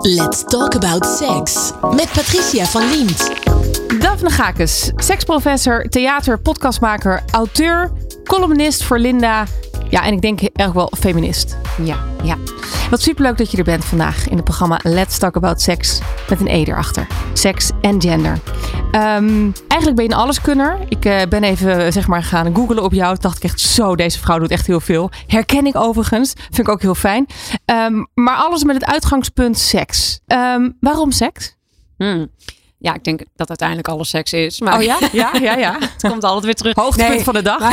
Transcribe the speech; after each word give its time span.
Let's 0.00 0.44
talk 0.44 0.74
about 0.74 1.06
sex 1.06 1.72
met 1.94 2.10
Patricia 2.12 2.64
van 2.64 2.90
Liemt. 2.90 3.30
Daphne 4.00 4.30
Gakes, 4.30 4.90
seksprofessor, 4.96 5.88
theater, 5.88 6.38
podcastmaker, 6.38 7.22
auteur, 7.32 7.92
columnist 8.24 8.84
voor 8.84 8.98
Linda. 8.98 9.46
Ja, 9.90 10.04
en 10.04 10.12
ik 10.12 10.20
denk 10.20 10.40
eigenlijk 10.40 10.74
wel 10.74 11.00
feminist. 11.00 11.56
Ja, 11.82 11.96
ja. 12.22 12.36
Wat 12.90 13.02
superleuk 13.02 13.38
dat 13.38 13.50
je 13.50 13.56
er 13.56 13.64
bent 13.64 13.84
vandaag 13.84 14.28
in 14.28 14.36
het 14.36 14.44
programma 14.44 14.80
Let's 14.82 15.18
Talk 15.18 15.36
About 15.36 15.60
Sex 15.60 16.00
met 16.28 16.40
een 16.40 16.48
E 16.48 16.62
erachter. 16.62 17.06
Seks 17.32 17.70
en 17.80 18.00
gender. 18.00 18.38
Ehm, 18.90 19.50
eigenlijk 19.68 19.94
ben 19.94 20.04
je 20.04 20.10
een 20.10 20.18
alleskunner. 20.18 20.78
Ik 20.88 21.04
eh, 21.04 21.22
ben 21.28 21.42
even 21.42 21.92
zeg 21.92 22.06
maar 22.06 22.22
gaan 22.22 22.54
googlen 22.54 22.82
op 22.82 22.92
jou. 22.92 23.12
Toen 23.12 23.22
dacht 23.22 23.36
ik 23.36 23.42
echt 23.42 23.60
zo, 23.60 23.96
deze 23.96 24.18
vrouw 24.18 24.38
doet 24.38 24.50
echt 24.50 24.66
heel 24.66 24.80
veel. 24.80 25.10
Herken 25.26 25.66
ik 25.66 25.76
overigens. 25.76 26.32
Vind 26.36 26.58
ik 26.58 26.68
ook 26.68 26.82
heel 26.82 26.94
fijn. 26.94 27.26
Ehm, 27.64 28.04
maar 28.14 28.36
alles 28.36 28.64
met 28.64 28.74
het 28.74 28.84
uitgangspunt 28.84 29.58
seks. 29.58 30.20
Ehm, 30.26 30.70
waarom 30.80 31.10
seks? 31.12 31.56
Hmm. 31.96 32.28
Ja, 32.78 32.94
ik 32.94 33.04
denk 33.04 33.22
dat 33.36 33.48
uiteindelijk 33.48 33.88
alles 33.88 34.08
seks 34.08 34.32
is. 34.32 34.60
Maar 34.60 34.76
Oh 34.76 34.82
ja? 34.82 34.98
Ja, 35.12 35.30
ja, 35.40 35.56
ja. 35.56 35.76
het 35.80 36.10
komt 36.10 36.24
altijd 36.24 36.44
weer 36.44 36.54
terug. 36.54 36.74
Hoogtepunt 36.74 37.14
Nee, 37.14 37.24
van 37.24 37.34
de 37.34 37.42
dag. 37.42 37.72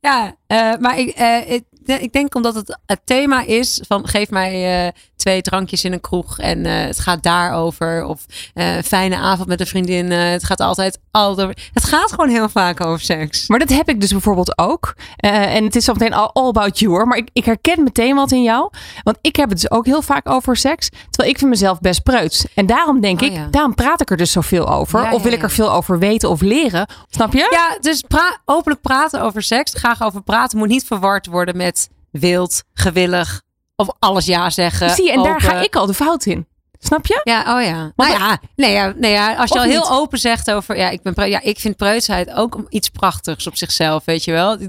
Ja, 0.00 0.34
eh, 0.46 0.72
maar 0.78 0.98
ik, 0.98 1.08
eh, 1.08 1.50
ik, 1.50 1.64
ik 1.98 2.12
denk 2.12 2.34
omdat 2.34 2.54
het 2.54 2.78
het 2.86 3.00
thema 3.04 3.42
is 3.42 3.82
van 3.86 4.08
geef 4.08 4.30
mij 4.30 4.84
eh, 4.86 4.92
twee 5.16 5.42
drankjes 5.42 5.84
in 5.84 5.92
een 5.92 6.00
kroeg 6.00 6.38
en 6.38 6.66
eh, 6.66 6.86
het 6.86 6.98
gaat 6.98 7.22
daarover. 7.22 8.04
Of 8.04 8.24
een 8.54 8.84
fijne 8.84 9.16
avond 9.16 9.48
met 9.48 9.60
een 9.60 9.66
vriendin. 9.66 10.10
het 10.10 10.44
gaat 10.44 10.60
altijd, 10.60 10.98
altijd 11.10 11.48
over. 11.48 11.70
Het 11.72 11.84
gaat 11.84 12.10
gewoon 12.10 12.28
heel 12.28 12.48
vaak 12.48 12.80
over 12.80 13.00
seks. 13.00 13.48
Maar 13.48 13.58
dat 13.58 13.68
heb 13.68 13.88
ik 13.88 14.00
dus 14.00 14.10
bijvoorbeeld 14.10 14.58
ook. 14.58 14.94
En 15.16 15.64
het 15.64 15.76
is 15.76 15.84
zo 15.84 15.92
meteen 15.92 16.12
all, 16.12 16.30
all 16.32 16.48
about 16.48 16.78
you 16.78 16.92
hoor. 16.92 17.06
Maar 17.06 17.18
ik, 17.18 17.28
ik 17.32 17.44
herken 17.44 17.82
meteen 17.82 18.14
wat 18.14 18.32
in 18.32 18.42
jou. 18.42 18.70
Want 19.02 19.18
ik 19.20 19.36
heb 19.36 19.48
het 19.50 19.60
dus 19.60 19.70
ook 19.70 19.86
heel 19.86 20.02
vaak 20.02 20.28
over 20.28 20.56
seks. 20.56 20.88
Terwijl 21.10 21.32
ik 21.32 21.38
vind 21.38 21.50
mezelf 21.50 21.80
best 21.80 22.02
preuts. 22.02 22.44
En 22.54 22.66
daarom 22.66 23.00
denk 23.00 23.20
Oh, 23.20 23.26
ik, 23.26 23.32
ja. 23.32 23.46
daarom 23.50 23.74
praat 23.74 24.00
ik 24.00 24.10
er 24.10 24.16
dus 24.16 24.32
zoveel 24.32 24.68
over. 24.68 25.02
Ja, 25.02 25.12
of 25.12 25.22
wil 25.22 25.30
ja, 25.30 25.36
ik 25.36 25.42
er 25.42 25.50
veel 25.50 25.72
over 25.72 25.98
weten 25.98 26.28
of 26.30 26.40
leren. 26.40 26.86
Snap 27.10 27.32
je? 27.32 27.48
Ja, 27.50 27.76
dus 27.80 28.00
pra- 28.08 28.38
openlijk 28.44 28.80
praten 28.82 29.22
over 29.22 29.42
seks, 29.42 29.72
graag 29.74 30.02
over 30.02 30.22
praten, 30.22 30.58
moet 30.58 30.68
niet 30.68 30.84
verward 30.84 31.26
worden 31.26 31.56
met 31.56 31.79
wild, 32.10 32.62
gewillig 32.74 33.42
of 33.76 33.88
alles 33.98 34.26
ja 34.26 34.50
zeggen. 34.50 34.90
Zie 34.90 35.04
je, 35.04 35.12
en 35.12 35.22
daar 35.22 35.40
ga 35.40 35.60
ik 35.60 35.76
al 35.76 35.86
de 35.86 35.94
fout 35.94 36.26
in. 36.26 36.46
Snap 36.78 37.06
je? 37.06 37.20
Ja, 37.24 37.56
oh 37.56 37.62
ja. 37.62 37.92
Nou 37.96 38.10
ja, 38.10 38.38
nee, 38.56 38.72
ja, 38.72 38.92
nee, 38.96 39.12
ja 39.12 39.34
als 39.34 39.50
je 39.50 39.58
al 39.58 39.64
heel 39.64 39.90
open 39.90 40.18
zegt 40.18 40.50
over, 40.50 40.76
ja, 40.76 40.88
ik 40.88 41.02
ben, 41.02 41.28
ja, 41.30 41.40
ik 41.42 41.58
vind 41.58 41.76
preutsheid 41.76 42.32
ook 42.32 42.66
iets 42.68 42.88
prachtigs 42.88 43.46
op 43.46 43.56
zichzelf, 43.56 44.04
weet 44.04 44.24
je 44.24 44.32
wel. 44.32 44.52
Eh, 44.52 44.68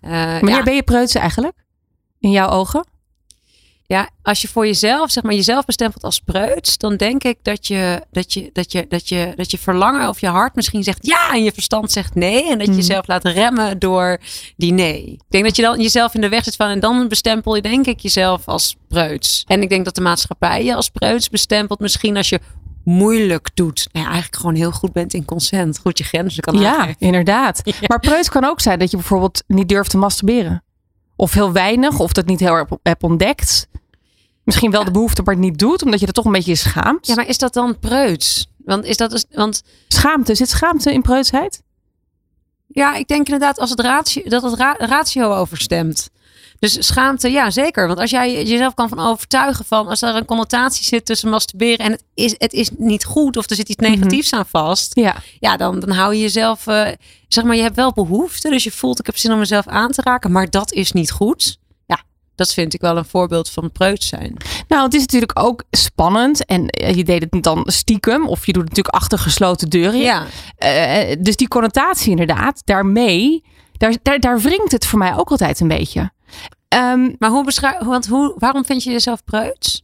Wanneer 0.00 0.48
ja, 0.56 0.62
ben 0.62 0.74
je 0.74 0.82
preuts 0.82 1.14
eigenlijk? 1.14 1.56
In 2.20 2.30
jouw 2.30 2.48
ogen? 2.48 2.84
Ja, 3.90 4.08
als 4.22 4.42
je 4.42 4.48
voor 4.48 4.66
jezelf, 4.66 5.10
zeg 5.10 5.22
maar, 5.22 5.34
jezelf 5.34 5.64
bestempelt 5.64 6.04
als 6.04 6.20
preuts, 6.20 6.78
dan 6.78 6.96
denk 6.96 7.24
ik 7.24 7.38
dat 7.42 7.66
je, 7.66 8.02
dat 8.10 8.32
je, 8.32 8.50
dat 8.52 8.72
je, 8.72 8.86
dat 8.88 9.08
je, 9.08 9.32
dat 9.36 9.50
je 9.50 9.58
verlangen 9.58 10.08
of 10.08 10.20
je 10.20 10.26
hart 10.26 10.54
misschien 10.54 10.82
zegt 10.82 11.06
ja 11.06 11.32
en 11.32 11.42
je 11.44 11.52
verstand 11.52 11.92
zegt 11.92 12.14
nee 12.14 12.42
en 12.50 12.58
dat 12.58 12.66
je 12.66 12.72
Mhm. 12.72 12.80
jezelf 12.80 13.06
laat 13.06 13.24
remmen 13.24 13.78
door 13.78 14.18
die 14.56 14.72
nee. 14.72 15.04
Ik 15.06 15.20
denk 15.28 15.44
dat 15.44 15.56
je 15.56 15.62
dan 15.62 15.80
jezelf 15.80 16.14
in 16.14 16.20
de 16.20 16.28
weg 16.28 16.44
zit 16.44 16.56
van 16.56 16.68
en 16.68 16.80
dan 16.80 17.08
bestempel 17.08 17.54
je 17.54 17.62
denk 17.62 17.86
ik 17.86 18.00
jezelf 18.00 18.48
als 18.48 18.76
preuts. 18.88 19.44
En 19.46 19.62
ik 19.62 19.68
denk 19.68 19.84
dat 19.84 19.94
de 19.94 20.00
maatschappij 20.00 20.64
je 20.64 20.74
als 20.74 20.88
preuts 20.88 21.28
bestempelt 21.28 21.80
misschien 21.80 22.16
als 22.16 22.28
je 22.28 22.40
moeilijk 22.84 23.48
doet. 23.54 23.88
Nou 23.92 24.04
ja, 24.04 24.10
eigenlijk 24.12 24.40
gewoon 24.40 24.56
heel 24.56 24.70
goed 24.72 24.92
bent 24.92 25.14
in 25.14 25.24
consent. 25.24 25.78
Goed 25.78 25.98
je 25.98 26.04
grenzen 26.04 26.42
kan 26.42 26.58
Ja, 26.58 26.76
aangeven. 26.76 26.96
inderdaad. 27.00 27.62
Maar 27.88 28.00
preuts 28.00 28.28
kan 28.28 28.44
ook 28.44 28.60
zijn 28.60 28.78
dat 28.78 28.90
je 28.90 28.96
bijvoorbeeld 28.96 29.42
niet 29.46 29.68
durft 29.68 29.90
te 29.90 29.96
masturberen. 29.96 30.62
Of 31.20 31.32
heel 31.32 31.52
weinig, 31.52 31.98
of 31.98 32.12
dat 32.12 32.26
niet 32.26 32.40
heel 32.40 32.54
erg 32.54 32.68
hebt 32.82 33.02
ontdekt. 33.02 33.68
Misschien 34.44 34.70
wel 34.70 34.84
de 34.84 34.90
behoefte, 34.90 35.22
maar 35.22 35.34
het 35.34 35.42
niet 35.42 35.58
doet, 35.58 35.82
omdat 35.82 36.00
je 36.00 36.06
er 36.06 36.12
toch 36.12 36.24
een 36.24 36.32
beetje 36.32 36.54
schaamt. 36.54 37.06
Ja, 37.06 37.14
maar 37.14 37.26
is 37.28 37.38
dat 37.38 37.52
dan 37.52 37.78
preuts? 37.78 38.50
Want 38.64 38.84
is 38.84 38.96
dat 38.96 39.10
dus, 39.10 39.24
want 39.30 39.62
Schaamte, 39.88 40.34
zit 40.34 40.48
schaamte 40.48 40.92
in 40.92 41.02
preutsheid? 41.02 41.62
Ja, 42.66 42.94
ik 42.94 43.08
denk 43.08 43.24
inderdaad 43.26 43.58
als 43.58 43.70
het 43.70 43.80
ratio, 43.80 44.22
dat 44.28 44.42
het 44.42 44.54
ra- 44.54 44.76
ratio 44.78 45.34
overstemt. 45.34 46.10
Dus 46.58 46.86
schaamte, 46.86 47.30
ja 47.30 47.50
zeker. 47.50 47.86
Want 47.86 47.98
als 48.00 48.10
jij 48.10 48.44
jezelf 48.44 48.74
kan 48.74 48.88
van 48.88 48.98
overtuigen 48.98 49.64
van 49.64 49.86
als 49.88 50.02
er 50.02 50.14
een 50.14 50.24
connotatie 50.24 50.84
zit 50.84 51.06
tussen 51.06 51.28
masturberen 51.28 51.78
en 51.78 51.92
het 51.92 52.04
is, 52.14 52.34
het 52.38 52.52
is 52.52 52.70
niet 52.76 53.04
goed 53.04 53.36
of 53.36 53.50
er 53.50 53.56
zit 53.56 53.68
iets 53.68 53.88
negatiefs 53.88 54.32
aan 54.32 54.46
vast. 54.46 54.94
Ja. 54.94 55.16
Ja, 55.40 55.56
dan, 55.56 55.80
dan 55.80 55.90
hou 55.90 56.14
je 56.14 56.20
jezelf, 56.20 56.66
eh, 56.66 56.88
zeg 57.28 57.44
maar, 57.44 57.56
je 57.56 57.62
hebt 57.62 57.76
wel 57.76 57.92
behoefte. 57.92 58.50
Dus 58.50 58.64
je 58.64 58.70
voelt 58.70 58.98
ik 58.98 59.06
heb 59.06 59.16
zin 59.16 59.32
om 59.32 59.38
mezelf 59.38 59.66
aan 59.66 59.90
te 59.90 60.02
raken, 60.02 60.32
maar 60.32 60.50
dat 60.50 60.72
is 60.72 60.92
niet 60.92 61.10
goed. 61.10 61.58
Ja, 61.86 62.02
dat 62.34 62.52
vind 62.54 62.74
ik 62.74 62.80
wel 62.80 62.96
een 62.96 63.04
voorbeeld 63.04 63.50
van 63.50 63.72
preuts 63.72 64.08
zijn. 64.08 64.36
Nou, 64.68 64.82
het 64.84 64.94
is 64.94 65.00
natuurlijk 65.00 65.38
ook 65.38 65.64
spannend. 65.70 66.44
En 66.44 66.66
eh, 66.68 66.94
je 66.94 67.04
deed 67.04 67.26
het 67.30 67.42
dan 67.42 67.62
stiekem. 67.66 68.28
Of 68.28 68.46
je 68.46 68.52
doet 68.52 68.62
het 68.62 68.70
natuurlijk 68.70 68.94
achter 69.02 69.18
gesloten 69.18 69.68
deuren. 69.68 70.00
Ja, 70.00 70.26
Eh, 70.56 71.16
dus 71.20 71.36
die 71.36 71.48
connotatie 71.48 72.10
inderdaad, 72.10 72.62
daarmee, 72.64 73.44
daar, 73.76 73.96
daar, 74.02 74.18
daar 74.20 74.40
wringt 74.40 74.72
het 74.72 74.86
voor 74.86 74.98
mij 74.98 75.16
ook 75.16 75.30
altijd 75.30 75.60
een 75.60 75.68
beetje. 75.68 76.10
Ehm, 76.68 77.10
maar 77.18 77.30
hoe 77.30 77.44
beschrijf, 77.44 77.78
want 77.78 78.06
hoe, 78.06 78.34
waarom 78.38 78.64
vind 78.64 78.82
je 78.84 78.90
jezelf 78.90 79.24
preuts? 79.24 79.80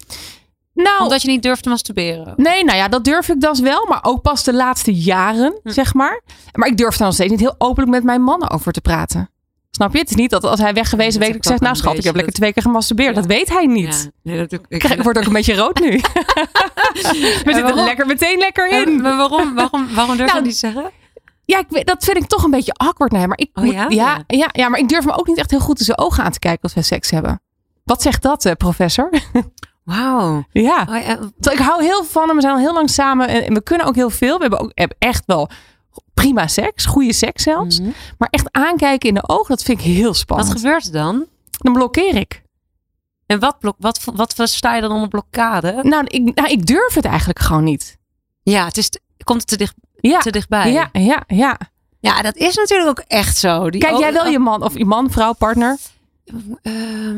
nou, 0.74 1.02
Omdat 1.02 1.22
je 1.22 1.28
niet 1.28 1.42
durft 1.42 1.62
te 1.62 1.68
masturberen. 1.68 2.32
nee, 2.36 2.64
nou 2.64 2.78
ja, 2.78 2.88
dat 2.88 3.04
durf 3.04 3.28
ik 3.28 3.40
dan 3.40 3.62
wel. 3.62 3.86
Maar 3.88 3.98
ook 4.02 4.22
pas 4.22 4.44
de 4.44 4.54
laatste 4.54 4.94
jaren, 4.94 5.60
Hm. 5.62 5.70
zeg 5.70 5.94
maar. 5.94 6.20
Maar 6.52 6.68
ik 6.68 6.76
durf 6.76 6.96
daar 6.96 7.06
nog 7.06 7.14
steeds 7.16 7.30
niet 7.30 7.40
heel 7.40 7.54
openlijk 7.58 7.92
met 7.92 8.04
mijn 8.04 8.22
man 8.22 8.50
over 8.50 8.72
te 8.72 8.80
praten. 8.80 9.28
Snap 9.70 9.92
je? 9.92 9.98
Het 9.98 10.10
is 10.10 10.16
niet 10.16 10.30
dat 10.30 10.44
als 10.44 10.60
hij 10.60 10.72
weg 10.74 10.88
geweest 10.88 11.10
Dat 11.12 11.18
week 11.18 11.28
heb 11.32 11.36
ik 11.36 11.44
zeg, 11.48 11.60
nou 11.60 11.76
schat, 11.76 11.98
ik 11.98 12.04
heb 12.04 12.14
lekker 12.14 12.32
twee 12.32 12.52
keer 12.52 12.62
gemasturbeerd. 12.62 13.14
Ja. 13.14 13.20
Dat 13.20 13.26
weet 13.30 13.48
hij 13.48 13.66
niet. 13.66 14.10
Ja, 14.22 14.30
nee, 14.30 14.38
dat 14.38 14.50
doe 14.50 14.60
ik. 14.68 14.78
Krijg- 14.78 15.02
word 15.02 15.18
ook 15.18 15.24
een 15.24 15.32
beetje 15.32 15.54
rood 15.54 15.80
nu. 15.80 15.90
We 16.02 17.40
zitten 17.44 17.66
er 17.66 17.74
lekker 17.74 18.06
meteen 18.06 18.38
lekker 18.38 18.68
in. 18.68 19.00
maar 19.02 19.16
waarom, 19.16 19.54
waarom, 19.54 19.88
waarom 19.94 20.16
durf 20.16 20.28
je 20.28 20.34
Nou, 20.34 20.34
dat 20.34 20.42
niet 20.44 20.56
zeggen? 20.56 20.90
Ja, 21.44 21.58
ik, 21.58 21.66
weet- 21.68 21.86
dat 21.86 22.04
vind 22.04 22.16
ik 22.16 22.26
toch 22.26 22.44
een 22.44 22.50
beetje 22.50 22.72
awkward. 22.72 23.12
Nee, 23.12 23.26
maar 23.26 23.38
ik 23.38 23.50
Oh 23.54 23.64
moet- 23.64 23.72
ja? 23.74 23.86
ja, 23.88 24.24
ja, 24.26 24.48
ja, 24.52 24.68
maar 24.68 24.78
ik 24.80 24.88
durf 24.88 25.04
me 25.04 25.12
ook 25.18 25.26
niet 25.26 25.38
echt 25.38 25.50
heel 25.50 25.60
goed 25.60 25.78
in 25.78 25.84
zijn 25.84 25.98
ogen 25.98 26.24
aan 26.24 26.32
te 26.32 26.38
kijken 26.38 26.62
als 26.62 26.74
wij 26.74 26.82
seks 26.82 27.10
hebben. 27.10 27.40
Wat 27.84 28.02
zegt 28.02 28.22
dat, 28.22 28.44
eh, 28.44 28.52
professor? 28.52 29.10
Wauw. 29.84 30.44
ja. 30.52 30.86
Oh, 30.88 30.96
ja, 31.02 31.14
Terwijl 31.40 31.56
Ik 31.56 31.58
hou 31.58 31.82
heel 31.82 32.04
van 32.04 32.26
hem. 32.26 32.36
We 32.36 32.42
zijn 32.42 32.54
al 32.54 32.60
heel 32.60 32.72
lang 32.74 32.90
samen 32.90 33.28
en, 33.28 33.54
we 33.54 33.62
kunnen 33.62 33.86
ook 33.86 33.94
heel 33.94 34.10
veel. 34.10 34.34
We 34.36 34.40
hebben 34.40 34.60
ook 34.60 34.72
echt 34.98 35.22
wel 35.26 35.50
prima 36.14 36.46
seks, 36.46 36.84
goede 36.86 37.12
seks 37.12 37.42
zelfs. 37.42 37.80
mhm. 37.80 37.90
Maar 38.18 38.28
echt 38.30 38.48
aankijken 38.52 39.08
in 39.08 39.14
de 39.14 39.28
ogen, 39.28 39.48
dat 39.48 39.62
vind 39.62 39.78
ik 39.78 39.84
heel 39.84 40.06
Wat 40.06 40.16
spannend. 40.16 40.50
gebeurt 40.52 40.86
er 40.86 40.92
dan? 40.92 41.26
Dan 41.50 41.72
blokkeer 41.72 42.16
ik. 42.16 42.42
En 43.26 43.38
wat, 43.40 43.58
blok, 43.58 43.76
wat, 43.78 44.00
wat 44.14 44.34
versta 44.34 44.74
je 44.74 44.80
dan 44.80 44.92
onder 44.92 45.08
blokkade? 45.08 45.78
Nou 45.82 46.04
ik, 46.06 46.34
nou, 46.34 46.48
ik 46.50 46.66
durf 46.66 46.94
het 46.94 47.04
eigenlijk 47.04 47.38
gewoon 47.38 47.64
niet. 47.64 47.98
Ja, 48.42 48.64
het 48.64 48.76
is 48.76 48.90
komt 49.24 49.40
het 49.40 49.48
te, 49.48 49.56
dicht, 49.56 49.74
Ja, 50.10 50.18
te 50.18 50.30
dichtbij. 50.30 50.72
ja, 50.72 50.88
ja, 50.92 51.24
ja. 51.26 51.58
Ja, 52.00 52.22
dat 52.22 52.36
is 52.36 52.54
natuurlijk 52.54 52.88
ook 52.88 53.04
echt 53.06 53.36
zo. 53.36 53.70
Die 53.70 53.80
Kijk 53.80 53.98
jij 53.98 54.12
wel 54.12 54.26
je 54.26 54.38
man 54.38 54.62
of 54.62 54.78
je 54.78 54.84
man, 54.84 55.10
vrouw, 55.10 55.32
partner? 55.32 55.76
Ehm, 56.62 57.16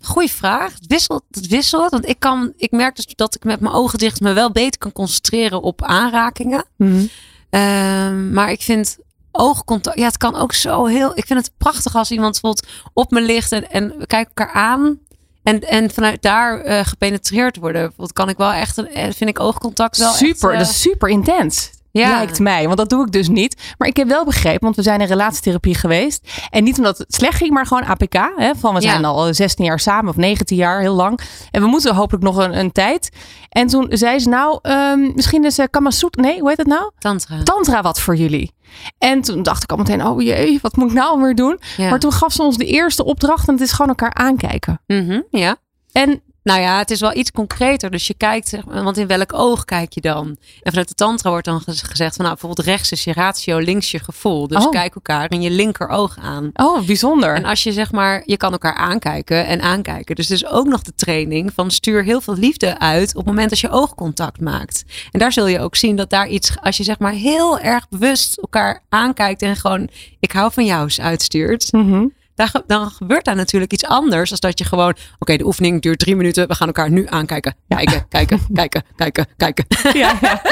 goeie 0.00 0.30
vraag. 0.30 0.72
Het 0.72 0.86
wisselt, 0.86 1.22
het 1.30 1.46
wisselt. 1.46 1.90
Want 1.90 2.08
ik, 2.08 2.18
kan, 2.18 2.52
ik 2.56 2.70
merk 2.70 2.96
dus 2.96 3.06
dat 3.14 3.34
ik 3.34 3.44
met 3.44 3.60
mijn 3.60 3.74
ogen 3.74 3.98
dicht 3.98 4.20
me 4.20 4.32
wel 4.32 4.50
beter 4.50 4.78
kan 4.78 4.92
concentreren 4.92 5.62
op 5.62 5.82
aanrakingen. 5.82 6.64
Mhm. 6.76 7.06
Ehm, 7.50 8.32
maar 8.32 8.50
ik 8.50 8.62
vind 8.62 8.98
oogcontact, 9.32 9.98
ja, 9.98 10.06
het 10.06 10.16
kan 10.16 10.36
ook 10.36 10.52
zo 10.52 10.86
heel. 10.86 11.12
Ik 11.14 11.26
vind 11.26 11.38
het 11.38 11.52
prachtig 11.58 11.94
als 11.94 12.10
iemand 12.10 12.40
bijvoorbeeld 12.40 12.72
op 12.92 13.10
me 13.10 13.20
ligt 13.20 13.52
en, 13.52 13.70
en 13.70 13.98
we 13.98 14.06
kijken 14.06 14.32
elkaar 14.34 14.54
aan. 14.54 14.98
En, 15.42 15.60
en 15.60 15.90
vanuit 15.90 16.22
daar 16.22 16.60
eh, 16.60 16.84
gepenetreerd 16.84 17.56
worden. 17.56 17.80
Bijvoorbeeld 17.80 18.12
kan 18.12 18.28
ik 18.28 18.36
wel 18.36 18.52
echt, 18.52 18.78
eh, 18.78 19.02
vind 19.02 19.30
ik 19.30 19.40
oogcontact 19.40 19.96
wel 19.96 20.12
super, 20.12 20.50
echt, 20.50 20.60
eh, 20.60 20.66
dat 20.66 20.74
is 20.74 20.80
super 20.80 21.08
intens. 21.08 21.70
Ja. 21.98 22.08
Lijkt 22.16 22.38
mij, 22.38 22.64
want 22.66 22.76
dat 22.78 22.88
doe 22.88 23.06
ik 23.06 23.12
dus 23.12 23.28
niet. 23.28 23.74
Maar 23.78 23.88
ik 23.88 23.96
heb 23.96 24.08
wel 24.08 24.24
begrepen, 24.24 24.60
want 24.60 24.76
we 24.76 24.82
zijn 24.82 25.00
in 25.00 25.06
relatietherapie 25.06 25.74
geweest. 25.74 26.28
En 26.50 26.64
niet 26.64 26.76
omdat 26.76 26.98
het 26.98 27.14
slecht 27.14 27.36
ging, 27.36 27.50
maar 27.50 27.66
gewoon 27.66 27.84
APK. 27.84 28.14
Hè, 28.36 28.54
van 28.56 28.74
we 28.74 28.80
Ja. 28.80 28.90
zijn 28.90 29.04
al 29.04 29.34
16 29.34 29.64
jaar 29.64 29.80
samen 29.80 30.10
of 30.10 30.16
19 30.16 30.56
jaar, 30.56 30.80
heel 30.80 30.94
lang. 30.94 31.20
En 31.50 31.62
we 31.62 31.68
moeten 31.68 31.94
hopelijk 31.94 32.24
nog 32.24 32.36
een, 32.36 32.58
een 32.58 32.72
tijd. 32.72 33.08
En 33.48 33.66
toen 33.66 33.86
zei 33.90 34.18
ze 34.18 34.28
nou, 34.28 34.58
ehm, 34.62 35.12
misschien 35.14 35.44
is 35.44 35.58
uh, 35.58 35.66
Kamasutra, 35.70 36.22
nee, 36.22 36.38
hoe 36.40 36.48
heet 36.48 36.58
het 36.58 36.66
nou? 36.66 36.90
tantra. 36.98 37.42
Tantra 37.42 37.82
wat 37.82 38.00
voor 38.00 38.16
jullie. 38.16 38.54
En 38.98 39.20
toen 39.20 39.42
dacht 39.42 39.62
ik 39.62 39.70
al 39.70 39.76
meteen, 39.76 40.06
oh 40.06 40.22
jee, 40.22 40.58
wat 40.62 40.76
moet 40.76 40.88
ik 40.90 40.96
nou 40.96 41.20
weer 41.22 41.34
doen? 41.34 41.60
Ja. 41.76 41.90
Maar 41.90 41.98
toen 41.98 42.12
gaf 42.12 42.32
ze 42.32 42.42
ons 42.42 42.56
de 42.56 42.64
eerste 42.66 43.04
opdracht 43.04 43.48
en 43.48 43.54
het 43.54 43.62
is 43.62 43.72
gewoon 43.72 43.88
elkaar 43.88 44.14
aankijken. 44.14 44.80
Mhm, 44.86 45.20
ja. 45.30 45.56
En 45.92 46.22
Nou 46.46 46.60
ja, 46.60 46.78
het 46.78 46.90
is 46.90 47.00
wel 47.00 47.16
iets 47.16 47.30
concreter. 47.32 47.90
Dus 47.90 48.06
je 48.06 48.14
kijkt, 48.14 48.56
want 48.66 48.96
in 48.96 49.06
welk 49.06 49.32
oog 49.32 49.64
kijk 49.64 49.92
je 49.92 50.00
dan? 50.00 50.26
En 50.62 50.70
vanuit 50.70 50.88
de 50.88 50.94
tantra 50.94 51.30
wordt 51.30 51.44
dan 51.44 51.60
gez- 51.60 51.82
gezegd 51.82 52.16
van 52.16 52.24
nou, 52.24 52.36
bijvoorbeeld 52.38 52.66
rechts 52.66 52.92
is 52.92 53.04
je 53.04 53.12
ratio, 53.12 53.58
links 53.58 53.90
je 53.90 53.98
gevoel. 53.98 54.48
Dus 54.48 54.64
Oh. 54.64 54.70
kijk 54.70 54.94
elkaar 54.94 55.30
in 55.30 55.42
je 55.42 55.50
linkeroog 55.50 56.16
aan. 56.22 56.50
oh, 56.54 56.82
bijzonder. 56.86 57.34
En 57.34 57.44
als 57.44 57.62
je 57.62 57.72
zeg 57.72 57.92
maar, 57.92 58.22
je 58.24 58.36
kan 58.36 58.52
elkaar 58.52 58.74
aankijken 58.74 59.46
en 59.46 59.60
aankijken. 59.60 60.14
Dus 60.14 60.30
is 60.30 60.46
ook 60.46 60.66
nog 60.66 60.82
de 60.82 60.94
training 60.94 61.52
van 61.54 61.70
stuur 61.70 62.04
heel 62.04 62.20
veel 62.20 62.36
liefde 62.36 62.78
uit 62.78 63.08
op 63.10 63.16
het 63.16 63.26
moment 63.26 63.50
dat 63.50 63.58
je 63.60 63.70
oogcontact 63.70 64.40
maakt. 64.40 64.84
En 65.10 65.18
daar 65.18 65.32
zul 65.32 65.46
je 65.46 65.60
ook 65.60 65.76
zien 65.76 65.96
dat 65.96 66.10
daar 66.10 66.28
iets, 66.28 66.52
als 66.60 66.76
je 66.76 66.82
zeg 66.84 66.98
maar 66.98 67.12
heel 67.12 67.58
erg 67.58 67.88
bewust 67.88 68.38
elkaar 68.38 68.82
aankijkt 68.88 69.42
en 69.42 69.56
gewoon 69.56 69.88
ik 70.20 70.32
hou 70.32 70.52
van 70.52 70.64
jou 70.64 70.90
uitstuurt. 71.00 71.72
Mhm. 71.72 72.06
Daar, 72.36 72.52
dan 72.66 72.90
gebeurt 72.90 73.24
daar 73.24 73.36
natuurlijk 73.36 73.72
iets 73.72 73.84
anders. 73.84 74.30
Dan 74.30 74.38
dat 74.40 74.58
je 74.58 74.64
gewoon, 74.64 74.96
oké, 75.18 75.36
de 75.36 75.46
oefening 75.46 75.82
duurt 75.82 75.98
drie 75.98 76.16
minuten. 76.16 76.48
We 76.48 76.54
gaan 76.54 76.66
elkaar 76.66 76.90
nu 76.90 77.06
aankijken. 77.08 77.54
Kijken, 77.68 78.06
kijken, 78.08 78.40
kijken, 78.52 78.82
kijken, 78.96 79.26
kijken. 79.36 79.66
Ja, 80.00 80.18
ja. 80.20 80.42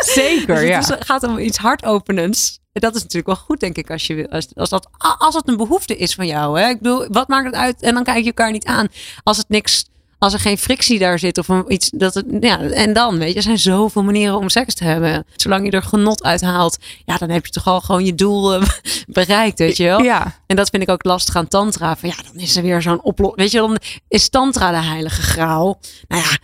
Zeker, 0.00 0.54
Dus 0.54 0.68
ja. 0.68 0.94
het 0.94 1.04
gaat 1.04 1.22
om 1.22 1.38
iets 1.38 1.58
hartopenends. 1.58 2.60
En 2.72 2.80
Dat 2.80 2.94
is 2.94 3.02
natuurlijk 3.02 3.26
wel 3.26 3.44
goed, 3.44 3.60
denk 3.60 3.76
ik, 3.76 3.90
als, 3.90 4.06
je, 4.06 4.30
als, 4.30 4.48
als, 4.54 4.68
dat, 4.68 4.88
als 5.18 5.34
het 5.34 5.48
een 5.48 5.56
behoefte 5.56 5.96
is 5.96 6.14
van 6.14 6.26
jou. 6.26 6.60
Hè? 6.60 6.68
Ik 6.68 6.80
bedoel, 6.80 7.06
wat 7.08 7.28
maakt 7.28 7.46
het 7.46 7.54
uit? 7.54 7.82
En 7.82 7.94
dan 7.94 8.04
kijk 8.04 8.18
je 8.18 8.24
elkaar 8.24 8.50
niet 8.50 8.64
aan. 8.64 8.88
Als 9.22 9.36
het 9.36 9.48
niks, 9.48 9.84
als 10.22 10.32
er 10.32 10.38
geen 10.38 10.58
frictie 10.58 10.98
daar 10.98 11.18
zit 11.18 11.38
of 11.38 11.48
iets 11.68 11.90
dat 11.94 12.14
het, 12.14 12.24
ja, 12.40 12.60
en 12.60 12.92
dan, 12.92 13.18
weet 13.18 13.28
je, 13.28 13.34
er 13.34 13.42
zijn 13.42 13.58
zoveel 13.58 14.02
manieren 14.02 14.36
om 14.36 14.48
seks 14.48 14.74
te 14.74 14.84
hebben. 14.84 15.24
Zolang 15.36 15.64
je 15.64 15.70
er 15.70 15.82
genot 15.82 16.22
uit 16.22 16.40
haalt, 16.40 16.78
ja, 17.04 17.16
dan 17.16 17.30
heb 17.30 17.46
je 17.46 17.52
toch 17.52 17.66
al 17.66 17.80
gewoon 17.80 18.04
je 18.04 18.14
doel 18.14 18.54
eh, 18.54 18.62
bereikt, 19.06 19.58
weet 19.58 19.76
je 19.76 19.84
wel. 19.84 20.02
Ja, 20.02 20.40
En 20.46 20.56
dat 20.56 20.70
vind 20.70 20.82
ik 20.82 20.88
ook 20.88 21.04
lastig 21.04 21.36
aan 21.36 21.48
tantra. 21.48 21.96
Van 21.96 22.08
ja, 22.08 22.14
dan 22.32 22.42
is 22.42 22.56
er 22.56 22.62
weer 22.62 22.82
zo'n 22.82 23.02
oplossing. 23.02 23.40
Weet 23.40 23.50
je, 23.50 23.58
dan 23.58 23.78
is 24.08 24.28
tantra 24.28 24.70
de 24.70 24.86
heilige 24.86 25.22
graal. 25.22 25.78
Nou 26.08 26.22
ja, 26.22 26.38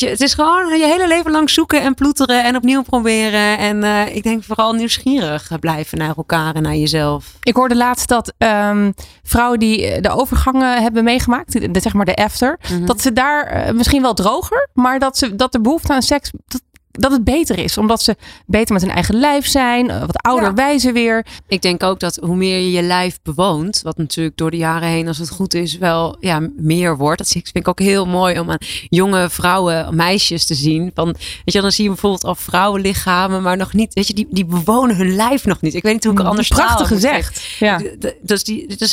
weet 0.00 0.02
je, 0.02 0.08
het 0.08 0.20
is 0.20 0.34
gewoon 0.34 0.78
je 0.78 0.86
hele 0.86 1.08
leven 1.08 1.30
lang 1.30 1.50
zoeken 1.50 1.82
en 1.82 1.94
ploeteren 1.94 2.44
en 2.44 2.56
opnieuw 2.56 2.82
proberen. 2.82 3.58
En 3.58 3.84
eh, 3.84 4.16
ik 4.16 4.22
denk 4.22 4.44
vooral 4.44 4.72
nieuwsgierig 4.72 5.50
blijven 5.60 5.98
naar 5.98 6.16
elkaar 6.16 6.54
en 6.54 6.62
naar 6.62 6.74
jezelf. 6.76 7.32
ik 7.42 7.54
hoorde 7.56 7.76
laatst 7.76 8.08
dat 8.08 8.32
ehm, 8.38 8.92
vrouwen 9.22 9.58
die 9.58 9.86
eh, 9.86 10.02
de 10.02 10.08
overgangen 10.08 10.82
hebben 10.82 11.04
meegemaakt, 11.04 11.74
de, 11.74 11.80
zeg 11.80 11.92
maar 11.92 12.04
de 12.04 12.16
after, 12.16 12.58
Mhm. 12.70 12.84
dat 12.86 13.00
ze 13.00 13.12
daar 13.12 13.46
eh, 13.46 13.72
misschien 13.72 14.02
wel 14.02 14.14
droger, 14.14 14.68
maar 14.72 14.98
dat, 14.98 15.18
ze, 15.18 15.36
dat 15.36 15.52
de 15.52 15.60
behoefte 15.60 15.92
aan 15.92 16.02
seks, 16.02 16.30
dat, 16.46 16.62
dat 16.98 17.12
het 17.12 17.24
beter 17.24 17.58
is. 17.58 17.78
Omdat 17.78 18.02
ze 18.02 18.16
beter 18.46 18.72
met 18.72 18.82
hun 18.82 18.92
eigen 18.92 19.14
lijf 19.14 19.46
zijn, 19.46 19.90
eh, 19.90 20.00
wat 20.00 20.22
ouder 20.22 20.54
wijzen 20.54 20.92
weer. 20.92 21.26
Ik 21.48 21.62
denk 21.62 21.82
ook 21.82 22.00
dat 22.00 22.16
hoe 22.16 22.36
meer 22.36 22.58
je 22.58 22.70
je 22.70 22.82
lijf 22.82 23.18
bewoont, 23.22 23.80
wat 23.82 23.96
natuurlijk 23.96 24.36
door 24.36 24.50
de 24.50 24.56
jaren 24.56 24.88
heen, 24.88 25.08
als 25.08 25.18
het 25.18 25.30
goed 25.30 25.54
is, 25.54 25.78
wel 25.78 26.16
ja, 26.20 26.48
meer 26.56 26.96
wordt. 26.96 27.18
Dat 27.18 27.28
vind 27.28 27.56
ik 27.56 27.68
ook 27.68 27.78
heel 27.78 28.06
mooi 28.06 28.38
om 28.38 28.50
aan 28.50 28.58
jonge 28.88 29.30
vrouwen, 29.30 29.96
meisjes 29.96 30.46
te 30.46 30.54
zien. 30.54 30.90
Van, 30.94 31.04
weet 31.44 31.54
je, 31.54 31.60
dan 31.60 31.72
zie 31.72 31.84
je 31.84 31.90
bijvoorbeeld 31.90 32.24
al 32.24 32.34
vrouwenlichamen, 32.34 33.42
maar 33.42 33.56
nog 33.56 33.72
niet, 33.72 33.94
weet 33.94 34.06
je, 34.06 34.14
die, 34.14 34.26
die 34.30 34.44
bewonen 34.44 34.96
hun 34.96 35.14
lijf 35.14 35.44
nog 35.44 35.60
niet. 35.60 35.74
Ik 35.74 35.82
weet 35.82 35.92
niet 35.92 36.04
hoe 36.04 36.12
ik 36.12 36.18
er 36.18 36.26
anders 36.26 36.48
taal 36.48 36.66
Prachtig 36.66 36.88
gezegd. 36.88 37.42
Ja. 37.58 37.80
Dus 38.20 38.44
die, 38.44 38.76
dus 38.76 38.90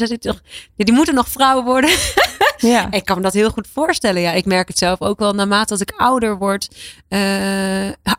die 0.75 0.93
moeten 0.93 1.15
nog 1.15 1.27
vrouwen 1.27 1.65
worden. 1.65 1.89
ja. 2.57 2.91
ik 2.91 3.05
kan 3.05 3.15
me 3.15 3.23
dat 3.23 3.33
heel 3.33 3.49
goed 3.49 3.67
voorstellen. 3.73 4.21
Ja, 4.21 4.31
ik 4.31 4.45
merk 4.45 4.67
het 4.67 4.77
zelf 4.77 5.01
ook 5.01 5.19
wel 5.19 5.33
naarmate 5.33 5.73
dat 5.77 5.81
ik 5.81 5.93
ouder 5.97 6.37
word. 6.37 6.67
eh, 7.07 7.19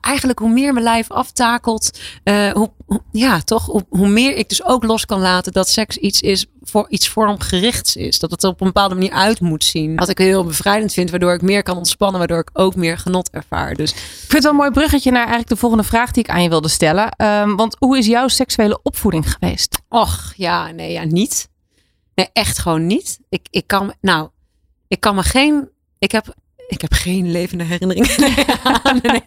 eigenlijk 0.01 0.39
hoe 0.39 0.51
meer 0.51 0.73
mijn 0.73 0.85
lijf 0.85 1.11
aftakelt, 1.11 1.99
eh, 2.25 2.51
hoe, 2.51 2.71
ja, 3.13 3.41
toch, 3.41 3.67
hoe, 3.67 3.85
hoe 3.89 4.09
meer 4.09 4.37
ik 4.37 4.49
dus 4.49 4.65
ook 4.65 4.85
los 4.85 5.07
kan 5.07 5.21
laten 5.21 5.53
dat 5.53 5.69
seks 5.69 5.97
iets 5.97 6.21
is 6.21 6.47
voor 6.63 6.87
iets 6.89 7.09
vormgerichts 7.09 7.97
is. 7.97 8.19
Dat 8.19 8.31
het 8.31 8.43
er 8.43 8.49
op 8.49 8.61
een 8.61 8.67
bepaalde 8.67 8.95
manier 8.95 9.13
uit 9.13 9.41
moet 9.41 9.65
zien. 9.65 9.97
Wat 9.97 10.09
ik 10.09 10.19
heel 10.19 10.45
bevrijdend 10.45 10.93
vind, 10.93 11.11
waardoor 11.11 11.35
ik 11.35 11.43
meer 11.43 11.63
kan 11.63 11.77
ontspannen, 11.77 12.19
waardoor 12.19 12.39
ik 12.39 12.51
ook 12.53 12.75
meer 12.75 12.99
genot 12.99 13.31
ervaar. 13.31 13.75
Dus 13.75 13.91
Ik 13.93 13.99
vind 13.99 14.33
het 14.33 14.43
wel 14.43 14.51
een 14.51 14.57
mooi 14.57 14.71
bruggetje 14.71 15.11
naar 15.11 15.21
eigenlijk 15.21 15.49
de 15.49 15.57
volgende 15.57 15.85
vraag 15.85 16.11
die 16.11 16.23
ik 16.23 16.31
aan 16.31 16.43
je 16.43 16.49
wilde 16.49 16.69
stellen. 16.69 17.11
Ehm, 17.11 17.55
want 17.55 17.77
hoe 17.79 17.99
is 17.99 18.07
jouw 18.07 18.29
seksuele 18.29 18.81
opvoeding 18.83 19.33
geweest? 19.33 19.79
Och, 19.89 20.33
ja, 20.37 20.71
nee, 20.71 20.93
ja, 20.93 21.05
niet. 21.05 21.49
Nee, 22.15 22.29
echt 22.33 22.59
gewoon 22.59 22.87
niet. 22.87 23.19
Ik, 23.29 23.47
ik 23.51 23.67
kan, 23.67 23.95
nou, 24.01 24.29
ik 24.89 25.01
kan 25.01 25.15
me 25.15 25.23
geen, 25.23 25.69
ik 25.99 26.13
heb, 26.13 26.35
ik 26.73 26.81
heb 26.81 26.93
geen 26.93 27.31
levende 27.31 27.65
herinneringen. 27.65 28.11
Nee, 29.03 29.13
nee, 29.13 29.23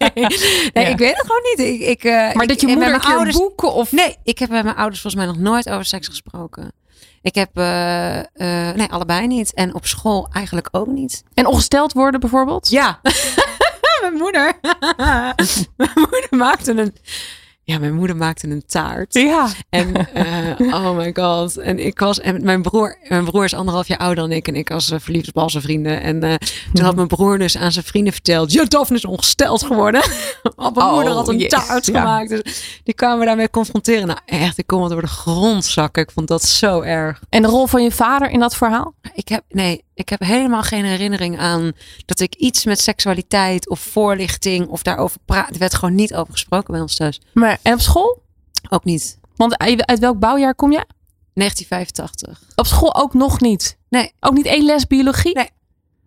nee 0.74 0.86
Ja. 0.86 0.90
ik 0.92 0.98
weet 0.98 1.18
het 1.18 1.26
gewoon 1.28 1.42
niet. 1.56 1.82
Ik, 1.82 1.88
ik, 1.88 2.04
eh, 2.04 2.34
Maar 2.34 2.48
dat 2.48 2.62
je 2.62 2.68
moeder 2.68 2.90
met 2.92 3.02
mijn 3.02 3.16
ouders, 3.16 3.38
boeken 3.38 3.74
of... 3.74 3.92
Nee, 3.92 4.16
ik 4.24 4.40
heb 4.40 4.50
bij 4.50 4.64
mijn 4.64 4.76
ouders 4.76 5.02
volgens 5.02 5.24
mij 5.24 5.34
nog 5.34 5.42
nooit 5.42 5.70
over 5.70 5.86
seks 5.86 6.08
gesproken. 6.08 6.72
Ik 7.22 7.36
heb, 7.36 7.50
eh, 7.54 8.20
eh, 8.20 8.76
nee, 8.76 8.88
allebei 8.88 9.28
niet. 9.28 9.54
En 9.54 9.74
op 9.74 9.86
school 9.86 10.28
eigenlijk 10.32 10.68
ook 10.72 10.88
niet. 10.88 11.24
En 11.34 11.46
ongesteld 11.46 11.94
worden 11.94 12.20
bijvoorbeeld? 12.20 12.70
Ja. 12.70 13.00
mijn 14.02 14.14
moeder. 14.14 14.60
mijn 15.78 15.92
moeder 15.96 16.28
maakte 16.30 16.72
een, 16.72 16.96
ja, 17.66 17.80
mijn 17.80 17.94
moeder 17.94 18.16
maakte 18.16 18.48
een 18.48 18.66
taart. 18.66 19.14
Ja. 19.14 19.48
En 19.70 20.14
eh, 20.14 20.74
oh 20.74 20.98
my 20.98 21.12
god. 21.14 21.58
En 21.58 21.80
ik 21.80 22.00
was, 22.00 22.20
en 22.20 22.44
mijn 22.44 22.62
broer, 22.62 22.98
mijn 23.08 23.26
broer 23.26 23.44
is 23.44 23.54
anderhalf 23.54 23.88
jaar 23.88 23.98
ouder 23.98 24.16
dan 24.28 24.32
ik. 24.32 24.48
En 24.48 24.56
ik 24.56 24.70
was 24.70 24.92
eh, 24.92 25.00
verliefd 25.00 25.28
op 25.28 25.38
al 25.38 25.50
zijn 25.50 25.64
vrienden. 25.64 26.02
En 26.02 26.24
eh, 26.24 26.36
toen 26.74 26.86
had 26.86 26.96
mijn 26.96 27.08
broer 27.08 27.38
dus 27.38 27.58
aan 27.58 27.72
zijn 27.72 27.86
vrienden 27.86 28.14
verteld. 28.14 28.52
Ja, 28.52 28.66
Daphne 28.66 28.96
is 28.96 29.06
ongesteld 29.06 29.64
geworden. 29.64 30.02
Mijn 30.44 30.76
Oh, 30.76 30.94
moeder 30.94 31.14
had 31.14 31.28
een 31.28 31.38
yes, 31.38 31.50
taart 31.50 31.86
ja. 31.86 32.00
gemaakt. 32.00 32.30
Dus 32.30 32.80
die 32.84 32.94
kwamen 32.94 33.20
we 33.20 33.26
daarmee 33.26 33.50
confronteren. 33.50 34.08
Nou 34.08 34.20
echt, 34.26 34.58
ik 34.58 34.68
kon 34.68 34.82
het 34.82 34.92
door 34.92 35.02
de 35.02 35.08
grond 35.08 35.66
zakken. 35.66 36.04
Ik 36.04 36.12
vond 36.12 36.28
dat 36.28 36.44
zo 36.44 36.82
erg. 36.82 37.22
En 37.30 37.42
de 37.42 37.48
rol 37.48 37.68
van 37.68 37.84
je 37.84 37.92
vader 37.92 38.30
in 38.30 38.40
dat 38.40 38.56
verhaal? 38.56 38.94
Ik 39.14 39.28
heb, 39.28 39.44
nee, 39.50 39.84
ik 39.96 40.10
heb 40.10 40.20
helemaal 40.20 40.62
geen 40.64 40.86
herinnering 40.86 41.40
aan 41.40 41.72
dat 42.06 42.20
ik 42.20 42.36
iets 42.36 42.66
met 42.66 42.80
seksualiteit 42.80 43.70
of 43.70 43.80
voorlichting 43.80 44.68
of 44.68 44.84
daarover 44.84 45.20
praat. 45.26 45.50
Er 45.50 45.60
werd 45.60 45.74
gewoon 45.76 45.96
niet 45.96 46.16
over 46.16 46.34
gesproken 46.34 46.72
bij 46.72 46.82
ons 46.82 46.96
thuis. 46.96 47.22
Maar, 47.34 47.60
en 47.62 47.74
op 47.74 47.80
school? 47.80 48.24
Ook 48.70 48.84
niet. 48.84 49.20
Want 49.36 49.58
uit 49.58 50.00
welk 50.00 50.20
bouwjaar 50.20 50.56
kom 50.56 50.72
je? 50.72 50.86
1985. 51.34 52.42
Op 52.56 52.66
school 52.66 52.96
ook 52.96 53.14
nog 53.14 53.40
niet? 53.40 53.78
Nee. 53.90 54.12
Ook 54.20 54.34
niet 54.34 54.46
één 54.46 54.66
les 54.66 54.88
biologie? 54.88 55.34
Nee. 55.36 55.50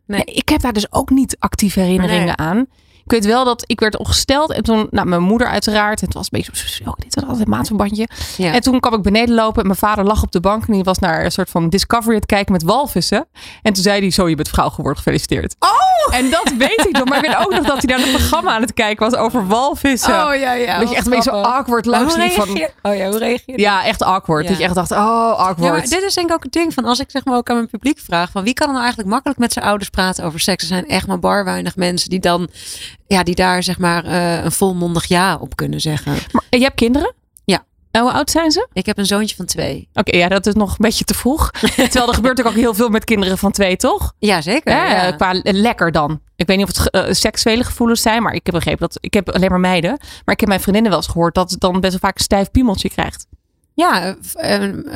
Nee. 0.07 0.25
ik 0.25 0.49
heb 0.49 0.61
daar 0.61 0.73
dus 0.73 0.93
ook 0.93 1.11
niet 1.11 1.37
actieve 1.39 1.81
herinneringen 1.81 2.27
Nee. 2.27 2.37
aan. 2.37 2.67
Ik 3.09 3.15
weet 3.15 3.27
wel 3.27 3.45
dat 3.45 3.65
ik 3.67 3.81
werd 3.81 3.97
ongesteld 3.97 4.53
en 4.53 4.63
toen, 4.63 4.87
nou, 4.91 5.07
mijn 5.07 5.23
moeder 5.23 5.47
uiteraard. 5.47 6.01
Het 6.01 6.15
was 6.15 6.29
een 6.31 6.39
beetje 6.39 6.57
zo, 6.57 6.85
zo, 6.85 6.93
dit 6.99 7.15
was 7.15 7.25
altijd 7.25 7.45
een 7.45 7.51
maatverbandje. 7.51 8.09
Ja. 8.37 8.53
En 8.53 8.61
toen 8.61 8.81
kwam 8.81 8.95
ik 8.95 9.03
beneden 9.03 9.35
lopen 9.35 9.61
en 9.61 9.67
mijn 9.67 9.79
vader 9.79 10.05
lag 10.05 10.23
op 10.23 10.33
de 10.33 10.41
bank 10.41 10.67
en 10.67 10.73
die 10.73 10.85
was 10.85 10.99
naar 10.99 11.25
een 11.25 11.33
soort 11.33 11.51
van 11.51 11.69
Discovery 11.69 12.09
aan 12.09 12.15
het 12.15 12.27
kijken 12.27 12.53
met 12.53 12.63
walvissen. 12.63 13.27
En 13.63 13.73
toen 13.73 13.83
zei 13.83 14.01
hij, 14.01 14.11
zo, 14.11 14.29
je 14.29 14.35
bent 14.35 14.49
vrouw 14.49 14.69
geworden, 14.69 14.97
gefeliciteerd. 14.97 15.57
Oh! 15.59 15.79
En 16.15 16.31
dat 16.31 16.53
weet 16.59 16.87
ik 16.89 16.93
nog. 16.93 17.05
Maar 17.05 17.25
ik 17.25 17.31
weet 17.31 17.37
ook 17.47 17.53
nog 17.53 17.67
dat 17.67 17.83
hij 17.83 17.97
naar 17.97 18.07
een 18.07 18.13
programma 18.13 18.55
aan 18.55 18.61
het 18.61 18.75
kijken 18.75 19.11
was 19.11 19.21
over 19.21 19.47
walvissen. 19.47 20.15
ja, 20.15 20.33
ja. 20.33 20.79
dat 20.79 20.89
je 20.89 20.97
echt 20.97 21.05
een 21.07 21.13
beetje 21.13 21.31
zo 21.31 21.41
awkward 21.41 21.87
langs 21.87 22.17
liep 22.17 22.31
van... 22.31 22.49
Oh 22.83 22.97
ja, 22.97 23.09
hoe 23.09 23.19
reageer 23.19 23.43
je? 23.45 23.61
Ja, 23.61 23.85
echt 23.85 24.03
awkward. 24.03 24.43
Ja. 24.43 24.49
Dat 24.49 24.59
je 24.59 24.65
echt 24.65 24.75
dacht, 24.75 24.91
oh, 24.91 24.97
Ja, 24.99 25.31
awkward. 25.31 25.73
maar 25.73 25.81
dit 25.81 26.03
is 26.03 26.15
denk 26.15 26.29
ik 26.29 26.35
ook 26.35 26.43
het 26.43 26.53
ding 26.53 26.75
van 26.75 26.85
als 26.85 26.99
ik 26.99 27.11
zeg 27.11 27.25
maar 27.25 27.37
ook 27.37 27.49
aan 27.51 27.57
mijn 27.57 27.69
publiek 27.69 27.99
vraag 27.99 28.31
van 28.31 28.45
wie 28.45 28.55
kan 28.55 28.67
er 28.67 28.73
nou 28.73 28.85
eigenlijk 28.85 29.13
makkelijk 29.13 29.39
met 29.41 29.53
zijn 29.53 29.65
ouders 29.65 29.91
praten 29.91 30.25
over 30.25 30.41
seks? 30.41 30.63
Er 30.63 30.69
zijn 30.69 30.89
echt 30.89 31.07
maar 31.07 31.19
bar 31.19 31.45
weinig 31.45 31.77
mensen 31.77 32.11
die 32.11 32.21
dan 32.21 32.49
ja 33.09 33.23
die 33.23 33.35
daar 33.35 33.63
zeg 33.63 33.79
maar 33.79 34.05
eh, 34.05 34.45
een 34.45 34.53
volmondig 34.53 35.07
ja 35.07 35.37
op 35.41 35.57
kunnen 35.57 35.81
zeggen. 35.81 36.13
Maar, 36.33 36.45
en 36.51 36.59
je 36.59 36.65
hebt 36.65 36.77
kinderen? 36.77 37.15
Ja. 37.45 37.65
En 37.91 38.03
hoe 38.03 38.13
oud 38.13 38.31
zijn 38.31 38.51
ze? 38.51 38.69
Ik 38.73 38.87
heb 38.87 38.99
een 38.99 39.07
zoontje 39.07 39.37
van 39.37 39.45
twee. 39.47 39.89
Oké, 39.95 40.17
ja, 40.17 40.29
dat 40.29 40.47
is 40.47 40.55
nog 40.55 40.71
een 40.71 40.77
beetje 40.79 41.05
te 41.05 41.15
vroeg. 41.15 41.51
Terwijl 41.77 42.09
er 42.09 42.15
gebeurt 42.15 42.47
ook 42.47 42.53
heel 42.53 42.75
veel 42.75 42.89
met 42.89 43.05
kinderen 43.05 43.39
van 43.39 43.53
twee, 43.53 43.77
toch? 43.77 44.13
Ja, 44.19 44.41
zeker. 44.41 44.73
Ja, 44.73 45.05
ja. 45.05 45.13
Qua 45.13 45.41
lekker 45.43 45.93
dan. 45.93 46.21
Ik 46.37 46.47
weet 46.47 46.57
niet 46.57 46.69
of 46.69 46.79
het 46.79 46.91
eh, 46.91 47.13
seksuele 47.13 47.65
gevoelens 47.65 48.03
zijn, 48.03 48.23
maar 48.23 48.35
ik 48.35 48.47
heb 48.47 48.55
begrepen 48.55 48.81
dat 48.81 48.99
ik 49.01 49.15
heb 49.15 49.31
alleen 49.31 49.51
maar 49.51 49.61
meiden. 49.61 49.91
Maar 50.25 50.35
ik 50.35 50.41
heb 50.41 50.49
mijn 50.49 50.61
vriendinnen 50.61 50.91
wel 50.91 51.01
eens 51.01 51.11
gehoord 51.11 51.35
dat 51.35 51.51
het 51.51 51.61
dan 51.61 51.81
best 51.81 51.93
wel 51.93 52.01
vaak 52.01 52.19
een 52.19 52.25
stijf 52.25 52.51
piemeltje 52.51 52.89
krijgt. 52.91 53.27
Ja, 53.79 54.17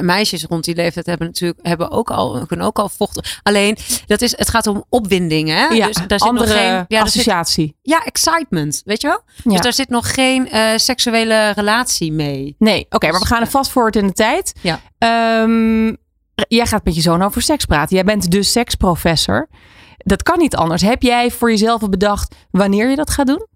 meisjes 0.00 0.44
rond 0.44 0.64
die 0.64 0.74
leeftijd 0.74 1.06
hebben 1.06 1.26
natuurlijk 1.26 1.58
hebben 1.62 1.90
ook 1.90 2.10
al 2.10 2.46
kunnen 2.46 2.66
ook 2.66 2.78
al 2.78 2.88
vochten. 2.88 3.24
Alleen 3.42 3.76
dat 4.06 4.20
is 4.22 4.36
het 4.36 4.48
gaat 4.48 4.66
om 4.66 4.84
opwinding, 4.88 5.48
hè? 5.48 5.66
Ja, 5.66 5.86
dus 5.86 5.96
daar 5.96 6.18
zit 6.18 6.20
andere 6.28 6.46
nog 6.46 6.56
geen 6.56 6.72
ja, 6.72 6.84
zit- 6.88 7.00
associatie. 7.00 7.76
ja, 7.82 8.04
excitement, 8.04 8.82
weet 8.84 9.00
je 9.00 9.06
wel? 9.06 9.20
Ja. 9.44 9.50
Dus 9.50 9.60
daar 9.60 9.72
zit 9.72 9.88
nog 9.88 10.14
geen 10.14 10.50
eh, 10.50 10.76
seksuele 10.76 11.50
relatie 11.50 12.12
mee. 12.12 12.54
Nee, 12.58 12.86
oké, 12.90 13.10
maar 13.10 13.20
we 13.20 13.26
gaan 13.26 13.40
er 13.40 13.50
vast 13.50 13.70
voor 13.70 13.94
in 13.96 14.06
de 14.06 14.12
tijd. 14.12 14.52
Ja. 14.60 14.80
Ehm, 14.98 15.86
jij 16.48 16.66
gaat 16.66 16.84
met 16.84 16.94
je 16.94 17.00
zoon 17.00 17.22
over 17.22 17.42
seks 17.42 17.64
praten. 17.64 17.96
Jij 17.96 18.04
bent 18.04 18.30
dus 18.30 18.52
seksprofessor. 18.52 19.48
Dat 19.96 20.22
kan 20.22 20.38
niet 20.38 20.56
anders. 20.56 20.82
Heb 20.82 21.02
jij 21.02 21.30
voor 21.30 21.50
jezelf 21.50 21.82
al 21.82 21.88
bedacht 21.88 22.34
wanneer 22.50 22.90
je 22.90 22.96
dat 22.96 23.10
gaat 23.10 23.26
doen? 23.26 23.46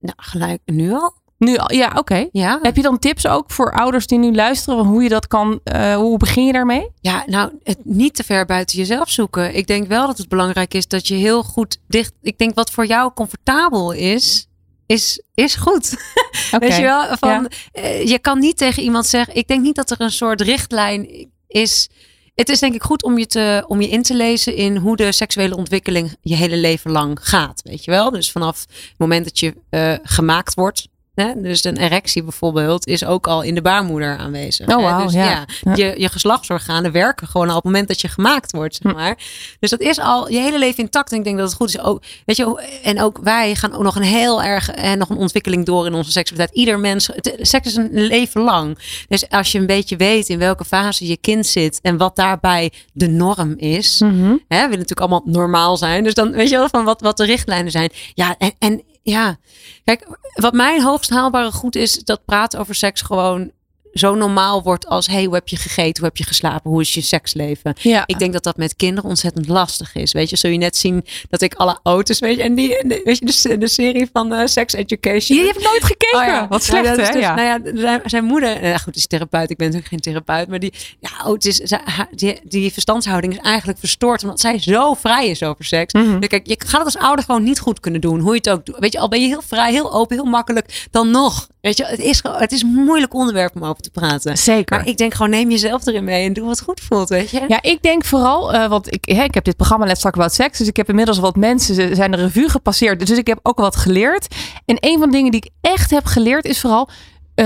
Nou, 0.00 0.14
gelijk 0.16 0.60
nu 0.64 0.92
al. 0.92 1.19
Nu, 1.40 1.58
ja, 1.66 1.92
oké. 1.96 2.28
Ja. 2.32 2.58
Heb 2.62 2.76
je 2.76 2.82
dan 2.82 2.98
tips 2.98 3.26
ook 3.26 3.50
voor 3.50 3.72
ouders 3.72 4.06
die 4.06 4.18
nu 4.18 4.34
luisteren? 4.34 4.84
Hoe 4.84 5.02
je 5.02 5.08
dat 5.08 5.26
kan, 5.26 5.60
eh, 5.64 5.94
hoe 5.94 6.18
begin 6.18 6.46
je 6.46 6.52
daarmee? 6.52 6.88
Ja, 7.00 7.22
nou, 7.26 7.50
het 7.62 7.78
niet 7.84 8.14
te 8.14 8.24
ver 8.24 8.46
buiten 8.46 8.78
jezelf 8.78 9.10
zoeken. 9.10 9.54
Ik 9.54 9.66
denk 9.66 9.88
wel 9.88 10.06
dat 10.06 10.18
het 10.18 10.28
belangrijk 10.28 10.74
is 10.74 10.88
dat 10.88 11.08
je 11.08 11.14
heel 11.14 11.42
goed 11.42 11.78
dicht. 11.88 12.12
Ik 12.22 12.38
denk 12.38 12.54
wat 12.54 12.70
voor 12.70 12.86
jou 12.86 13.12
comfortabel 13.14 13.92
is, 13.92 14.46
is, 14.86 15.22
is 15.34 15.54
goed. 15.54 15.90
Weet 16.58 16.76
je 16.76 16.82
wel? 16.82 17.16
Van, 17.16 17.28
Ja. 17.28 17.48
eh, 17.72 18.06
je 18.08 18.18
kan 18.18 18.38
niet 18.38 18.56
tegen 18.56 18.82
iemand 18.82 19.06
zeggen. 19.06 19.34
Ik 19.34 19.48
denk 19.48 19.62
niet 19.62 19.76
dat 19.76 19.90
er 19.90 20.00
een 20.00 20.10
soort 20.10 20.40
richtlijn 20.40 21.28
is. 21.46 21.88
Het 22.34 22.48
is 22.48 22.58
denk 22.58 22.74
ik 22.74 22.82
goed 22.82 23.02
om 23.02 23.18
je, 23.18 23.26
te, 23.26 23.64
om 23.68 23.80
je 23.80 23.88
in 23.88 24.02
te 24.02 24.14
lezen 24.14 24.54
in 24.54 24.76
hoe 24.76 24.96
de 24.96 25.12
seksuele 25.12 25.56
ontwikkeling 25.56 26.16
je 26.20 26.34
hele 26.36 26.56
leven 26.56 26.90
lang 26.90 27.18
gaat. 27.22 27.60
Weet 27.62 27.84
je 27.84 27.90
wel? 27.90 28.10
Dus 28.10 28.30
vanaf 28.32 28.60
het 28.60 28.94
moment 28.98 29.24
dat 29.24 29.38
je 29.38 29.54
eh, 29.70 29.94
gemaakt 30.02 30.54
wordt. 30.54 30.88
Hè, 31.20 31.40
dus 31.40 31.64
een 31.64 31.76
erectie 31.76 32.22
bijvoorbeeld, 32.22 32.86
is 32.86 33.04
ook 33.04 33.26
al 33.26 33.42
in 33.42 33.54
de 33.54 33.62
baarmoeder 33.62 34.16
aanwezig. 34.18 34.68
Oh, 34.68 34.76
hè. 34.76 34.82
wauw, 34.82 35.04
dus 35.04 35.12
ja. 35.12 35.44
Ja. 35.62 35.74
Je, 35.74 35.94
je 35.96 36.08
geslachtsorganen 36.08 36.92
werken 36.92 37.26
gewoon 37.26 37.46
al 37.48 37.56
op 37.56 37.62
het 37.62 37.72
moment 37.72 37.88
dat 37.88 38.00
je 38.00 38.08
gemaakt 38.08 38.52
wordt, 38.52 38.78
Hm. 38.82 38.88
zeg 38.88 38.96
maar. 38.96 39.18
Dus 39.60 39.70
dat 39.70 39.80
is 39.80 39.98
al 40.00 40.30
je 40.30 40.38
hele 40.38 40.58
leven 40.58 40.82
intact. 40.82 41.12
En 41.12 41.18
ik 41.18 41.24
denk 41.24 41.36
dat 41.38 41.46
het 41.46 41.56
goed 41.56 41.68
is. 41.68 41.78
Ook, 41.80 42.02
weet 42.24 42.36
je, 42.36 42.78
en 42.82 43.00
ook 43.02 43.18
wij 43.22 43.54
gaan 43.54 43.72
ook 43.74 43.82
nog 43.82 43.96
een 43.96 44.02
heel 44.02 44.42
erg 44.42 44.70
en 44.70 44.98
nog 44.98 45.08
een 45.10 45.16
ontwikkeling 45.16 45.66
door 45.66 45.86
in 45.86 45.94
onze 45.94 46.10
seksualiteit. 46.10 46.58
Ieder 46.58 46.78
mens, 46.78 47.06
het- 47.06 47.36
seks 47.40 47.66
is 47.66 47.76
een 47.76 47.88
leven 47.92 48.40
lang. 48.40 48.78
Dus 49.08 49.28
als 49.28 49.52
je 49.52 49.58
een 49.58 49.66
beetje 49.66 49.96
weet 49.96 50.28
in 50.28 50.38
welke 50.38 50.64
fase 50.64 51.06
je 51.06 51.16
kind 51.16 51.46
zit 51.46 51.78
en 51.82 51.96
wat 51.96 52.16
daarbij 52.16 52.72
de 52.92 53.08
norm 53.08 53.54
is, 53.56 54.00
Mhm. 54.00 54.12
hè, 54.24 54.28
we 54.28 54.36
willen 54.48 54.68
natuurlijk 54.70 55.00
allemaal 55.00 55.22
normaal 55.24 55.76
zijn. 55.76 56.04
Dus 56.04 56.14
dan 56.14 56.32
weet 56.32 56.48
je 56.50 56.56
wel 56.56 56.68
van 56.68 56.84
wat, 56.84 57.00
wat 57.00 57.16
de 57.16 57.24
richtlijnen 57.24 57.70
zijn. 57.70 57.90
Ja, 58.14 58.34
en, 58.38 58.52
en 58.58 58.82
ja, 59.10 59.38
kijk, 59.84 60.18
wat 60.34 60.52
mijn 60.52 60.82
hoogst 60.82 61.10
haalbare 61.10 61.52
goed 61.52 61.76
is, 61.76 61.98
dat 61.98 62.24
praten 62.24 62.58
over 62.58 62.74
seks 62.74 63.00
gewoon 63.02 63.52
zo 63.92 64.14
normaal 64.14 64.62
wordt 64.62 64.86
als 64.86 65.06
hey, 65.06 65.24
hoe 65.24 65.34
heb 65.34 65.48
je 65.48 65.56
gegeten, 65.56 65.96
hoe 65.96 66.04
heb 66.04 66.16
je 66.16 66.24
geslapen, 66.24 66.70
hoe 66.70 66.80
is 66.80 66.94
je 66.94 67.00
seksleven? 67.00 67.74
Ja. 67.82 68.02
Ik 68.06 68.18
denk 68.18 68.32
dat 68.32 68.42
dat 68.42 68.56
met 68.56 68.76
kinderen 68.76 69.10
ontzettend 69.10 69.48
lastig 69.48 69.94
is. 69.94 70.12
Weet 70.12 70.30
je, 70.30 70.36
zul 70.36 70.50
je 70.50 70.58
net 70.58 70.76
zien 70.76 71.04
dat 71.28 71.42
ik 71.42 71.54
alle 71.54 71.78
auto's, 71.82 72.18
weet 72.18 72.36
je, 72.36 72.42
en 72.42 72.54
die, 72.54 72.82
weet 73.04 73.18
je, 73.18 73.48
de, 73.48 73.58
de 73.58 73.68
serie 73.68 74.08
van 74.12 74.32
eh, 74.32 74.46
Sex 74.46 74.72
Education. 74.72 75.38
Je 75.38 75.44
hebt 75.44 75.62
nooit 75.62 75.84
gekeken. 75.84 76.18
Oh 76.18 76.24
ja. 76.24 76.48
Wat 76.48 76.62
slecht, 76.62 76.84
Nou, 76.84 77.00
is 77.00 77.06
hè? 77.06 77.12
dus-. 77.12 77.22
Nou 77.22 77.40
ja, 77.40 77.60
zijn, 77.74 78.00
zijn 78.04 78.24
moeder, 78.24 78.60
nou 78.62 78.78
goed, 78.78 78.96
is 78.96 79.06
therapeut. 79.06 79.50
Ik 79.50 79.56
ben 79.56 79.66
natuurlijk 79.66 79.92
geen 79.92 80.00
therapeut, 80.00 80.48
maar 80.48 80.58
die, 80.58 80.72
ja, 81.00 81.10
oh, 81.26 81.32
het 81.32 81.44
is, 81.44 81.72
die, 82.10 82.40
die 82.44 82.72
verstandshouding 82.72 83.32
is 83.32 83.38
eigenlijk 83.38 83.78
verstoord, 83.78 84.22
omdat 84.22 84.40
zij 84.40 84.58
zo 84.58 84.94
vrij 84.94 85.28
is 85.28 85.42
over 85.42 85.64
seks. 85.64 85.92
Mhm. 85.92 86.18
Dus 86.18 86.28
kijk, 86.28 86.46
je 86.46 86.56
gaat 86.58 86.84
het 86.84 86.94
als 86.94 87.04
ouder 87.04 87.24
gewoon 87.24 87.42
niet 87.42 87.60
goed 87.60 87.80
kunnen 87.80 88.00
doen, 88.00 88.20
hoe 88.20 88.32
je 88.32 88.38
het 88.38 88.50
ook 88.50 88.66
doet. 88.66 88.78
Weet 88.78 88.92
je, 88.92 88.98
al 88.98 89.08
ben 89.08 89.20
je 89.20 89.26
heel 89.26 89.42
vrij, 89.42 89.72
heel 89.72 89.92
open, 89.92 90.16
heel 90.16 90.24
makkelijk, 90.24 90.88
dan 90.90 91.10
nog. 91.10 91.48
Weet 91.60 91.76
je, 91.76 91.84
het 91.84 91.98
is, 91.98 92.22
het 92.32 92.52
is 92.52 92.62
een 92.62 92.68
moeilijk 92.74 93.14
onderwerp 93.14 93.56
om 93.56 93.64
over 93.64 93.82
te 93.82 93.90
praten. 93.90 94.38
Zeker. 94.38 94.76
Maar 94.76 94.86
ik 94.86 94.96
denk 94.96 95.14
gewoon, 95.14 95.30
neem 95.30 95.50
jezelf 95.50 95.86
erin 95.86 96.04
mee 96.04 96.26
en 96.26 96.32
doe 96.32 96.46
wat 96.46 96.60
goed 96.60 96.80
voelt, 96.80 97.08
weet 97.08 97.30
je. 97.30 97.44
Ja, 97.48 97.62
ik 97.62 97.82
denk 97.82 98.04
vooral, 98.04 98.52
eh, 98.52 98.68
want 98.68 98.92
ik, 98.92 99.04
hè, 99.14 99.22
ik 99.22 99.34
heb 99.34 99.44
dit 99.44 99.56
programma 99.56 99.86
Let's 99.86 100.00
Talk 100.00 100.14
About 100.14 100.32
Sex. 100.32 100.58
Dus 100.58 100.68
ik 100.68 100.76
heb 100.76 100.88
inmiddels 100.88 101.18
wat 101.18 101.36
mensen 101.36 101.74
ze- 101.74 101.94
zijn 101.94 102.10
de 102.10 102.16
revue 102.16 102.48
gepasseerd. 102.48 103.06
Dus 103.06 103.18
ik 103.18 103.26
heb 103.26 103.38
ook 103.42 103.58
wat 103.58 103.76
geleerd. 103.76 104.34
En 104.64 104.76
een 104.80 104.98
van 104.98 105.10
de 105.10 105.16
dingen 105.16 105.30
die 105.30 105.40
ik 105.44 105.50
echt 105.60 105.90
heb 105.90 106.04
geleerd 106.06 106.44
is 106.44 106.60
vooral... 106.60 106.88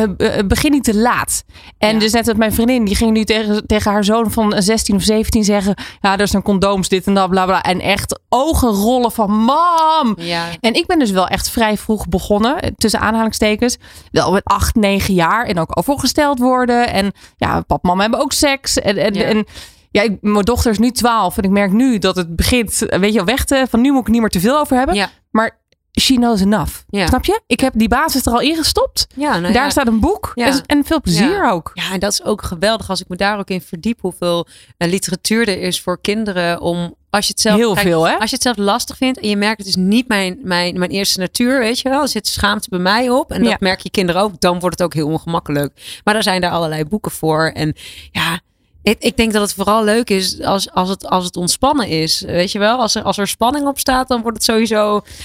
eh, 0.03 0.47
begin 0.47 0.71
niet 0.71 0.85
te 0.85 0.97
laat. 0.97 1.45
En 1.79 1.93
Ja. 1.93 1.99
dus 1.99 2.13
net 2.13 2.27
met 2.27 2.37
mijn 2.37 2.53
vriendin, 2.53 2.85
die 2.85 2.97
ging 2.97 3.13
nu 3.13 3.25
tegen, 3.25 3.67
tegen 3.67 3.93
haar 3.93 4.05
zoon 4.05 4.31
van 4.31 4.55
16 4.59 4.95
of 4.97 5.03
17 5.03 5.45
zeggen: 5.45 5.75
Ja, 6.01 6.13
er 6.13 6.21
is 6.21 6.33
een 6.33 6.43
condooms, 6.43 6.89
dit 6.89 7.07
en 7.07 7.15
dat, 7.15 7.31
bla 7.31 7.45
bla. 7.45 7.63
En 7.63 7.81
echt 7.81 8.21
ogen 8.29 8.69
rollen 8.69 9.13
van: 9.13 9.31
Mam! 9.31 10.15
Ja. 10.17 10.45
En 10.61 10.75
ik 10.75 10.87
ben 10.87 10.99
dus 10.99 11.11
wel 11.11 11.27
echt 11.29 11.51
vrij 11.51 11.77
vroeg 11.77 12.09
begonnen, 12.09 12.61
eh, 12.61 12.71
tussen 12.77 13.01
aanhalingstekens. 13.01 13.77
Wel 14.11 14.33
met 14.33 14.45
acht, 14.45 14.75
negen 14.75 15.15
jaar. 15.15 15.47
En 15.47 15.59
ook 15.59 15.71
al 15.71 15.83
voorgesteld 15.83 16.39
worden. 16.39 16.89
En 16.93 17.13
ja, 17.37 17.61
pap 17.61 17.83
mama 17.83 18.01
hebben 18.03 18.21
ook 18.21 18.33
seks. 18.33 18.79
En, 18.79 18.97
en, 18.97 19.15
Ja. 19.15 19.23
en 19.25 19.47
ja, 19.91 20.03
ik, 20.03 20.17
mijn 20.21 20.45
dochter 20.45 20.71
is 20.71 20.79
nu 20.79 20.91
12. 20.91 21.37
En 21.37 21.43
ik 21.45 21.51
merk 21.51 21.73
nu 21.73 21.99
dat 21.99 22.17
het 22.17 22.37
begint, 22.37 22.79
weet 22.79 23.11
je 23.11 23.17
wel, 23.17 23.25
weg 23.25 23.45
te... 23.45 23.67
Van 23.71 23.81
nu 23.81 23.93
moet 23.93 24.01
ik 24.01 24.13
niet 24.13 24.21
meer 24.21 24.31
te 24.31 24.41
veel 24.41 24.59
over 24.59 24.77
hebben. 24.77 24.95
Ja. 24.95 25.11
Maar 25.31 25.59
she 26.01 26.15
knows 26.15 26.41
enough. 26.41 26.73
Ja. 26.89 27.07
Snap 27.07 27.25
je? 27.25 27.41
Ik 27.47 27.61
heb 27.61 27.73
die 27.77 27.89
basis 27.89 28.27
er 28.27 28.33
al 28.33 28.41
ingestopt. 28.41 29.07
Ja, 29.17 29.39
nou 29.39 29.53
Daar 29.53 29.65
ja. 29.65 29.71
staat 29.71 29.87
een 29.87 30.01
boek. 30.01 30.33
Ja. 30.35 30.61
En, 30.67 30.85
veel 30.85 31.01
plezier 31.01 31.51
ook. 31.51 31.71
Ja, 31.75 31.93
en 31.93 32.01
dat 32.01 32.13
is 32.13 32.23
ook 32.23 32.43
geweldig 32.43 32.91
als 32.91 33.01
ik 33.01 33.09
me 33.09 33.17
daar 33.17 33.39
ook 33.39 33.49
in 33.49 33.61
verdiep 33.61 34.01
hoeveel 34.01 34.47
eh, 34.77 34.89
literatuur 34.89 35.49
er 35.49 35.61
is 35.61 35.81
voor 35.81 36.01
kinderen 36.01 36.61
om 36.61 36.95
als 37.11 37.27
je 37.27 37.33
het 37.33 37.41
zelf 37.41 37.57
Heel 37.57 37.75
kijk, 37.75 37.87
veel, 37.87 38.09
hè? 38.09 38.19
Als 38.19 38.31
je 38.31 38.35
het 38.35 38.45
zelf 38.45 38.57
lastig 38.57 38.97
vindt 38.97 39.19
en 39.19 39.29
je 39.29 39.37
merkt 39.37 39.59
het 39.59 39.67
is 39.67 39.77
niet 39.77 40.09
mijn, 40.09 40.39
mijn, 40.43 40.79
mijn 40.79 40.91
eerste 40.91 41.19
natuur, 41.19 41.59
weet 41.59 41.79
je 41.79 41.89
wel, 41.89 42.03
er 42.03 42.09
zit 42.09 42.27
schaamte 42.27 42.69
bij 42.69 42.79
mij 42.79 43.11
op 43.11 43.33
en 43.33 43.45
dat 43.45 43.61
merk 43.61 43.81
je 43.81 43.91
kinderen 43.91 44.23
ook, 44.23 44.41
dan 44.41 44.59
wordt 44.59 44.79
het 44.79 44.87
ook 44.87 44.95
heel 44.95 45.09
ongemakkelijk. 45.09 46.01
Maar 46.05 46.15
daar 46.15 46.23
zijn 46.23 46.41
daar 46.41 46.51
allerlei 46.51 46.85
boeken 46.85 47.11
voor 47.11 47.47
en 47.55 47.75
ja. 48.11 48.41
Ik, 48.85 48.97
ik 48.99 49.17
denk 49.17 49.33
dat 49.33 49.43
het 49.43 49.55
vooral 49.55 49.85
leuk 49.85 50.11
is 50.11 50.43
als, 50.43 50.71
als, 50.71 50.88
het, 50.88 51.09
als 51.09 51.25
het 51.25 51.37
ontspannen 51.37 51.88
is. 51.88 52.21
Weet 52.21 52.53
je 52.53 52.59
wel, 52.59 52.79
als 52.79 52.95
er, 52.95 53.03
als 53.03 53.19
er 53.19 53.29
spanning 53.29 53.67
op 53.67 53.79
staat, 53.79 54.09
dan 54.09 54.23
wordt 54.23 54.37
het 54.37 54.47
sowieso. 54.47 54.83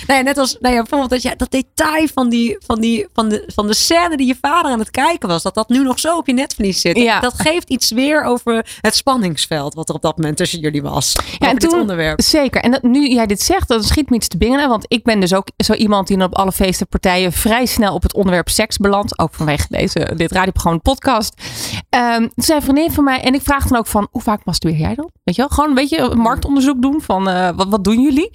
Nou 0.07 0.19
ja, 0.19 0.21
net 0.21 0.37
als 0.37 0.57
nou 0.59 0.73
ja, 0.73 0.79
bijvoorbeeld 0.79 1.09
dat, 1.09 1.21
ja, 1.21 1.33
dat 1.37 1.51
detail 1.51 2.07
van, 2.13 2.29
die, 2.29 2.57
van, 2.65 2.79
die, 2.81 3.07
van, 3.13 3.29
de, 3.29 3.43
van 3.47 3.67
de 3.67 3.73
scène 3.73 4.17
die 4.17 4.27
je 4.27 4.35
vader 4.41 4.71
aan 4.71 4.79
het 4.79 4.91
kijken 4.91 5.29
was. 5.29 5.43
Dat 5.43 5.53
dat 5.53 5.69
nu 5.69 5.83
nog 5.83 5.99
zo 5.99 6.17
op 6.17 6.27
je 6.27 6.33
netvlies 6.33 6.81
zit. 6.81 6.97
Ja. 6.97 7.19
Dat 7.19 7.33
geeft 7.41 7.69
iets 7.69 7.91
weer 7.91 8.23
over 8.23 8.77
het 8.81 8.95
spanningsveld 8.95 9.73
wat 9.73 9.89
er 9.89 9.95
op 9.95 10.01
dat 10.01 10.17
moment 10.17 10.37
tussen 10.37 10.59
jullie 10.59 10.81
was. 10.81 11.15
Ja, 11.39 11.49
en 11.49 11.57
toen, 11.57 11.79
onderwerp. 11.79 12.21
zeker. 12.21 12.61
En 12.61 12.71
dat, 12.71 12.83
nu 12.83 13.09
jij 13.09 13.25
dit 13.25 13.41
zegt, 13.41 13.67
dan 13.67 13.83
schiet 13.83 14.09
me 14.09 14.15
iets 14.15 14.27
te 14.27 14.37
bingen. 14.37 14.69
Want 14.69 14.85
ik 14.87 15.03
ben 15.03 15.19
dus 15.19 15.33
ook 15.33 15.47
zo 15.57 15.73
iemand 15.73 16.07
die 16.07 16.17
dan 16.17 16.25
op 16.25 16.35
alle 16.35 16.51
feesten, 16.51 16.87
partijen 16.87 17.31
vrij 17.31 17.65
snel 17.65 17.93
op 17.93 18.03
het 18.03 18.13
onderwerp 18.13 18.49
seks 18.49 18.77
belandt. 18.77 19.19
Ook 19.19 19.33
vanwege 19.33 19.65
deze, 19.69 20.11
dit 20.15 20.31
radioprogramma, 20.31 20.79
podcast. 20.79 21.33
Ehm 21.89 22.27
toen 22.35 22.43
zei 22.43 22.57
een 22.57 22.63
vriendin 22.63 22.91
van 22.91 23.03
mij, 23.03 23.21
en 23.21 23.33
ik 23.33 23.41
vraag 23.49 23.67
dan 23.67 23.77
ook 23.77 23.87
van, 23.87 24.07
hoe 24.11 24.21
vaak 24.21 24.45
masturbeer 24.45 24.79
jij 24.79 24.95
dan? 24.95 25.09
Weet 25.23 25.35
je 25.35 25.41
wel? 25.41 25.49
Gewoon 25.51 25.69
een 25.69 25.75
beetje 25.75 25.97
een 25.97 26.17
marktonderzoek 26.17 26.81
doen 26.81 27.01
van, 27.01 27.29
eh, 27.29 27.49
wat, 27.55 27.67
wat 27.69 27.83
doen 27.83 28.01
jullie? 28.01 28.31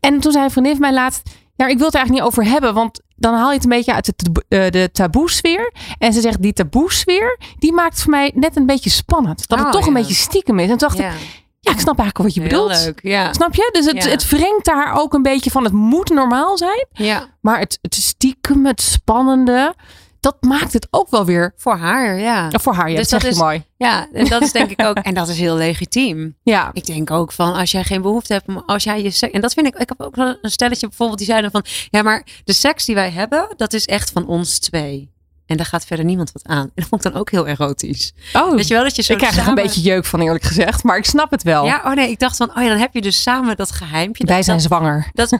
En 0.00 0.20
toen 0.20 0.32
zei 0.32 0.44
een 0.44 0.50
vriendin 0.50 0.72
van 0.72 0.80
mij 0.80 0.92
laatst, 0.92 1.22
nou, 1.56 1.70
ik 1.70 1.76
wil 1.76 1.86
het 1.86 1.94
er 1.94 2.00
eigenlijk 2.00 2.10
niet 2.10 2.22
over 2.42 2.52
hebben, 2.52 2.74
want 2.74 3.00
dan 3.16 3.34
haal 3.34 3.48
je 3.48 3.54
het 3.54 3.62
een 3.64 3.70
beetje 3.70 3.94
uit 3.94 4.04
de, 4.04 4.12
taboe- 4.14 4.44
eh, 4.48 4.70
de 4.70 4.88
taboe-sfeer. 4.92 5.72
En 5.98 6.12
ze 6.12 6.20
zegt, 6.20 6.42
die 6.42 6.52
taboe-sfeer, 6.52 7.38
die 7.58 7.72
maakt 7.72 8.02
voor 8.02 8.10
mij 8.10 8.32
net 8.34 8.56
een 8.56 8.66
beetje 8.66 8.90
spannend. 8.90 9.48
Dat 9.48 9.58
het 9.58 9.66
Oh, 9.68 9.72
toch 9.72 9.86
een 9.86 9.92
ja. 9.92 9.98
beetje 9.98 10.14
stiekem 10.14 10.58
is. 10.58 10.62
En 10.62 10.68
toen 10.68 10.88
dacht 10.88 10.98
ik, 10.98 11.04
Ja, 11.04 11.12
ja, 11.60 11.72
ik 11.72 11.80
snap 11.80 11.98
eigenlijk 11.98 12.18
wat 12.18 12.34
je 12.34 12.40
heel 12.40 12.50
bedoelt. 12.66 12.84
leuk. 12.84 13.00
Ja. 13.02 13.32
Snap 13.32 13.54
je? 13.54 13.68
Dus 13.72 13.86
het, 13.86 14.04
Ja. 14.04 14.10
het 14.10 14.64
daar 14.64 14.94
ook 15.00 15.14
een 15.14 15.22
beetje 15.22 15.50
van 15.50 15.64
het 15.64 15.72
moet 15.72 16.10
normaal 16.10 16.58
zijn. 16.58 16.86
ja, 16.92 17.26
Maar 17.40 17.58
het, 17.58 17.78
het 17.82 17.94
stiekem, 17.94 18.66
het 18.66 18.80
spannende, 18.80 19.74
dat 20.20 20.36
maakt 20.40 20.72
het 20.72 20.86
ook 20.90 21.10
wel 21.10 21.24
weer 21.24 21.52
voor 21.56 21.76
haar, 21.76 22.18
ja. 22.18 22.50
voor 22.60 22.74
haar. 22.74 22.90
Ja, 22.90 22.96
Dus 22.96 23.08
dat 23.08 23.24
is- 23.24 23.38
mooi. 23.38 23.64
Ja, 23.76 24.08
en 24.12 24.28
dat 24.28 24.42
is 24.42 24.52
denk 24.52 24.70
ik 24.70 24.82
ook, 24.82 24.96
en 24.96 25.14
dat 25.14 25.28
is 25.28 25.38
heel 25.38 25.54
legitiem. 25.56 26.36
Ja, 26.42 26.70
Ik 26.72 26.86
denk 26.86 27.10
ook 27.10 27.32
van 27.32 27.52
als 27.54 27.70
jij 27.70 27.84
geen 27.84 28.02
behoefte 28.02 28.32
hebt, 28.32 28.66
als 28.66 28.84
jij 28.84 29.02
je 29.02 29.10
seks. 29.10 29.32
En 29.32 29.40
dat 29.40 29.52
vind 29.52 29.66
ik, 29.66 29.74
ik 29.74 29.88
heb 29.88 30.00
ook 30.00 30.16
een 30.16 30.38
stelletje 30.42 30.86
bijvoorbeeld 30.88 31.18
die 31.18 31.26
zeiden 31.28 31.50
van 31.50 31.64
ja, 31.90 32.02
maar 32.02 32.26
de 32.44 32.52
seks 32.52 32.84
die 32.84 32.94
wij 32.94 33.10
hebben, 33.10 33.48
dat 33.56 33.72
is 33.72 33.86
echt 33.86 34.10
van 34.10 34.26
ons 34.26 34.58
twee. 34.58 35.10
En 35.50 35.56
daar 35.56 35.66
gaat 35.66 35.84
verder 35.84 36.04
niemand 36.04 36.32
wat 36.32 36.46
aan. 36.46 36.62
En 36.62 36.70
dat 36.74 36.86
vond 36.88 37.04
ik 37.04 37.12
dan 37.12 37.20
ook 37.20 37.30
heel 37.30 37.46
erotisch. 37.46 38.12
oh, 38.32 38.54
Weet 38.54 38.68
je 38.68 38.74
wel 38.74 38.82
dat 38.82 38.96
je 38.96 39.02
zo 39.02 39.12
ik 39.12 39.18
krijg 39.18 39.36
er 39.36 39.48
een 39.48 39.54
beetje 39.54 39.80
jeuk 39.80 40.04
van 40.04 40.20
eerlijk 40.20 40.44
gezegd. 40.44 40.82
Maar 40.82 40.96
ik 40.96 41.04
snap 41.04 41.30
het 41.30 41.42
wel. 41.42 41.64
Ja, 41.64 41.82
oh 41.84 41.92
nee, 41.92 42.10
ik 42.10 42.18
dacht 42.18 42.36
van, 42.36 42.50
oh 42.56 42.62
ja, 42.62 42.68
dan 42.68 42.78
heb 42.78 42.94
je 42.94 43.00
dus 43.00 43.22
samen 43.22 43.56
dat 43.56 43.70
geheimpje. 43.70 44.26
Wij 44.26 44.36
dat, 44.36 44.44
zijn 44.44 44.60
zwanger. 44.60 45.10
dat, 45.12 45.32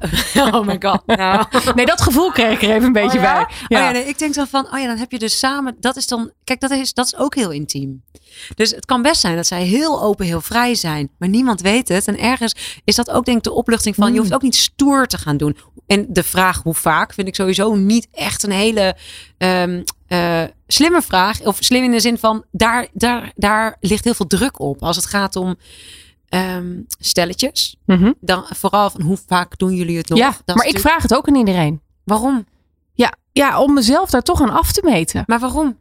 oh 0.54 0.66
my 0.66 0.76
god. 0.80 1.06
Nou. 1.06 1.44
Nee, 1.74 1.86
dat 1.86 2.00
gevoel 2.00 2.30
kreeg 2.32 2.52
ik 2.52 2.62
er 2.62 2.70
even 2.70 2.82
een 2.82 2.92
beetje 2.92 3.18
Oh 3.18 3.24
ja? 3.24 3.34
bij. 3.34 3.78
Oh 3.78 3.84
ja, 3.84 3.90
nee, 3.90 4.04
ik 4.04 4.18
denk 4.18 4.34
dan 4.34 4.46
van, 4.46 4.66
oh 4.72 4.78
ja, 4.80 4.86
dan 4.86 4.96
heb 4.96 5.12
je 5.12 5.18
dus 5.18 5.38
samen, 5.38 5.76
dat 5.80 5.96
is 5.96 6.06
dan, 6.06 6.30
kijk, 6.58 6.70
dat 6.70 6.78
is, 6.78 6.94
dat 6.94 7.06
is 7.06 7.16
ook 7.16 7.34
heel 7.34 7.50
intiem. 7.50 8.02
Dus 8.54 8.70
het 8.70 8.84
kan 8.84 9.02
best 9.02 9.20
zijn 9.20 9.36
dat 9.36 9.46
zij 9.46 9.62
heel 9.64 10.02
open, 10.02 10.26
heel 10.26 10.40
vrij 10.40 10.74
zijn, 10.74 11.10
maar 11.18 11.28
niemand 11.28 11.60
weet 11.60 11.88
het. 11.88 12.08
En 12.08 12.18
ergens 12.18 12.80
is 12.84 12.94
dat 12.94 13.10
ook 13.10 13.24
denk 13.24 13.36
ik 13.36 13.42
de 13.44 13.52
opluchting 13.52 13.94
van, 13.94 14.12
je 14.12 14.18
hoeft 14.18 14.34
ook 14.34 14.42
niet 14.42 14.56
stoer 14.56 15.06
te 15.06 15.18
gaan 15.18 15.36
doen. 15.36 15.56
En 15.86 16.06
de 16.08 16.22
vraag 16.22 16.62
hoe 16.62 16.74
vaak 16.74 17.12
vind 17.14 17.28
ik 17.28 17.34
sowieso 17.34 17.74
niet 17.74 18.08
echt 18.12 18.42
een 18.42 18.50
hele 18.50 18.96
eh, 19.38 20.44
slimme 20.66 21.02
vraag. 21.02 21.40
Of 21.40 21.56
slim 21.60 21.84
in 21.84 21.90
de 21.90 22.00
zin 22.00 22.18
van, 22.18 22.44
daar, 22.52 22.86
daar, 22.92 23.32
daar 23.36 23.76
ligt 23.80 24.04
heel 24.04 24.14
veel 24.14 24.26
druk 24.26 24.60
op. 24.60 24.82
Als 24.82 24.96
het 24.96 25.06
gaat 25.06 25.36
om 25.36 25.56
ehm, 26.28 26.78
stelletjes, 26.98 27.76
Mhm. 27.86 28.12
dan 28.20 28.44
vooral 28.48 28.90
van 28.90 29.00
hoe 29.00 29.18
vaak 29.26 29.58
doen 29.58 29.74
jullie 29.74 29.96
het 29.96 30.08
nog? 30.08 30.18
Ja, 30.18 30.34
Dat 30.44 30.56
maar 30.56 30.66
ik 30.66 30.78
vraag 30.78 31.02
het 31.02 31.14
ook 31.14 31.28
aan 31.28 31.34
iedereen. 31.34 31.80
Waarom? 32.04 32.46
Ja, 32.94 33.14
ja, 33.32 33.60
om 33.62 33.74
mezelf 33.74 34.10
daar 34.10 34.22
toch 34.22 34.42
aan 34.42 34.50
af 34.50 34.72
te 34.72 34.80
meten. 34.84 35.22
Maar 35.26 35.38
waarom? 35.38 35.76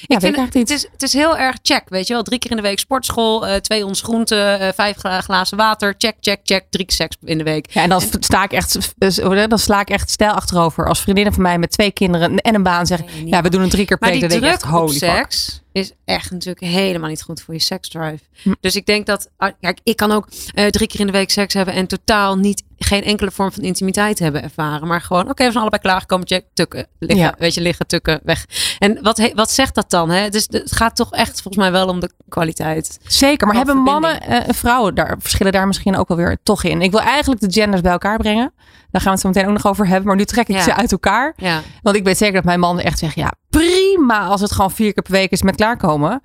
Ja, 0.00 0.16
ik 0.20 0.34
vind 0.34 0.54
het, 0.54 0.70
is, 0.70 0.86
het 0.92 1.02
is 1.02 1.12
heel 1.12 1.38
erg 1.38 1.56
check, 1.62 1.82
weet 1.88 2.06
je 2.06 2.12
wel. 2.14 2.22
Drie 2.22 2.38
keer 2.38 2.50
in 2.50 2.56
de 2.56 2.62
week 2.62 2.78
sportschool, 2.78 3.46
eh, 3.46 3.56
twee 3.56 3.84
ons 3.86 4.00
groenten, 4.02 4.60
eh, 4.60 4.68
vijf 4.74 4.96
gla- 4.96 5.20
glazen 5.20 5.56
water. 5.56 5.94
Check, 5.98 6.14
check, 6.20 6.40
check. 6.42 6.64
Drie 6.70 6.84
keer 6.86 6.96
seks 6.96 7.16
in 7.24 7.38
de 7.38 7.44
week. 7.44 7.70
Ja, 7.72 7.82
en 7.82 7.88
dan 7.88 8.02
sta 8.20 8.44
ik 8.44 8.52
echt, 8.52 8.94
eh, 8.98 9.46
dan 9.48 9.58
sla 9.58 9.80
ik 9.80 9.90
echt 9.90 10.10
stijl 10.10 10.32
achterover. 10.32 10.88
Als 10.88 11.00
vriendinnen 11.00 11.32
van 11.34 11.42
mij 11.42 11.58
met 11.58 11.70
twee 11.70 11.90
kinderen 11.90 12.36
en 12.36 12.54
een 12.54 12.62
baan 12.62 12.86
zeggen, 12.86 13.06
Nee, 13.14 13.26
ja, 13.26 13.42
we 13.42 13.50
doen 13.50 13.60
het 13.60 13.70
drie 13.70 13.84
keer 13.86 13.98
per 13.98 14.08
Maar 14.10 14.18
week. 14.20 14.30
die 14.30 14.40
denk 14.40 14.52
ik 14.54 14.58
druk 14.60 14.72
op 14.74 14.78
holy 14.80 14.96
fuck. 14.98 15.10
seks 15.10 15.60
is 15.72 15.92
echt 16.04 16.30
natuurlijk 16.30 16.60
helemaal 16.60 17.08
niet 17.08 17.22
goed 17.22 17.40
voor 17.42 17.54
je 17.54 17.60
seksdrive. 17.60 18.18
Hm. 18.42 18.52
Dus 18.60 18.76
ik 18.76 18.86
denk 18.86 19.06
dat, 19.06 19.28
ah, 19.36 19.52
kijk, 19.60 19.78
ik 19.82 19.96
kan 19.96 20.12
ook 20.12 20.28
eh, 20.54 20.66
drie 20.66 20.86
keer 20.88 21.00
in 21.00 21.06
de 21.06 21.12
week 21.12 21.30
seks 21.30 21.54
hebben 21.54 21.74
en 21.74 21.86
totaal 21.86 22.36
niet, 22.36 22.62
geen 22.84 23.02
enkele 23.04 23.30
vorm 23.30 23.52
van 23.52 23.62
intimiteit 23.62 24.18
hebben 24.18 24.42
ervaren. 24.42 24.88
Maar 24.88 25.00
gewoon, 25.00 25.22
oké, 25.28 25.44
we 25.44 25.50
zijn 25.50 25.56
allebei 25.60 25.82
klaargekomen, 25.82 26.26
check, 26.26 26.44
tukken, 26.54 26.86
liggen, 26.98 27.24
Ja. 27.26 27.34
weet 27.38 27.54
je, 27.54 27.60
liggen, 27.60 27.86
tukken, 27.86 28.20
weg. 28.22 28.44
En 28.78 28.98
wat, 29.02 29.30
wat 29.34 29.50
zegt 29.50 29.74
dat 29.74 29.90
dan? 29.90 30.10
Hè? 30.10 30.28
Dus 30.28 30.46
het 30.50 30.72
gaat 30.76 30.96
toch 30.96 31.12
echt 31.12 31.42
volgens 31.42 31.56
mij 31.64 31.72
wel 31.72 31.88
om 31.88 32.00
de 32.00 32.10
kwaliteit. 32.28 32.98
Zeker, 33.06 33.46
maar 33.46 33.56
hebben 33.56 33.76
mannen 33.76 34.10
verbinding. 34.10 34.40
eh, 34.42 34.48
en 34.48 34.54
vrouwen 34.54 34.94
daar 34.94 35.16
verschillen 35.18 35.52
daar 35.52 35.66
misschien 35.66 35.96
ook 35.96 36.08
wel 36.08 36.16
weer 36.16 36.38
toch 36.42 36.62
in? 36.64 36.82
Ik 36.82 36.90
wil 36.90 37.00
eigenlijk 37.00 37.40
de 37.40 37.52
genders 37.52 37.82
bij 37.82 37.92
elkaar 37.92 38.18
brengen. 38.18 38.52
Daar 38.90 39.00
gaan 39.02 39.02
we 39.04 39.10
het 39.10 39.20
zo 39.20 39.28
meteen 39.28 39.46
ook 39.46 39.62
nog 39.62 39.66
over 39.72 39.86
hebben. 39.86 40.06
Maar 40.06 40.16
nu 40.16 40.24
trek 40.24 40.48
ik 40.48 40.54
Ja. 40.56 40.62
ze 40.62 40.74
uit 40.74 40.92
elkaar. 40.92 41.32
Ja, 41.36 41.60
Want 41.82 41.96
ik 41.96 42.04
weet 42.04 42.16
zeker 42.18 42.34
dat 42.34 42.44
mijn 42.44 42.60
man 42.60 42.80
echt 42.80 42.98
zegt: 42.98 43.14
ja, 43.14 43.32
prima 43.50 44.26
als 44.26 44.40
het 44.40 44.52
gewoon 44.52 44.70
vier 44.70 44.92
keer 44.92 45.02
per 45.02 45.12
week 45.12 45.30
is 45.30 45.42
met 45.42 45.56
klaarkomen. 45.56 46.22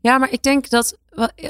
Ja, 0.00 0.18
maar 0.18 0.30
ik 0.30 0.42
denk 0.42 0.68
dat 0.70 0.98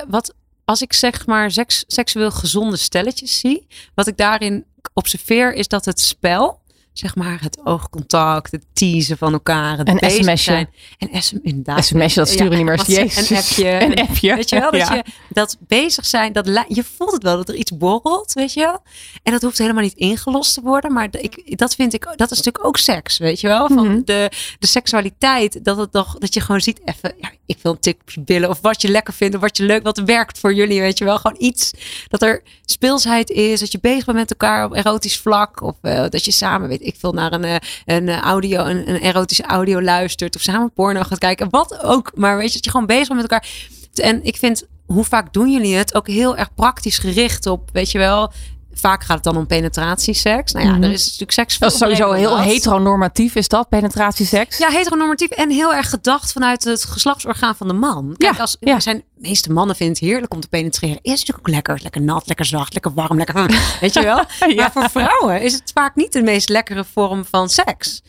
wat 0.08 0.34
als 0.70 0.82
ik 0.82 0.92
zeg 0.92 1.26
maar 1.26 1.50
seks, 1.50 1.84
seksueel 1.86 2.30
gezonde 2.30 2.76
stelletjes 2.76 3.38
zie, 3.38 3.66
wat 3.94 4.06
ik 4.06 4.16
daarin 4.16 4.64
observeer 4.94 5.52
is 5.54 5.68
dat 5.68 5.84
het 5.84 6.00
spel 6.00 6.58
zeg 6.92 7.14
maar 7.14 7.38
het 7.42 7.58
oogcontact, 7.64 8.50
het 8.52 8.64
teasen 8.72 9.18
van 9.18 9.32
elkaar, 9.32 9.78
het 9.78 9.88
Een 9.88 10.10
sms'je. 10.10 10.36
zijn. 10.36 10.68
En 10.98 11.22
SM, 11.22 11.38
inderdaad. 11.42 11.84
SMS'je, 11.84 12.20
dat 12.20 12.28
sturen 12.28 12.56
niet 12.56 12.64
meer. 12.66 12.76
wat- 12.76 12.86
Jezus. 12.86 13.30
Een 13.30 13.36
appje. 13.36 13.68
Een 13.84 13.94
appje. 13.94 14.34
Weet 14.34 14.48
je 14.50 14.58
wel, 14.60 14.70
dat, 14.70 14.80
Ja. 14.80 14.94
je, 14.94 15.04
dat 15.28 15.56
bezig 15.60 16.06
zijn, 16.06 16.32
dat, 16.32 16.46
je 16.68 16.84
voelt 16.96 17.12
het 17.12 17.22
wel, 17.22 17.36
dat 17.36 17.48
er 17.48 17.54
iets 17.54 17.76
borrelt, 17.76 18.32
weet 18.32 18.52
je 18.52 18.60
wel. 18.60 18.82
En 19.22 19.32
dat 19.32 19.42
hoeft 19.42 19.58
helemaal 19.58 19.82
niet 19.82 19.94
ingelost 19.96 20.54
te 20.54 20.60
worden, 20.60 20.92
maar 20.92 21.08
ik, 21.10 21.58
dat 21.58 21.74
vind 21.74 21.94
ik, 21.94 22.04
dat 22.16 22.30
is 22.30 22.36
natuurlijk 22.36 22.64
ook 22.66 22.76
seks, 22.76 23.18
weet 23.18 23.40
je 23.40 23.46
wel. 23.48 23.66
Van 23.66 23.86
Mhm. 23.88 24.00
de, 24.04 24.30
de 24.58 24.66
seksualiteit, 24.66 25.64
dat, 25.64 25.76
het 25.76 25.92
toch, 25.92 26.18
dat 26.18 26.34
je 26.34 26.40
gewoon 26.40 26.60
ziet 26.60 26.80
even, 26.84 27.14
ja, 27.20 27.30
ik 27.50 27.58
wil 27.62 27.72
een 27.72 27.80
tik 27.80 28.00
op 28.00 28.10
je 28.10 28.20
billen, 28.20 28.48
of 28.48 28.60
wat 28.60 28.82
je 28.82 28.88
lekker 28.88 29.14
vindt, 29.14 29.34
of 29.34 29.40
wat 29.40 29.56
je 29.56 29.64
leuk, 29.64 29.82
wat 29.82 29.98
werkt 29.98 30.38
voor 30.38 30.54
jullie, 30.54 30.80
weet 30.80 30.98
je 30.98 31.04
wel. 31.04 31.18
Gewoon 31.18 31.36
iets, 31.40 31.70
dat 32.08 32.22
er 32.22 32.42
speelsheid 32.64 33.30
is, 33.30 33.60
dat 33.60 33.72
je 33.72 33.78
bezig 33.80 34.04
bent 34.04 34.18
met 34.18 34.30
elkaar 34.30 34.64
op 34.64 34.74
erotisch 34.74 35.18
vlak, 35.18 35.62
of 35.62 35.74
eh, 35.82 36.04
dat 36.08 36.24
je 36.24 36.30
samen, 36.30 36.68
weet 36.68 36.86
ik 36.86 36.96
veel, 36.98 37.12
naar 37.12 37.32
een, 37.32 37.44
eh, 37.44 37.56
een 37.84 38.08
audio, 38.08 38.64
een, 38.64 38.88
een 38.88 39.00
erotische 39.00 39.42
audio 39.42 39.82
luistert, 39.82 40.36
of 40.36 40.42
samen 40.42 40.72
porno 40.72 41.02
gaat 41.02 41.18
kijken, 41.18 41.50
wat 41.50 41.82
ook. 41.82 42.10
Maar 42.14 42.36
weet 42.36 42.46
je, 42.46 42.54
dat 42.54 42.64
je 42.64 42.70
gewoon 42.70 42.86
bezig 42.86 43.08
bent 43.08 43.20
met 43.20 43.30
elkaar. 43.30 43.48
En 43.94 44.24
ik 44.24 44.36
vind, 44.36 44.66
hoe 44.86 45.04
vaak 45.04 45.32
doen 45.32 45.50
jullie 45.50 45.76
het? 45.76 45.94
Ook 45.94 46.06
heel 46.06 46.36
erg 46.36 46.54
praktisch 46.54 46.98
gericht 46.98 47.46
op, 47.46 47.70
weet 47.72 47.90
je 47.90 47.98
wel. 47.98 48.32
Vaak 48.74 49.04
gaat 49.04 49.14
het 49.14 49.24
dan 49.24 49.36
om 49.36 49.46
penetratieseks. 49.46 50.52
Nou 50.52 50.66
ja, 50.66 50.72
Mhm. 50.72 50.82
er 50.82 50.90
is 50.92 51.04
natuurlijk 51.04 51.32
seks. 51.32 51.58
Dat 51.58 51.72
is 51.72 51.78
sowieso 51.78 52.12
heel 52.12 52.38
heteronormatief, 52.38 53.34
is 53.34 53.48
dat? 53.48 53.68
Penetratieseks? 53.68 54.58
Ja, 54.58 54.68
heteronormatief 54.70 55.30
en 55.30 55.50
heel 55.50 55.74
erg 55.74 55.90
gedacht 55.90 56.32
vanuit 56.32 56.64
het 56.64 56.84
geslachtsorgaan 56.84 57.56
van 57.56 57.68
de 57.68 57.74
man. 57.74 58.14
Kijk, 58.16 58.34
Ja, 58.34 58.40
als 58.40 58.56
ja. 58.60 58.80
zijn 58.80 58.96
de 58.96 59.04
meeste 59.28 59.52
mannen 59.52 59.76
vinden 59.76 59.96
het 59.96 60.04
heerlijk 60.04 60.34
om 60.34 60.40
te 60.40 60.48
penetreren. 60.48 60.98
Is 61.02 61.10
natuurlijk 61.10 61.38
ook 61.38 61.54
lekker, 61.54 61.78
lekker 61.82 62.00
nat, 62.02 62.26
lekker 62.26 62.44
zacht, 62.44 62.72
lekker 62.72 62.94
warm, 62.94 63.16
lekker. 63.16 63.34
Weet 63.80 63.94
je 63.94 64.02
wel? 64.02 64.24
Ja. 64.48 64.54
Maar 64.54 64.70
voor 64.72 64.90
vrouwen 65.02 65.42
is 65.42 65.52
het 65.52 65.70
vaak 65.74 65.94
niet 65.96 66.12
de 66.12 66.22
meest 66.22 66.48
lekkere 66.48 66.84
vorm 66.92 67.24
van 67.30 67.48
seks. 67.48 68.02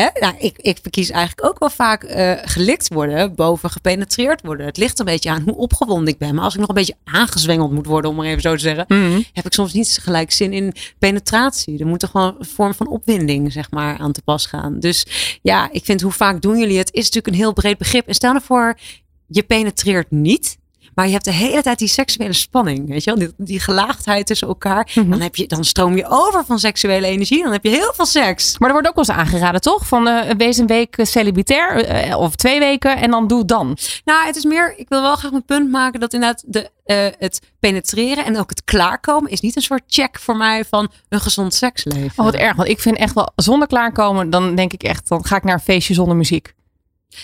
Hè? 0.00 0.08
Nou, 0.20 0.34
ik, 0.38 0.58
ik 0.58 0.78
verkies 0.82 1.10
eigenlijk 1.10 1.48
ook 1.48 1.58
wel 1.58 1.70
vaak 1.70 2.04
eh, 2.04 2.32
gelikt 2.42 2.88
worden 2.88 3.34
boven 3.34 3.70
gepenetreerd 3.70 4.42
worden. 4.42 4.66
Het 4.66 4.76
ligt 4.76 4.98
een 4.98 5.04
beetje 5.04 5.30
aan 5.30 5.42
hoe 5.42 5.56
opgewonden 5.56 6.12
ik 6.12 6.18
ben. 6.18 6.34
Maar 6.34 6.44
als 6.44 6.54
ik 6.54 6.60
nog 6.60 6.68
een 6.68 6.74
beetje 6.74 6.96
aangezwengeld 7.04 7.70
moet 7.72 7.86
worden, 7.86 8.10
om 8.10 8.16
maar 8.16 8.26
even 8.26 8.42
zo 8.42 8.52
te 8.54 8.58
zeggen, 8.60 8.84
Mhm. 8.88 9.20
heb 9.32 9.46
ik 9.46 9.52
soms 9.52 9.72
niet 9.72 9.98
gelijk 10.02 10.32
zin 10.32 10.52
in 10.52 10.72
penetratie. 10.98 11.78
Er 11.78 11.86
moet 11.86 12.00
toch 12.00 12.10
gewoon 12.10 12.34
een 12.38 12.44
vorm 12.46 12.74
van 12.74 12.88
opwinding, 12.88 13.52
zeg 13.52 13.70
maar, 13.70 13.98
aan 13.98 14.12
te 14.12 14.22
pas 14.22 14.46
gaan. 14.46 14.80
Dus 14.80 15.06
ja, 15.42 15.68
ik 15.72 15.84
vind 15.84 16.00
hoe 16.00 16.12
vaak 16.12 16.40
doen 16.42 16.58
jullie 16.58 16.78
het, 16.78 16.92
is 16.92 17.04
natuurlijk 17.04 17.26
een 17.26 17.34
heel 17.42 17.52
breed 17.52 17.78
begrip. 17.78 18.06
En 18.08 18.14
stel 18.14 18.32
nou 18.32 18.44
voor, 18.44 18.78
je 19.26 19.42
penetreert 19.42 20.10
niet. 20.10 20.58
Maar 20.96 21.06
je 21.06 21.12
hebt 21.12 21.24
de 21.24 21.32
hele 21.32 21.62
tijd 21.62 21.78
die 21.78 21.88
seksuele 21.88 22.32
spanning, 22.32 22.88
weet 22.88 23.04
je 23.04 23.10
wel? 23.10 23.18
Die, 23.18 23.34
die 23.36 23.60
gelaagdheid 23.60 24.26
tussen 24.26 24.48
elkaar. 24.48 24.90
Mhm. 24.94 25.10
Dan, 25.10 25.20
heb 25.20 25.36
je, 25.36 25.46
dan 25.46 25.64
stroom 25.64 25.96
je 25.96 26.06
over 26.08 26.44
van 26.44 26.58
seksuele 26.58 27.06
energie. 27.06 27.42
Dan 27.42 27.52
heb 27.52 27.64
je 27.64 27.70
heel 27.70 27.92
veel 27.94 28.06
seks. 28.06 28.58
Maar 28.58 28.68
er 28.68 28.74
wordt 28.74 28.88
ook 28.88 29.06
wel 29.06 29.16
eens 29.16 29.26
aangeraden, 29.26 29.60
toch? 29.60 29.86
Van 29.86 30.08
eh, 30.08 30.30
wees 30.36 30.56
een 30.56 30.66
week 30.66 30.96
eh, 30.96 31.06
celibatair 31.06 31.84
eh, 31.84 32.18
of 32.18 32.36
twee 32.36 32.58
weken 32.58 32.96
en 32.96 33.10
dan 33.10 33.26
doe 33.26 33.44
dan. 33.44 33.76
Nou, 34.04 34.26
het 34.26 34.36
is 34.36 34.44
meer, 34.44 34.74
ik 34.76 34.88
wil 34.88 35.02
wel 35.02 35.16
graag 35.16 35.30
mijn 35.30 35.44
punt 35.44 35.70
maken 35.70 36.00
dat 36.00 36.12
inderdaad 36.12 36.44
de, 36.46 36.70
eh, 36.86 37.06
het 37.18 37.40
penetreren 37.60 38.24
en 38.24 38.38
ook 38.38 38.50
het 38.50 38.64
klaarkomen 38.64 39.30
is 39.30 39.40
niet 39.40 39.56
een 39.56 39.62
soort 39.62 39.82
check 39.86 40.18
voor 40.18 40.36
mij 40.36 40.64
van 40.64 40.90
een 41.08 41.20
gezond 41.20 41.54
seksleven. 41.54 42.12
Oh, 42.16 42.24
wat 42.24 42.34
erg. 42.34 42.56
Want 42.56 42.68
ik 42.68 42.80
vind 42.80 42.96
echt 42.96 43.14
wel, 43.14 43.32
zonder 43.36 43.68
klaarkomen, 43.68 44.30
dan 44.30 44.54
denk 44.54 44.72
ik 44.72 44.82
echt, 44.82 45.08
dan 45.08 45.24
ga 45.24 45.36
ik 45.36 45.44
naar 45.44 45.54
een 45.54 45.60
feestje 45.60 45.94
zonder 45.94 46.16
muziek. 46.16 46.54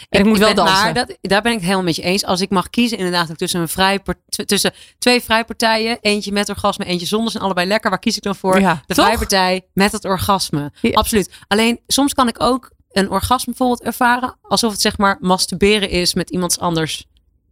En 0.08 0.20
ik, 0.20 0.26
moet 0.26 0.38
wel 0.38 0.54
dansen. 0.54 0.82
Maar 0.82 0.94
dat, 0.94 1.18
daar 1.20 1.42
ben 1.42 1.50
ik 1.52 1.56
het 1.56 1.66
helemaal 1.66 1.84
met 1.84 1.96
je 1.96 2.02
eens. 2.02 2.24
Als 2.24 2.40
ik 2.40 2.50
mag 2.50 2.70
kiezen, 2.70 2.98
inderdaad, 2.98 3.30
ook 3.30 3.36
tussen, 3.36 3.60
een 3.60 3.68
vrij 3.68 4.00
tussen 4.46 4.72
twee 4.98 5.22
vrijpartijen. 5.22 5.98
Eentje 6.00 6.32
met 6.32 6.48
orgasme, 6.48 6.84
eentje 6.84 7.06
zonder. 7.06 7.30
Zijn 7.30 7.42
allebei 7.42 7.66
lekker. 7.66 7.90
Waar 7.90 7.98
kies 7.98 8.16
ik 8.16 8.22
dan 8.22 8.36
voor? 8.36 8.60
Ja, 8.60 8.82
de 8.86 8.94
vrijpartij 8.94 9.62
met 9.72 9.92
het 9.92 10.04
orgasme. 10.04 10.72
Ja. 10.80 10.90
Absoluut. 10.90 11.30
Alleen, 11.48 11.80
soms 11.86 12.14
kan 12.14 12.28
ik 12.28 12.42
ook 12.42 12.70
een 12.90 13.10
orgasme 13.10 13.54
bijvoorbeeld 13.56 13.82
ervaren. 13.82 14.36
Alsof 14.42 14.72
het 14.72 14.80
zeg 14.80 14.98
maar 14.98 15.16
masturberen 15.20 15.90
is 15.90 16.14
met 16.14 16.30
iemands 16.30 16.58
anders 16.58 17.06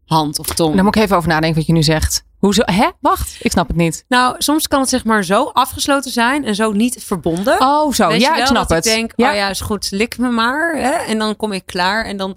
hand 0.05 0.39
of 0.39 0.47
tong. 0.47 0.75
Daar 0.75 0.85
moet 0.85 0.97
ik 0.97 1.03
even 1.03 1.17
over 1.17 1.29
nadenken 1.29 1.59
wat 1.59 1.67
je 1.67 1.73
nu 1.73 1.83
zegt. 1.83 2.25
Hoezo? 2.41 2.63
Hè? 2.65 2.89
Wacht, 3.01 3.37
ik 3.41 3.51
snap 3.51 3.69
het 3.69 3.77
niet. 3.77 4.05
Nou, 4.09 4.35
soms 4.39 4.69
kan 4.69 4.81
het 4.81 4.89
zeg 4.89 5.05
maar 5.05 5.25
zo 5.25 5.45
afgesloten 5.45 6.11
zijn 6.11 6.45
en 6.45 6.55
zo 6.55 6.73
niet 6.73 7.05
verbonden. 7.05 7.61
Oh, 7.61 7.93
zo. 7.93 8.09
Weet 8.09 8.21
ja, 8.21 8.37
ik 8.37 8.47
snap 8.47 8.69
dat 8.69 8.77
het. 8.77 8.87
Ik 8.87 8.93
denk, 8.93 9.13
ja. 9.17 9.31
oh 9.31 9.37
ja, 9.37 9.49
is 9.49 9.61
goed, 9.61 9.91
lik 9.91 10.19
me 10.19 10.29
maar. 10.29 10.77
Hè? 10.77 10.91
En 10.91 11.19
dan 11.19 11.37
kom 11.37 11.53
ik 11.53 11.67
klaar. 11.67 12.05
En 12.05 12.17
dan, 12.17 12.37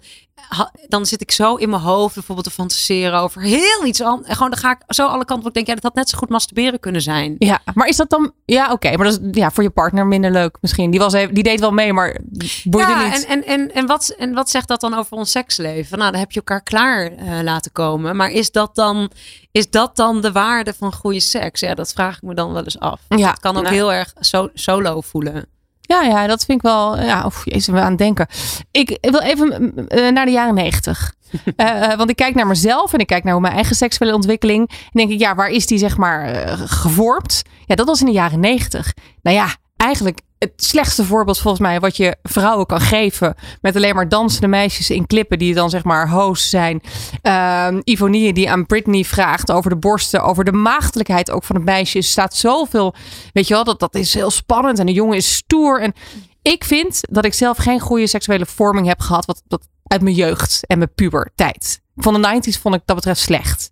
dan 0.87 1.05
zit 1.05 1.21
ik 1.21 1.31
zo 1.31 1.55
in 1.55 1.69
mijn 1.69 1.81
hoofd 1.81 2.13
bijvoorbeeld 2.13 2.47
te 2.47 2.53
fantaseren 2.53 3.19
over 3.19 3.41
heel 3.41 3.85
iets 3.85 4.01
anders. 4.01 4.27
En 4.27 4.35
gewoon 4.35 4.49
dan 4.49 4.59
ga 4.59 4.71
ik 4.71 4.81
zo 4.87 5.07
alle 5.07 5.25
kanten 5.25 5.39
op. 5.39 5.47
Ik 5.47 5.53
denk, 5.53 5.67
ja, 5.67 5.73
dat 5.73 5.83
had 5.83 5.95
net 5.95 6.09
zo 6.09 6.17
goed 6.17 6.29
masturberen 6.29 6.79
kunnen 6.79 7.01
zijn. 7.01 7.35
Ja, 7.37 7.61
maar 7.73 7.87
is 7.87 7.95
dat 7.95 8.09
dan... 8.09 8.31
Ja, 8.45 8.71
oké. 8.71 8.97
maar 8.97 9.05
dat 9.05 9.19
is 9.21 9.27
ja, 9.31 9.51
voor 9.51 9.63
je 9.63 9.69
partner 9.69 10.07
minder 10.07 10.31
leuk 10.31 10.57
misschien. 10.61 10.91
Die, 10.91 10.99
was 10.99 11.13
even, 11.13 11.33
die 11.33 11.43
deed 11.43 11.59
wel 11.59 11.71
mee, 11.71 11.93
maar 11.93 12.19
boeide 12.63 12.91
ja, 12.91 13.03
niet. 13.03 13.25
en, 13.25 13.27
en, 13.27 13.45
en, 13.45 13.73
en, 13.73 13.85
wat, 13.85 14.15
en 14.17 14.33
wat 14.33 14.49
zegt 14.49 14.67
dat 14.67 14.81
dan 14.81 14.93
over 14.93 15.17
ons 15.17 15.31
seksleven? 15.31 15.97
Nou, 15.97 16.11
dan 16.11 16.19
heb 16.19 16.31
je 16.31 16.39
elkaar 16.39 16.63
klaar 16.63 17.11
eh, 17.11 17.39
laten 17.41 17.71
komen. 17.71 18.15
Maar 18.15 18.29
is 18.29 18.51
dat, 18.51 18.75
dan, 18.75 19.11
is 19.51 19.69
dat 19.69 19.95
dan 19.95 20.21
de 20.21 20.31
waarde 20.31 20.73
van 20.73 20.93
goede 20.93 21.19
seks? 21.19 21.59
Ja, 21.59 21.73
dat 21.73 21.93
vraag 21.93 22.15
ik 22.15 22.21
me 22.21 22.33
dan 22.33 22.53
wel 22.53 22.63
eens 22.63 22.79
af. 22.79 23.01
Ja, 23.07 23.29
Het 23.29 23.39
kan 23.39 23.57
ook 23.57 23.63
nou. 23.63 23.75
heel 23.75 23.93
erg 23.93 24.13
so- 24.19 24.49
solo 24.53 25.01
voelen. 25.01 25.45
Ja, 25.85 26.01
ja, 26.01 26.27
dat 26.27 26.45
vind 26.45 26.57
ik 26.57 26.63
wel. 26.63 27.01
Ja, 27.01 27.25
of 27.25 27.41
jezus, 27.45 27.67
we 27.67 27.79
aan 27.79 27.89
het 27.89 27.97
denken. 27.97 28.27
Ik 28.71 28.97
wil 29.01 29.21
even 29.21 29.61
mm, 29.61 29.87
eh, 29.87 30.11
naar 30.11 30.25
de 30.25 30.31
jaren 30.31 30.53
negentig. 30.53 31.13
Eh, 31.55 31.95
want 31.95 32.09
ik 32.09 32.15
kijk 32.15 32.35
naar 32.35 32.47
mezelf 32.47 32.93
en 32.93 32.99
ik 32.99 33.07
kijk 33.07 33.23
naar 33.23 33.41
mijn 33.41 33.53
eigen 33.53 33.75
seksuele 33.75 34.13
ontwikkeling. 34.13 34.69
En 34.69 34.89
denk 34.91 35.11
ik, 35.11 35.19
ja, 35.19 35.35
waar 35.35 35.49
is 35.49 35.65
die 35.67 35.77
zeg 35.77 35.97
maar 35.97 36.47
gevormd? 36.57 37.41
Ja, 37.65 37.75
dat 37.75 37.85
was 37.85 37.99
in 37.99 38.05
de 38.05 38.11
jaren 38.11 38.39
negentig. 38.39 38.93
Nou 39.21 39.37
ja, 39.37 39.55
eigenlijk 39.75 40.21
het 40.43 40.63
slechtste 40.63 41.05
voorbeeld 41.05 41.39
volgens 41.39 41.61
mij 41.61 41.79
wat 41.79 41.97
je 41.97 42.15
vrouwen 42.23 42.65
kan 42.65 42.79
geven. 42.79 43.35
Met 43.61 43.75
alleen 43.75 43.95
maar 43.95 44.09
dansende 44.09 44.47
meisjes 44.47 44.89
in 44.89 45.07
klippen 45.07 45.39
die 45.39 45.53
dan 45.53 45.69
zeg 45.69 45.83
maar 45.83 46.09
host 46.09 46.49
zijn. 46.49 46.81
Ehm 47.21 47.81
Ivonie 47.83 48.33
die 48.33 48.49
aan 48.49 48.65
Britney 48.65 49.03
vraagt 49.03 49.51
over 49.51 49.69
de 49.69 49.75
borsten, 49.75 50.23
over 50.23 50.43
de 50.43 50.51
maagdelijkheid 50.51 51.31
ook 51.31 51.43
van 51.43 51.55
het 51.55 51.65
meisje. 51.65 51.97
Er 51.97 52.03
staat 52.03 52.35
zoveel, 52.35 52.95
weet 53.33 53.47
je 53.47 53.53
wel, 53.53 53.63
dat, 53.63 53.79
dat 53.79 53.95
is 53.95 54.13
heel 54.13 54.31
spannend. 54.31 54.79
En 54.79 54.85
de 54.85 54.93
jongen 54.93 55.17
is 55.17 55.33
stoer. 55.33 55.81
En 55.81 55.93
ik 56.41 56.63
vind 56.63 56.99
dat 57.01 57.25
ik 57.25 57.33
zelf 57.33 57.57
geen 57.57 57.79
goede 57.79 58.07
seksuele 58.07 58.45
vorming 58.45 58.87
heb 58.87 58.99
gehad. 58.99 59.25
Wat, 59.25 59.43
wat 59.47 59.67
uit 59.83 60.01
mijn 60.01 60.15
jeugd 60.15 60.65
en 60.67 60.77
mijn 60.77 60.93
puberteit. 60.95 61.81
Van 61.95 62.21
de 62.21 62.41
90s 62.41 62.61
vond 62.61 62.75
ik 62.75 62.81
dat 62.85 62.95
betreft 62.95 63.19
slecht. 63.19 63.71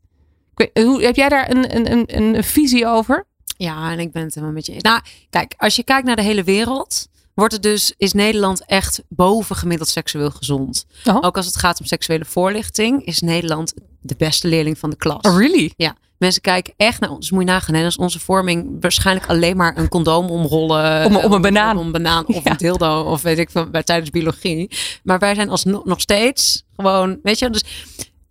Hoe, 0.74 1.04
heb 1.04 1.16
jij 1.16 1.30
daar 1.30 1.50
een, 1.50 1.76
een, 1.76 1.92
een, 1.92 2.36
een 2.36 2.44
visie 2.44 2.88
over? 2.88 3.30
Ja, 3.64 3.92
en 3.92 4.00
ik 4.00 4.12
ben 4.12 4.24
het 4.24 4.34
helemaal 4.34 4.56
met 4.56 4.66
je 4.66 4.74
eens. 4.74 4.84
Nou, 4.84 5.02
kijk, 5.30 5.54
als 5.58 5.76
je 5.76 5.84
kijkt 5.84 6.06
naar 6.06 6.16
de 6.16 6.22
hele 6.22 6.44
wereld, 6.44 7.08
wordt 7.34 7.54
het 7.54 7.64
dus, 7.64 7.94
is 7.98 8.14
Nederland 8.14 8.66
echt 8.66 9.02
bovengemiddeld 9.10 9.90
seksueel 9.90 10.32
gezond. 10.32 10.86
Oh. 11.06 11.18
Ook 11.22 11.38
als 11.38 11.46
het 11.46 11.58
gaat 11.58 11.80
om 11.80 11.86
seksuele 11.86 12.26
voorlichting, 12.26 13.06
is 13.06 13.20
Nederland 13.20 13.74
de 14.02 14.16
beste 14.18 14.48
leerling 14.48 14.78
van 14.78 14.90
de 14.90 14.96
klas. 14.96 15.22
Oh, 15.22 15.38
really? 15.38 15.74
Ja, 15.78 15.96
mensen 16.18 16.42
kijken 16.42 16.74
echt 16.78 17.00
naar 17.00 17.10
ons. 17.10 17.32
Moet 17.32 17.40
je 17.44 17.48
nagaan, 17.50 17.76
is 17.76 17.98
onze 17.98 18.20
vorming 18.20 18.78
waarschijnlijk 18.80 19.30
alleen 19.30 19.58
maar 19.58 19.78
een 19.78 19.90
condoom 19.90 20.30
omrollen. 20.30 21.06
Om- 21.06 21.16
om 21.16 21.24
een 21.24 21.32
eh, 21.34 21.42
banaan. 21.42 21.78
Om 21.78 21.86
een 21.86 21.92
banaan 21.92 22.28
of 22.28 22.44
Ja. 22.44 22.52
een 22.52 22.58
dildo 22.58 23.02
of 23.04 23.22
weet 23.22 23.38
ik 23.38 23.50
veel, 23.50 23.70
bij, 23.70 23.84
tijdens 23.84 24.10
biologie. 24.10 24.70
Maar 25.04 25.20
wij 25.20 25.36
zijn 25.36 25.50
alsnog 25.50 25.86
nog 25.86 26.02
steeds 26.02 26.64
gewoon, 26.76 27.20
weet 27.24 27.40
je, 27.40 27.50
dus 27.50 27.64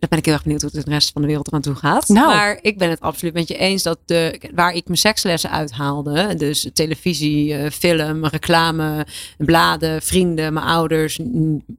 daar 0.01 0.09
ben 0.09 0.19
ik 0.19 0.25
heel 0.25 0.35
erg 0.35 0.43
benieuwd 0.43 0.63
hoe 0.63 0.71
het 0.75 0.85
de 0.85 0.91
rest 0.91 1.11
van 1.13 1.21
de 1.23 1.29
wereld 1.29 1.47
eraan 1.47 1.61
toe 1.61 1.75
gaat. 1.75 2.09
Nou. 2.09 2.27
Maar 2.27 2.59
ik 2.63 2.79
ben 2.79 2.91
het 2.91 3.01
absoluut 3.01 3.35
met 3.35 3.49
je 3.49 3.57
eens 3.57 3.83
dat 3.83 3.99
de, 4.05 4.41
waar 4.55 4.73
ik 4.73 4.87
mijn 4.87 4.99
sekslessen 4.99 5.51
uithaalde, 5.51 6.35
dus 6.37 6.69
televisie, 6.73 7.55
eh, 7.55 7.71
film, 7.71 8.27
reclame, 8.27 9.07
bladen, 9.39 10.03
vrienden, 10.03 10.53
mijn 10.53 10.67
ouders, 10.67 11.19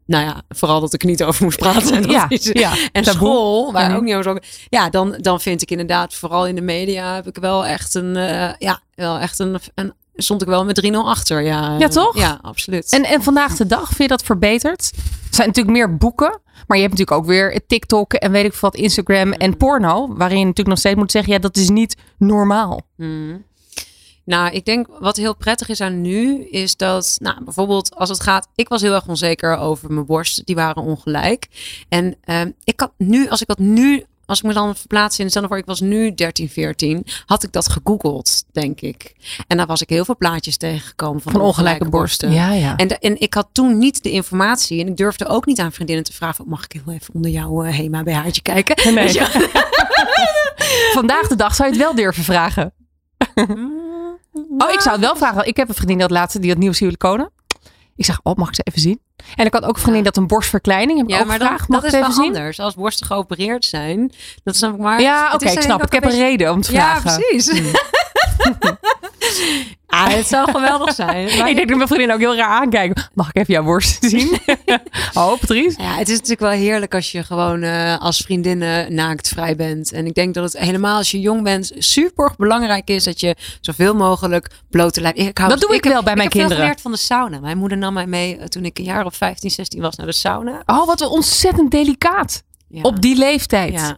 nou 0.06 0.26
ja, 0.26 0.42
vooral 0.50 0.80
dat 0.80 0.94
ik 0.94 1.04
niet 1.04 1.24
over 1.24 1.44
moest 1.44 1.58
praten. 1.58 2.00
Ja, 2.12 2.30
is- 2.30 2.50
ja. 2.54 2.74
en 2.92 3.04
Taboe. 3.04 3.14
school, 3.20 3.72
waar 3.72 3.96
ook 3.96 4.04
niet 4.04 4.14
over 4.16 4.32
zo. 4.32 4.38
Ja, 4.70 4.90
dan, 4.90 5.16
dan 5.22 5.42
vind 5.42 5.62
ik 5.62 5.72
inderdaad, 5.72 6.14
vooral 6.14 6.48
in 6.48 6.56
de 6.56 6.62
media, 6.62 7.16
heb 7.16 7.28
ik 7.28 7.36
wel 7.38 7.66
echt 7.66 7.96
een, 7.96 8.16
eh, 8.16 8.50
ja, 8.60 8.82
wel 8.96 9.18
echt 9.20 9.40
een, 9.40 9.58
een, 9.76 9.94
stond 10.16 10.42
ik 10.42 10.48
wel 10.48 10.66
met 10.66 10.92
3-0 10.92 10.94
achter. 10.94 11.42
Ja, 11.42 11.78
Ja, 11.78 11.88
toch? 11.88 12.18
Ja, 12.18 12.40
absoluut. 12.42 12.92
En, 12.92 13.04
en 13.04 13.24
vandaag 13.24 13.56
de 13.56 13.66
dag, 13.66 13.86
vind 13.86 13.98
je 13.98 14.08
dat 14.08 14.24
verbeterd? 14.24 14.92
Er 14.96 15.38
zijn 15.38 15.48
natuurlijk 15.48 15.78
meer 15.78 15.98
boeken. 15.98 16.42
Maar 16.68 16.78
je 16.78 16.84
hebt 16.84 16.98
natuurlijk 16.98 17.18
ook 17.22 17.26
weer 17.26 17.62
TikTok 17.68 18.14
en 18.14 18.32
weet 18.32 18.46
ik 18.46 18.54
veel 18.54 18.70
wat, 18.70 18.80
Instagram 18.80 19.34
en 19.34 19.58
porno. 19.58 20.08
Waarin 20.08 20.38
je 20.38 20.46
natuurlijk 20.46 20.70
nog 20.70 20.78
steeds 20.78 20.96
moet 20.96 21.12
zeggen, 21.12 21.34
ja, 21.34 21.40
dat 21.40 21.58
is 21.58 21.70
niet 21.70 21.96
normaal. 22.18 22.82
Hmm. 22.96 23.44
Nou, 24.26 24.52
ik 24.52 24.66
denk 24.66 24.88
wat 25.00 25.18
heel 25.18 25.36
prettig 25.36 25.70
is 25.70 25.82
aan 25.82 26.02
nu, 26.02 26.44
is 26.44 26.78
dat, 26.78 27.16
nou, 27.20 27.44
bijvoorbeeld 27.44 27.96
als 27.96 28.10
het 28.10 28.20
gaat, 28.20 28.48
ik 28.56 28.68
was 28.68 28.82
heel 28.82 28.94
erg 28.94 29.08
onzeker 29.08 29.58
over 29.58 29.94
mijn 29.94 30.06
borst, 30.06 30.46
die 30.46 30.56
waren 30.56 30.84
ongelijk. 30.84 31.48
En 31.90 32.16
ehm, 32.22 32.52
ik 32.64 32.80
had 32.80 32.92
nu, 32.98 33.30
als 33.30 33.42
ik 33.42 33.48
dat 33.48 33.60
nu, 33.60 34.06
als 34.32 34.40
ik 34.40 34.46
me 34.46 34.54
dan 34.54 34.76
verplaats 34.76 35.20
in, 35.20 35.30
stel 35.30 35.48
voor, 35.48 35.58
ik 35.58 35.66
was 35.66 35.80
nu 35.80 36.14
13, 36.14 36.50
14, 36.50 37.06
had 37.26 37.44
ik 37.44 37.52
dat 37.52 37.70
gegoogeld, 37.70 38.44
denk 38.52 38.82
ik. 38.82 39.14
En 39.48 39.58
daar 39.58 39.66
was 39.66 39.82
ik 39.82 39.90
heel 39.90 40.06
veel 40.06 40.18
plaatjes 40.18 40.58
tegengekomen 40.58 41.22
van, 41.22 41.32
Van 41.32 41.42
ongelijke 41.42 41.90
borsten. 41.90 42.32
Ja, 42.32 42.52
ja. 42.54 42.76
En, 42.76 42.88
de- 42.88 42.98
en 43.00 43.22
ik 43.22 43.34
had 43.34 43.48
toen 43.52 43.78
niet 43.78 44.04
de 44.04 44.12
informatie 44.12 44.82
en 44.82 44.88
ik 44.88 44.98
durfde 44.98 45.28
ook 45.28 45.46
niet 45.46 45.60
aan 45.60 45.72
vriendinnen 45.72 46.06
te 46.06 46.14
vragen, 46.14 46.48
mag 46.48 46.64
ik 46.64 46.72
heel 46.84 46.94
even 46.94 47.14
onder 47.14 47.32
jouw 47.32 47.64
eh, 47.64 47.74
Hema 47.76 48.04
BH'tje 48.04 48.42
kijken? 48.42 48.94
Nee. 48.94 49.14
Vandaag 50.94 51.28
de 51.28 51.36
dag 51.36 51.56
zou 51.56 51.70
je 51.70 51.76
het 51.76 51.84
wel 51.84 51.96
durven 51.96 52.24
vragen. 52.24 52.74
Oh, 54.58 54.72
ik 54.72 54.80
zou 54.82 54.96
het 54.96 55.06
wel 55.06 55.16
vragen. 55.16 55.48
Ik 55.48 55.58
heb 55.58 55.68
een 55.70 55.74
vriendin 55.76 55.96
die 55.98 56.06
had 56.06 56.16
laatst 56.16 56.42
die 56.42 56.50
had 56.50 56.60
nieuw 56.60 56.72
siliconen. 56.72 57.32
Ik 58.02 58.08
zeg, 58.08 58.20
oh, 58.24 58.36
mag 58.36 58.48
ik 58.48 58.56
ze 58.56 58.62
even 58.64 58.82
zien? 58.82 59.00
En 59.36 59.46
ik 59.46 59.54
had 59.54 59.64
ook 59.64 59.76
een 59.76 59.82
vriendin 59.82 60.04
dat 60.04 60.18
een 60.18 60.28
borstverkleining. 60.28 60.98
Heb 61.00 61.08
ik 61.08 61.14
Ja, 61.14 61.20
ook 61.22 61.28
maar 61.28 61.40
dan, 61.40 61.48
gevraagd. 61.48 61.70
Mag 61.70 61.82
dat 61.82 61.94
is 61.94 62.00
wel 62.00 62.12
zien? 62.12 62.26
anders. 62.36 62.60
Als 62.60 62.74
borsten 62.76 63.06
geopereerd 63.06 63.66
zijn, 63.66 64.12
dat 64.44 64.56
snap 64.56 64.74
ik 64.74 64.80
maar. 64.80 65.02
Ja, 65.02 65.34
oké, 65.34 65.46
is 65.46 65.54
ik 65.54 65.62
snap. 65.62 65.84
Ik 65.84 65.92
heb 65.92 66.04
een 66.04 66.10
reden 66.12 66.52
om 66.52 66.62
te 66.62 66.72
Ja, 66.74 67.00
vragen. 67.02 67.22
precies. 67.26 67.48
ah, 69.88 70.08
het 70.08 70.28
zou 70.28 70.52
geweldig 70.52 70.94
zijn. 70.96 71.38
Maar 71.38 71.50
Ik 71.50 71.56
denk 71.56 71.68
dat 71.68 71.78
mijn 71.78 71.88
vriendin 71.90 72.12
ook 72.14 72.20
heel 72.20 72.36
raar 72.36 72.50
aankijken. 72.62 73.10
Mag 73.14 73.30
ik 73.30 73.36
even 73.36 73.54
jouw 73.54 73.64
borst 73.64 74.04
zien? 74.10 74.40
oh, 75.14 75.40
Patrice. 75.40 75.82
Ja, 75.82 75.96
het 75.96 76.08
is 76.10 76.14
natuurlijk 76.14 76.42
wel 76.42 76.50
heerlijk 76.50 76.94
als 76.96 77.12
je 77.12 77.24
gewoon 77.24 77.62
eh, 77.64 77.98
als 78.00 78.18
vriendinnen 78.18 78.94
naakt 78.94 79.28
vrij 79.28 79.56
bent. 79.56 79.92
En 79.92 80.06
ik 80.06 80.14
denk 80.14 80.34
dat 80.34 80.44
het 80.54 80.62
helemaal 80.64 80.98
als 80.98 81.12
je 81.12 81.20
jong 81.20 81.44
bent 81.44 81.72
super 81.78 82.32
belangrijk 82.38 82.90
is 82.90 83.04
dat 83.04 83.20
je 83.20 83.36
zoveel 83.62 83.96
mogelijk 83.96 84.50
blote 84.70 85.02
lijf. 85.02 85.16
Ik 85.16 85.38
hou- 85.38 85.50
Dat 85.50 85.60
doe 85.62 85.76
ik 85.76 85.84
wel 85.84 85.94
heb- 85.96 86.04
bij 86.04 86.16
mijn 86.16 86.28
Ik 86.28 86.34
heb 86.34 86.48
kinderen. 86.48 86.58
veel 86.58 86.66
geleerd 86.66 86.82
van 86.82 86.92
de 86.92 86.98
sauna. 86.98 87.40
Mijn 87.40 87.58
moeder 87.58 87.78
nam 87.78 87.94
mij 87.94 88.08
mee 88.08 88.38
eh, 88.38 88.46
toen 88.46 88.66
ik 88.66 88.78
een 88.78 88.84
jaar 88.86 89.06
of 89.06 89.16
15, 89.16 89.50
16 89.52 89.82
was 89.82 89.96
naar 89.96 90.08
de 90.08 90.14
sauna. 90.14 90.62
Oh, 90.66 90.86
wat 90.88 91.02
ontzettend 91.08 91.72
delicaat. 91.72 92.44
Ja. 92.68 92.82
Op 92.82 93.02
die 93.02 93.16
leeftijd. 93.18 93.74
Ja. 93.74 93.98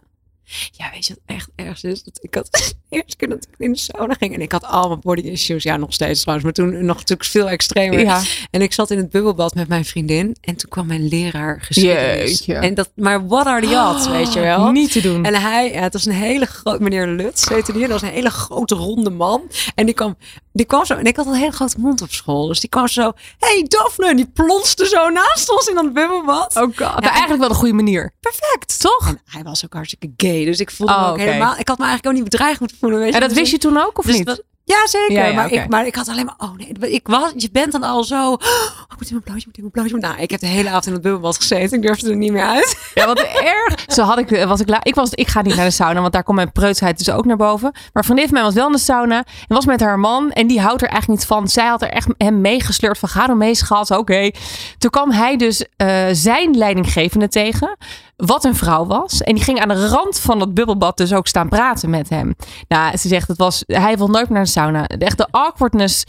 Ja, 0.70 0.90
weet 0.92 1.06
je 1.06 1.14
wat 1.14 1.36
echt 1.36 1.50
erg 1.54 1.84
is? 1.84 2.02
Dat 2.02 2.18
ik 2.22 2.34
had 2.34 2.74
eerste 2.88 3.16
keer 3.16 3.28
dat 3.28 3.46
ik 3.50 3.54
in 3.58 3.72
de 3.72 3.78
sauna 3.78 4.14
ging 4.14 4.34
en 4.34 4.40
ik 4.40 4.52
had 4.52 4.64
allemaal 4.64 4.98
body 4.98 5.20
issues. 5.20 5.62
Ja, 5.62 5.76
nog 5.76 5.92
steeds 5.92 6.20
trouwens, 6.20 6.44
maar 6.44 6.54
toen 6.54 6.84
nog 6.84 6.96
natuurlijk 6.96 7.28
veel 7.28 7.48
extremer. 7.48 8.00
Ja. 8.00 8.22
En 8.50 8.62
ik 8.62 8.72
zat 8.72 8.90
in 8.90 8.98
het 8.98 9.10
bubbelbad 9.10 9.54
met 9.54 9.68
mijn 9.68 9.84
vriendin 9.84 10.36
en 10.40 10.56
toen 10.56 10.70
kwam 10.70 10.86
mijn 10.86 11.08
leraar 11.08 11.60
geschiedenis. 11.60 12.46
En 12.46 12.74
dat, 12.74 12.90
maar 12.96 13.26
what 13.26 13.46
are 13.46 13.66
the 13.66 13.90
odds, 13.90 14.08
weet 14.08 14.32
je 14.32 14.40
wel? 14.40 14.70
Niet 14.70 14.92
te 14.92 15.00
doen. 15.00 15.24
En 15.24 15.34
hij, 15.34 15.72
ja, 15.72 15.80
het 15.80 15.92
was 15.92 16.06
een 16.06 16.12
hele 16.12 16.46
grote, 16.46 16.82
meneer 16.82 17.06
Lutz 17.06 17.48
heette 17.48 17.72
die. 17.72 17.80
Dat 17.80 17.90
was 17.90 18.02
een 18.02 18.14
hele 18.14 18.30
grote 18.30 18.74
ronde 18.74 19.10
man. 19.10 19.42
En 19.74 19.86
die 19.86 19.94
kwam, 19.94 20.16
die 20.52 20.66
kwam 20.66 20.84
zo, 20.84 20.94
en 20.94 21.04
ik 21.04 21.16
had 21.16 21.26
een 21.26 21.34
hele 21.34 21.52
grote 21.52 21.78
mond 21.78 22.02
op 22.02 22.12
school. 22.12 22.46
Dus 22.46 22.60
die 22.60 22.70
kwam 22.70 22.88
zo, 22.88 23.12
hey 23.38 23.64
Daphne, 23.68 24.08
en 24.08 24.16
die 24.16 24.30
plonste 24.34 24.86
zo 24.86 25.08
naast 25.08 25.50
ons 25.50 25.66
in 25.66 25.74
dat 25.74 25.92
bubbelbad. 25.92 26.56
Oh 26.56 26.62
god. 26.62 26.78
Maar 26.78 27.02
eigenlijk 27.02 27.40
wel 27.40 27.48
de 27.48 27.54
goede 27.54 27.74
manier. 27.74 28.12
perfect. 28.20 28.80
Toch? 28.80 29.08
En 29.08 29.20
hij 29.24 29.42
was 29.42 29.64
ook 29.64 29.72
hartstikke 29.72 30.12
gay, 30.16 30.33
dus 30.44 30.58
ik 30.60 30.70
voelde 30.70 30.92
me 30.92 30.98
Oh, 30.98 31.08
ook 31.08 31.18
helemaal, 31.18 31.54
ik 31.58 31.68
had 31.68 31.78
me 31.78 31.84
eigenlijk 31.84 32.06
ook 32.16 32.22
niet 32.22 32.30
bedreigd 32.30 32.60
moeten 32.60 32.76
voelen. 32.78 32.98
Weet 32.98 33.08
je? 33.08 33.14
En 33.14 33.20
dat 33.20 33.28
Dus 33.28 33.38
wist 33.38 33.50
je 33.50 33.58
toen 33.58 33.76
ook 33.82 33.98
of 33.98 34.04
dus 34.04 34.16
niet? 34.16 34.26
dat- 34.26 34.42
ja, 34.66 34.86
zeker. 34.86 35.12
Ja, 35.12 35.24
ja, 35.26 35.34
maar, 35.34 35.52
ik, 35.52 35.68
maar 35.68 35.86
ik 35.86 35.94
had 35.94 36.08
alleen 36.08 36.24
maar, 36.24 36.34
oh 36.38 36.56
nee, 36.56 36.92
ik 36.92 37.08
was, 37.08 37.32
je 37.36 37.48
bent 37.52 37.72
dan 37.72 37.82
al 37.82 38.04
zo, 38.04 38.30
oh, 38.32 38.38
ik 38.88 38.94
moet 38.98 39.08
in 39.08 39.08
mijn 39.10 39.22
blootje, 39.22 39.44
moet 39.46 39.56
in 39.56 39.68
mijn 39.72 39.88
blootje. 39.88 39.96
Nou, 40.08 40.22
ik 40.22 40.30
heb 40.30 40.40
de 40.40 40.46
hele 40.46 40.68
avond 40.68 40.86
in 40.86 40.92
het 40.92 41.02
bubbelbad 41.02 41.36
gezeten. 41.36 41.76
Ik 41.76 41.82
durfde 41.86 42.10
er 42.10 42.16
niet 42.16 42.32
meer 42.32 42.44
uit. 42.44 42.90
Ja, 42.94 43.06
wat 43.06 43.20
erg. 43.20 43.84
Zo 43.86 44.02
had 44.02 44.18
ik, 44.18 44.44
was 44.46 44.60
ik, 44.60 44.68
la- 44.68 44.80
ik, 44.84 44.94
was, 44.94 45.10
ik 45.10 45.28
ga 45.28 45.42
niet 45.42 45.56
naar 45.56 45.64
de 45.64 45.70
sauna, 45.70 46.00
want 46.00 46.12
daar 46.12 46.22
komt 46.22 46.36
mijn 46.36 46.52
preutsheid 46.52 46.98
dus 46.98 47.10
ook 47.10 47.24
naar 47.24 47.36
boven. 47.36 47.74
Maar 47.92 48.04
vriendin 48.04 48.24
van 48.24 48.34
mij 48.34 48.42
was 48.42 48.54
wel 48.54 48.66
in 48.66 48.72
de 48.72 48.78
sauna 48.78 49.16
en 49.18 49.54
was 49.54 49.66
met 49.66 49.80
haar 49.80 49.98
man. 49.98 50.30
En 50.30 50.46
die 50.46 50.60
houdt 50.60 50.82
er 50.82 50.88
eigenlijk 50.88 51.18
niet 51.20 51.28
van. 51.28 51.48
Zij 51.48 51.66
had 51.66 51.82
er 51.82 51.90
echt 51.90 52.08
hem 52.18 52.40
meegesleurd 52.40 52.98
van 52.98 53.08
ga 53.08 53.26
dan 53.26 53.38
mee 53.38 53.54
schat. 53.54 53.90
Oké. 53.90 54.30
Toen 54.78 54.90
kwam 54.90 55.10
hij 55.10 55.36
dus 55.36 55.64
eh, 55.76 56.04
zijn 56.12 56.56
leidinggevende 56.56 57.28
tegen. 57.28 57.76
Wat 58.16 58.44
een 58.44 58.54
vrouw 58.54 58.86
was. 58.86 59.22
En 59.22 59.34
die 59.34 59.44
ging 59.44 59.60
aan 59.60 59.68
de 59.68 59.88
rand 59.88 60.20
van 60.20 60.38
dat 60.38 60.54
bubbelbad 60.54 60.96
dus 60.96 61.12
ook 61.12 61.26
staan 61.26 61.48
praten 61.48 61.90
met 61.90 62.08
hem. 62.08 62.34
Nou, 62.68 62.96
ze 62.96 63.08
zegt, 63.08 63.28
het 63.28 63.38
was, 63.38 63.62
hij 63.66 63.96
wil 63.96 64.08
nooit 64.08 64.28
meer 64.28 64.36
naar 64.36 64.44
de 64.44 64.50
sauna. 64.50 64.86
Echt 64.86 65.18
de 65.18 65.26
awkwardness. 65.30 66.04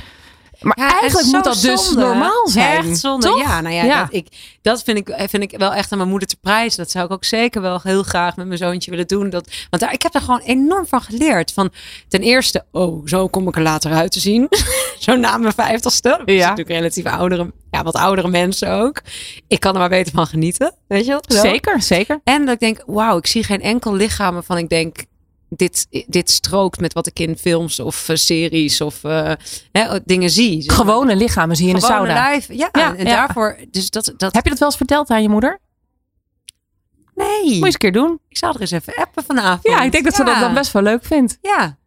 Maar 0.59 0.79
Ja, 0.79 0.99
eigenlijk 0.99 1.25
en 1.25 1.31
moet 1.35 1.43
dat 1.43 1.61
dus 1.61 1.93
normaal 1.93 2.47
zijn. 2.47 2.85
Echt 2.89 2.97
zonde. 2.99 3.27
toch? 3.27 3.37
Ja, 3.41 3.61
nou 3.61 3.75
ja, 3.75 3.99
Dat, 3.99 4.07
ik, 4.13 4.27
dat 4.61 4.83
vind 4.83 4.97
ik, 4.97 5.13
vind 5.29 5.43
ik 5.43 5.57
wel 5.57 5.73
echt 5.73 5.91
aan 5.91 5.97
mijn 5.97 6.09
moeder 6.09 6.27
te 6.27 6.37
prijzen. 6.41 6.77
Dat 6.83 6.91
zou 6.91 7.05
ik 7.05 7.11
ook 7.11 7.23
zeker 7.23 7.61
wel 7.61 7.79
heel 7.83 8.03
graag 8.03 8.35
met 8.35 8.45
mijn 8.45 8.57
zoontje 8.57 8.91
willen 8.91 9.07
doen. 9.07 9.29
Dat, 9.29 9.49
want 9.69 9.81
daar, 9.83 9.93
ik 9.93 10.01
heb 10.01 10.13
er 10.15 10.21
gewoon 10.21 10.39
enorm 10.41 10.87
van 10.87 11.01
geleerd. 11.01 11.51
Van 11.53 11.71
ten 12.07 12.21
eerste, 12.21 12.65
oh, 12.71 13.07
zo 13.07 13.27
kom 13.27 13.47
ik 13.47 13.55
er 13.55 13.61
later 13.61 13.91
uit 13.91 14.11
te 14.11 14.19
zien. 14.19 14.47
zo 14.99 15.15
na 15.15 15.37
mijn 15.37 15.53
vijftigste. 15.53 16.09
Dat 16.09 16.21
is 16.27 16.33
Ja. 16.35 16.49
natuurlijk 16.49 16.77
relatief 16.77 17.05
oudere, 17.05 17.53
ja, 17.71 17.83
wat 17.83 17.95
oudere 17.95 18.27
mensen 18.27 18.69
ook. 18.71 19.01
Ik 19.47 19.59
kan 19.59 19.73
er 19.73 19.79
maar 19.79 19.89
beter 19.89 20.13
van 20.13 20.27
genieten. 20.27 20.73
Weet 20.87 21.05
je 21.05 21.11
wel? 21.11 21.21
Zeker, 21.41 21.81
zeker. 21.81 22.19
En 22.23 22.45
dat 22.45 22.53
ik 22.53 22.59
denk, 22.59 22.83
wauw, 22.85 23.17
ik 23.17 23.27
zie 23.27 23.43
geen 23.43 23.61
enkel 23.61 23.93
lichaam 23.93 24.33
waarvan 24.33 24.57
ik 24.57 24.69
denk, 24.69 25.03
dit, 25.55 25.87
dit 26.07 26.29
strookt 26.29 26.79
met 26.79 26.93
wat 26.93 27.07
ik 27.07 27.19
in 27.19 27.37
films 27.37 27.79
of 27.79 28.09
eh, 28.09 28.15
series 28.15 28.81
of 28.81 29.03
eh, 29.03 29.31
hè, 29.71 29.99
dingen 30.05 30.29
zie. 30.29 30.61
Zeg 30.61 30.77
maar. 30.77 30.85
Gewone 30.85 31.15
lichamen 31.15 31.55
zie 31.55 31.67
je 31.67 31.73
in 31.73 31.79
de 31.79 31.85
sauna. 31.85 32.13
lijf. 32.13 32.47
Ja, 32.47 32.69
Ja, 32.71 32.95
en 32.95 33.05
ja. 33.05 33.15
daarvoor, 33.15 33.57
dus 33.71 33.89
dat, 33.89 34.13
dat 34.17 34.33
Heb 34.33 34.43
je 34.43 34.49
dat 34.49 34.59
wel 34.59 34.67
eens 34.67 34.77
verteld 34.77 35.09
aan 35.09 35.21
je 35.21 35.29
moeder? 35.29 35.59
nee. 37.15 37.43
Moet 37.43 37.53
je 37.53 37.63
eens 37.65 37.73
een 37.73 37.79
keer 37.79 37.91
doen. 37.91 38.19
Ik 38.29 38.37
zal 38.37 38.53
er 38.53 38.61
eens 38.61 38.71
even 38.71 38.95
appen 38.95 39.23
vanavond. 39.23 39.63
Ja, 39.63 39.81
ik 39.81 39.91
denk 39.91 40.03
dat 40.03 40.15
ze 40.15 40.23
dat 40.23 40.39
dan 40.39 40.53
best 40.53 40.71
wel 40.71 40.81
leuk 40.81 41.03
vindt. 41.05 41.37
Ja, 41.41 41.77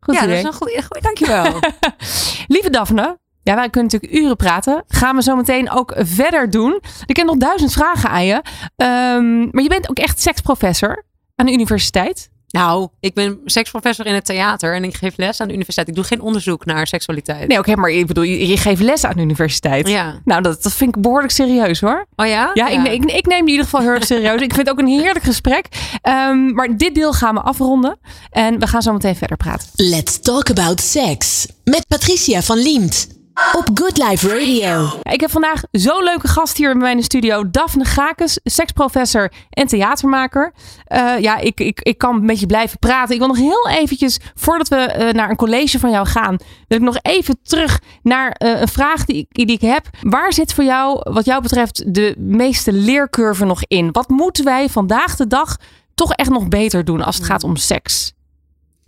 Goed 0.00 0.14
ja 0.14 0.20
dat 0.20 0.36
is 0.36 0.42
een 0.42 0.52
goede, 0.52 0.82
goeie, 0.82 1.02
dankjewel. 1.02 1.60
Lieve 2.54 2.70
Daphne, 2.70 3.18
ja, 3.42 3.54
wij 3.54 3.70
kunnen 3.70 3.92
natuurlijk 3.92 4.22
uren 4.22 4.36
praten. 4.36 4.84
Gaan 4.88 5.16
we 5.16 5.22
zo 5.22 5.36
meteen 5.36 5.70
ook 5.70 5.94
verder 5.96 6.50
doen. 6.50 6.80
Ik 7.06 7.16
heb 7.16 7.26
nog 7.26 7.36
duizend 7.36 7.72
vragen 7.72 8.10
aan 8.10 8.24
je. 8.24 8.42
Ehm, 8.76 9.38
maar 9.50 9.62
je 9.62 9.68
bent 9.68 9.90
ook 9.90 9.98
echt 9.98 10.20
seksprofessor 10.20 11.04
aan 11.34 11.46
de 11.46 11.52
universiteit. 11.52 12.30
Nou, 12.54 12.88
ik 13.00 13.14
ben 13.14 13.40
seksprofessor 13.44 14.06
in 14.06 14.14
het 14.14 14.24
theater 14.24 14.74
en 14.74 14.84
ik 14.84 14.94
geef 14.96 15.16
les 15.16 15.40
aan 15.40 15.46
de 15.46 15.52
universiteit. 15.52 15.88
Ik 15.88 15.94
doe 15.94 16.04
geen 16.04 16.20
onderzoek 16.20 16.64
naar 16.64 16.86
seksualiteit. 16.86 17.48
Nee, 17.48 17.58
oké, 17.58 17.76
maar 17.76 17.90
ik 17.90 18.06
bedoel, 18.06 18.24
je, 18.24 18.46
je 18.46 18.56
geeft 18.56 18.80
les 18.82 19.04
aan 19.04 19.16
de 19.16 19.22
universiteit. 19.22 19.88
Ja. 19.88 20.20
Nou, 20.24 20.42
dat, 20.42 20.62
dat 20.62 20.72
vind 20.72 20.96
ik 20.96 21.02
behoorlijk 21.02 21.32
serieus 21.32 21.80
hoor. 21.80 22.06
Oh 22.16 22.26
ja? 22.26 22.50
Ja, 22.54 22.68
Ik, 22.68 22.86
ik, 22.86 23.04
ik 23.04 23.26
neem 23.26 23.40
in 23.40 23.48
ieder 23.48 23.64
geval 23.64 23.80
heel 23.80 23.90
erg 23.90 24.04
serieus. 24.04 24.40
Ik 24.40 24.54
vind 24.54 24.56
het 24.56 24.70
ook 24.70 24.78
een 24.78 25.00
heerlijk 25.00 25.24
gesprek. 25.24 25.68
Ehm, 26.02 26.54
maar 26.54 26.76
dit 26.76 26.94
deel 26.94 27.12
gaan 27.12 27.34
we 27.34 27.40
afronden. 27.40 27.98
En 28.30 28.58
we 28.58 28.66
gaan 28.66 28.82
zo 28.82 28.92
meteen 28.92 29.16
verder 29.16 29.36
praten. 29.36 29.68
Let's 29.74 30.20
talk 30.20 30.50
about 30.50 30.80
sex. 30.80 31.46
Met 31.64 31.86
Patricia 31.88 32.42
van 32.42 32.58
Liemt. 32.58 33.13
Op 33.34 33.70
Good 33.74 33.98
Life 33.98 34.28
Radio. 34.28 35.00
Ik 35.02 35.20
heb 35.20 35.30
vandaag 35.30 35.62
zo'n 35.70 36.02
leuke 36.02 36.28
gast 36.28 36.56
hier 36.56 36.72
bij 36.72 36.80
mij 36.80 36.90
in 36.90 36.96
de 36.96 37.02
studio. 37.02 37.50
Daphne 37.50 37.84
Gakes, 37.84 38.40
seksprofessor 38.44 39.32
en 39.50 39.66
theatermaker. 39.66 40.52
Eh, 40.84 41.18
ja, 41.18 41.36
ik, 41.36 41.60
ik, 41.60 41.80
ik 41.80 41.98
kan 41.98 42.24
met 42.24 42.40
je 42.40 42.46
blijven 42.46 42.78
praten. 42.78 43.14
Ik 43.14 43.18
wil 43.18 43.28
nog 43.28 43.36
heel 43.36 43.68
eventjes, 43.68 44.18
voordat 44.34 44.68
we 44.68 44.76
eh, 44.76 45.12
naar 45.12 45.30
een 45.30 45.36
college 45.36 45.78
van 45.78 45.90
jou 45.90 46.06
gaan, 46.06 46.36
wil 46.68 46.78
ik 46.78 46.84
nog 46.84 46.98
even 47.02 47.38
terug 47.42 47.80
naar 48.02 48.30
eh, 48.30 48.60
een 48.60 48.68
vraag 48.68 49.04
die 49.04 49.16
ik, 49.16 49.46
die 49.46 49.46
ik 49.46 49.60
heb. 49.60 49.88
Waar 50.00 50.32
zit 50.32 50.52
voor 50.52 50.64
jou, 50.64 51.12
wat 51.12 51.24
jou 51.24 51.42
betreft, 51.42 51.94
de 51.94 52.14
meeste 52.18 52.72
leercurve 52.72 53.44
nog 53.44 53.62
in? 53.66 53.92
Wat 53.92 54.08
moeten 54.08 54.44
wij 54.44 54.68
vandaag 54.68 55.16
de 55.16 55.26
dag 55.26 55.56
toch 55.94 56.12
echt 56.12 56.30
nog 56.30 56.48
beter 56.48 56.84
doen 56.84 57.02
als 57.02 57.16
het 57.16 57.24
gaat 57.24 57.44
om 57.44 57.56
seks? 57.56 58.12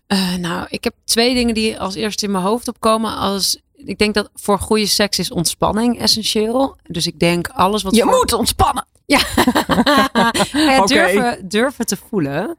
Eh, 0.07 0.35
nou, 0.35 0.67
ik 0.69 0.85
heb 0.85 0.95
twee 1.05 1.35
dingen 1.35 1.55
die 1.55 1.81
als 1.81 1.95
eerste 1.95 2.25
in 2.25 2.31
mijn 2.31 2.45
hoofd 2.45 2.69
opkomen. 2.69 3.17
Als, 3.17 3.61
ik 3.87 3.99
denk 3.99 4.15
dat 4.15 4.31
voor 4.35 4.59
goede 4.59 4.87
seks 4.87 5.19
is 5.19 5.31
ontspanning 5.31 5.99
essentieel. 6.01 6.77
Dus 6.89 7.07
ik 7.07 7.19
denk 7.19 7.49
alles 7.49 7.83
wat 7.83 7.95
Je 7.97 8.03
voor- 8.03 8.11
moet 8.13 8.33
ontspannen. 8.33 8.87
Ja, 9.07 9.19
durven, 10.87 11.49
durven 11.49 11.87
te 11.87 11.97
voelen. 12.09 12.57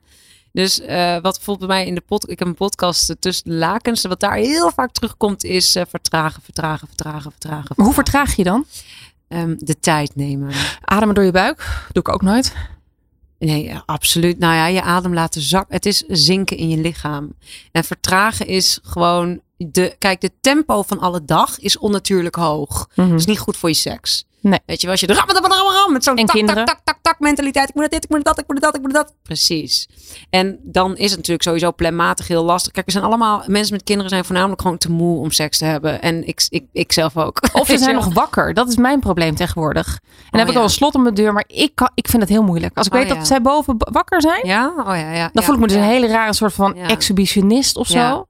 Dus 0.51 0.79
eh, 0.81 1.13
wat 1.13 1.21
bijvoorbeeld 1.35 1.69
bij 1.69 1.77
mij 1.77 1.85
in 1.87 1.95
de 1.95 2.01
pod, 2.01 2.29
ik 2.29 2.39
heb 2.39 2.47
een 2.47 2.55
podcast 2.55 3.15
tussen 3.19 3.49
de 3.49 3.55
lakens. 3.55 4.01
Wat 4.01 4.19
daar 4.19 4.35
heel 4.35 4.71
vaak 4.71 4.91
terugkomt 4.91 5.43
is 5.43 5.75
eh, 5.75 5.83
vertragen, 5.89 6.41
vertragen, 6.41 6.87
vertragen, 6.87 7.31
vertragen. 7.31 7.73
Maar 7.75 7.85
hoe 7.85 7.95
vertraag 7.95 8.35
je 8.35 8.43
dan? 8.43 8.65
Ehm, 9.27 9.55
de 9.57 9.79
tijd 9.79 10.15
nemen. 10.15 10.51
Ademen 10.81 11.15
door 11.15 11.23
je 11.23 11.31
buik? 11.31 11.85
Doe 11.91 12.03
ik 12.03 12.09
ook 12.13 12.21
nooit. 12.21 12.53
Nee, 13.39 13.73
absoluut. 13.85 14.39
Nou 14.39 14.53
ja, 14.53 14.67
je 14.67 14.81
adem 14.81 15.13
laten 15.13 15.41
zakken. 15.41 15.75
Het 15.75 15.85
is 15.85 16.03
zinken 16.07 16.57
in 16.57 16.69
je 16.69 16.77
lichaam. 16.77 17.33
En 17.71 17.83
vertragen 17.83 18.47
is 18.47 18.79
gewoon 18.83 19.41
de. 19.57 19.95
Kijk, 19.97 20.21
de 20.21 20.31
tempo 20.41 20.81
van 20.81 20.99
alle 20.99 21.25
dag 21.25 21.59
is 21.59 21.77
onnatuurlijk 21.77 22.35
hoog. 22.35 22.89
Mhm. 22.95 23.09
Dat 23.09 23.19
is 23.19 23.25
niet 23.25 23.39
goed 23.39 23.57
voor 23.57 23.69
je 23.69 23.75
seks. 23.75 24.25
Nee. 24.41 24.59
Weet 24.65 24.77
je 24.81 24.81
wel, 24.81 24.91
als 24.91 24.99
je 24.99 25.07
de 25.07 25.13
ram, 25.13 25.29
ram, 25.29 25.51
ram, 25.51 25.73
ram, 25.73 25.93
met 25.93 26.03
zo'n 26.03 26.15
tak, 26.15 26.45
tak, 26.45 26.65
tak, 26.65 26.79
tak, 26.83 26.97
tak 27.01 27.19
mentaliteit. 27.19 27.69
Ik 27.69 27.75
moet 27.75 27.91
dit, 27.91 28.03
ik 28.03 28.09
moet 28.09 28.23
dat, 28.23 28.39
ik 28.39 28.43
moet 28.47 28.61
dat, 28.61 28.75
ik 28.75 28.81
moet 28.81 28.93
dat. 28.93 29.13
Precies. 29.23 29.87
En 30.29 30.59
dan 30.63 30.91
is 30.97 31.07
het 31.07 31.15
natuurlijk 31.15 31.43
sowieso 31.43 31.71
planmatig 31.71 32.27
heel 32.27 32.43
lastig. 32.43 32.71
Kijk, 32.71 32.85
we 32.85 32.91
zijn 32.91 33.03
allemaal, 33.03 33.43
mensen 33.47 33.73
met 33.73 33.83
kinderen 33.83 34.09
zijn 34.09 34.25
voornamelijk 34.25 34.61
gewoon 34.61 34.77
te 34.77 34.91
moe 34.91 35.19
om 35.19 35.31
seks 35.31 35.57
te 35.57 35.65
hebben. 35.65 36.01
En 36.01 36.27
ik, 36.27 36.45
ik, 36.49 36.65
ik 36.71 36.91
zelf 36.91 37.17
ook. 37.17 37.41
Of 37.53 37.67
ze 37.67 37.77
zijn 37.87 37.95
nog 37.95 38.13
wakker. 38.13 38.53
Dat 38.53 38.67
is 38.67 38.75
mijn 38.77 38.99
probleem 38.99 39.35
tegenwoordig. 39.35 39.87
En 39.87 40.29
dan 40.29 40.39
heb 40.39 40.49
ik 40.49 40.55
al 40.55 40.63
een 40.63 40.69
slot 40.69 40.95
op 40.95 41.01
mijn 41.01 41.13
deur, 41.15 41.33
maar 41.33 41.45
ik, 41.47 41.71
kan, 41.75 41.89
ik 41.93 42.07
vind 42.07 42.21
het 42.21 42.31
heel 42.31 42.43
moeilijk. 42.43 42.77
Als 42.77 42.87
ik 42.87 42.93
Oh, 42.93 42.99
weet 42.99 43.07
ja. 43.07 43.15
dat 43.15 43.27
zij 43.27 43.41
boven 43.41 43.75
wakker 43.77 44.21
zijn, 44.21 44.47
Ja, 44.47 44.73
oh 44.77 44.85
ja, 44.85 45.11
ja. 45.13 45.29
dan 45.33 45.43
voel 45.43 45.55
ik 45.55 45.61
me 45.61 45.67
dus 45.67 45.75
een 45.75 45.83
hele 45.83 46.07
rare 46.07 46.33
soort 46.33 46.53
van 46.53 46.75
exhibitionist 46.75 47.77
of 47.77 47.87
zo. 47.87 48.27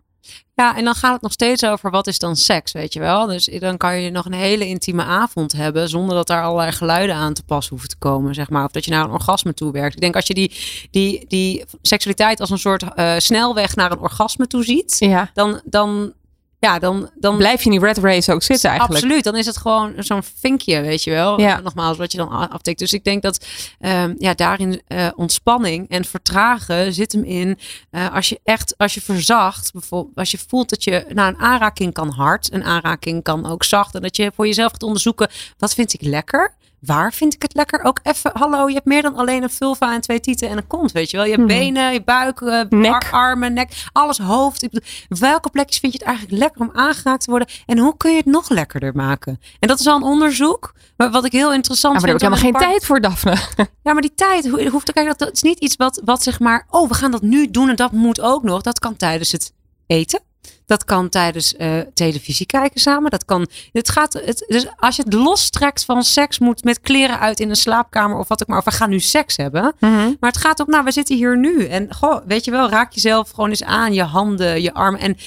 Ja. 0.58 0.76
En 0.78 0.84
dan 0.84 0.96
gaat 0.96 1.14
het 1.14 1.22
nog 1.22 1.32
steeds 1.32 1.66
over 1.66 1.92
wat 1.92 2.08
is 2.08 2.20
dan 2.20 2.36
seks, 2.36 2.72
weet 2.72 2.94
je 2.94 3.00
wel. 3.00 3.26
Dus 3.26 3.46
dan 3.60 3.78
kan 3.78 4.02
je 4.02 4.10
nog 4.10 4.26
een 4.26 4.34
hele 4.34 4.68
intieme 4.68 5.04
avond 5.04 5.52
hebben 5.52 5.90
zonder 5.90 6.16
dat 6.16 6.28
daar 6.28 6.44
allerlei 6.44 6.72
geluiden 6.72 7.16
aan 7.16 7.34
te 7.34 7.44
pas 7.44 7.68
hoeven 7.70 7.90
te 7.90 7.98
komen, 7.98 8.34
zeg 8.34 8.50
maar. 8.50 8.64
Of 8.66 8.72
dat 8.72 8.86
je 8.86 8.92
naar 8.92 9.04
een 9.04 9.12
orgasme 9.12 9.54
toe 9.54 9.72
werkt. 9.72 9.96
Ik 9.96 10.02
denk 10.02 10.16
als 10.16 10.28
je 10.28 10.34
die, 10.34 10.52
die, 10.92 11.26
die 11.28 11.66
seksualiteit 11.82 12.40
als 12.40 12.50
een 12.50 12.58
soort 12.58 12.84
eh, 12.94 13.14
snelweg 13.18 13.76
naar 13.76 13.92
een 13.92 14.00
orgasme 14.00 14.48
toe 14.48 14.64
ziet, 14.64 14.96
Ja. 15.00 15.30
dan, 15.34 15.62
dan 15.66 16.14
ja, 16.60 16.80
dan, 16.80 17.10
dan 17.16 17.38
Blijf 17.38 17.60
je 17.60 17.66
in 17.66 17.80
die 17.80 17.88
red 17.88 17.98
race 17.98 18.34
ook 18.34 18.44
zitten 18.44 18.70
eigenlijk. 18.70 19.04
Absoluut, 19.04 19.24
dan 19.24 19.36
is 19.36 19.46
het 19.46 19.58
gewoon 19.58 19.94
zo'n 19.98 20.24
vinkje, 20.40 20.82
weet 20.82 21.04
je 21.04 21.12
wel. 21.12 21.40
Ja. 21.40 21.60
Nogmaals, 21.60 21.98
wat 21.98 22.12
je 22.12 22.18
dan 22.18 22.50
aftikt. 22.50 22.80
Dus 22.80 22.94
ik 22.94 23.04
denk 23.04 23.22
dat 23.22 23.46
ehm, 23.80 24.14
ja, 24.18 24.34
daarin 24.34 24.82
eh, 24.88 25.08
ontspanning 25.16 25.90
en 25.90 26.06
vertragen 26.06 26.94
zit 26.94 27.12
hem 27.12 27.24
in. 27.24 27.58
eh, 27.92 28.14
als 28.14 28.30
je 28.30 28.40
echt, 28.44 28.74
als 28.78 28.94
je 28.94 29.02
verzacht, 29.02 29.72
bijvoorbeeld, 29.72 30.16
als 30.16 30.32
je 30.32 30.38
voelt 30.48 30.70
dat 30.70 30.84
je, 30.84 31.06
nou, 31.10 31.30
een 31.34 31.40
aanraking 31.40 31.94
kan 31.94 32.10
hard, 32.10 32.54
een 32.54 32.64
aanraking 32.64 33.24
kan 33.24 33.46
ook 33.46 33.64
zacht. 33.64 33.96
En 33.96 34.02
dat 34.02 34.16
je 34.16 34.32
voor 34.36 34.46
jezelf 34.46 34.72
gaat 34.72 34.84
onderzoeken, 34.84 35.30
wat 35.58 35.74
vind 35.74 35.94
ik 35.94 36.02
lekker? 36.02 36.56
Waar 36.80 37.14
vind 37.14 37.34
ik 37.34 37.42
het 37.42 37.54
lekker? 37.56 37.84
Ook 37.84 38.00
even, 38.04 38.32
hallo, 38.34 38.68
je 38.68 38.74
hebt 38.74 38.86
meer 38.86 39.02
dan 39.02 39.16
alleen 39.16 39.44
een 39.44 39.50
vulva 39.50 39.94
en 39.94 40.02
twee 40.02 40.20
tieten 40.20 40.50
en 40.50 40.58
een 40.58 40.68
kont, 40.68 40.92
weet 40.92 41.12
je 41.12 41.18
wel. 41.18 41.26
Je 41.26 41.32
hebt 41.32 41.44
Mhm. 41.48 41.58
benen, 41.60 41.94
je 41.94 42.04
buik, 42.04 42.42
Nek. 42.70 42.92
ar- 42.92 43.08
armen, 43.12 43.54
nek, 43.54 43.86
alles 43.92 44.18
hoofd. 44.18 44.64
Ik 44.64 44.70
bedoel, 44.72 44.90
welke 45.20 45.50
plekjes 45.50 45.78
vind 45.80 45.94
je 45.94 45.98
het 46.00 46.08
eigenlijk 46.08 46.38
lekker 46.40 46.62
om 46.62 46.70
aangeraakt 46.74 47.24
te 47.24 47.30
worden? 47.30 47.48
En 47.66 47.78
hoe 47.78 47.98
kun 47.98 48.12
je 48.12 48.18
het 48.18 48.26
nog 48.26 48.50
lekkerder 48.50 48.96
maken? 48.96 49.40
En 49.60 49.68
dat 49.68 49.80
is 49.80 49.88
al 49.88 49.96
een 49.96 50.04
onderzoek, 50.04 50.74
maar 50.98 51.12
wat 51.12 51.26
ik 51.26 51.32
heel 51.32 51.54
interessant 51.54 51.94
Ja, 51.96 52.00
maar 52.08 52.20
daar 52.20 52.30
heb 52.30 52.32
ik 52.32 52.38
vind. 52.44 52.56
helemaal 52.58 52.70
geen 52.72 52.80
tijd 52.80 52.86
voor, 52.86 53.02
Daphne. 53.02 53.66
ja, 53.84 53.94
maar 53.94 54.02
die 54.02 54.14
tijd 54.16 54.50
ho- 54.50 54.70
hoeft 54.70 54.86
te 54.86 54.94
kijken. 54.94 55.12
Dat, 55.18 55.28
dat 55.28 55.36
is 55.36 55.42
niet 55.42 55.60
iets 55.60 55.76
wat, 55.76 56.02
wat 56.06 56.24
zeg 56.24 56.40
maar. 56.40 56.66
Oh, 56.70 56.88
we 56.88 56.94
gaan 56.94 57.12
dat 57.12 57.22
nu 57.22 57.52
doen 57.52 57.70
en 57.70 57.76
dat 57.76 57.92
moet 57.92 58.22
ook 58.22 58.44
nog. 58.44 58.62
Dat 58.62 58.80
kan 58.80 58.96
tijdens 58.96 59.32
het 59.32 59.54
eten. 59.88 60.20
Dat 60.68 60.86
kan 60.86 61.10
tijdens 61.10 61.56
eh, 61.56 61.80
televisie 61.94 62.46
kijken 62.46 62.80
samen. 62.80 63.12
Dat 63.12 63.26
kan. 63.26 63.48
Het 63.72 63.90
gaat. 63.90 64.14
Het, 64.14 64.46
dus 64.48 64.68
als 64.78 64.96
je 64.96 65.04
het 65.04 65.14
lostrekt 65.14 65.86
van 65.86 66.04
seks, 66.04 66.40
moet 66.40 66.64
met 66.64 66.82
kleren 66.82 67.20
uit 67.20 67.40
in 67.40 67.50
een 67.50 67.56
slaapkamer 67.56 68.18
of 68.18 68.28
wat 68.28 68.42
ik 68.42 68.48
maar. 68.48 68.58
Of 68.58 68.66
we 68.66 68.72
gaan 68.72 68.90
nu 68.90 69.00
seks 69.00 69.38
hebben. 69.38 69.76
Maar 70.20 70.32
het 70.32 70.38
gaat 70.38 70.62
ook. 70.62 70.68
Nou, 70.68 70.84
we 70.84 70.92
zitten 70.92 71.16
hier 71.16 71.38
nu. 71.38 71.66
En 71.66 71.94
goh, 71.94 72.26
weet 72.26 72.46
je 72.46 72.52
wel, 72.52 72.70
raak 72.70 72.94
jezelf 72.94 73.30
gewoon 73.30 73.50
eens 73.50 73.64
aan. 73.64 73.94
Je 73.94 74.04
handen, 74.04 74.62
je 74.62 74.74
armen. 74.74 75.00
En, 75.00 75.18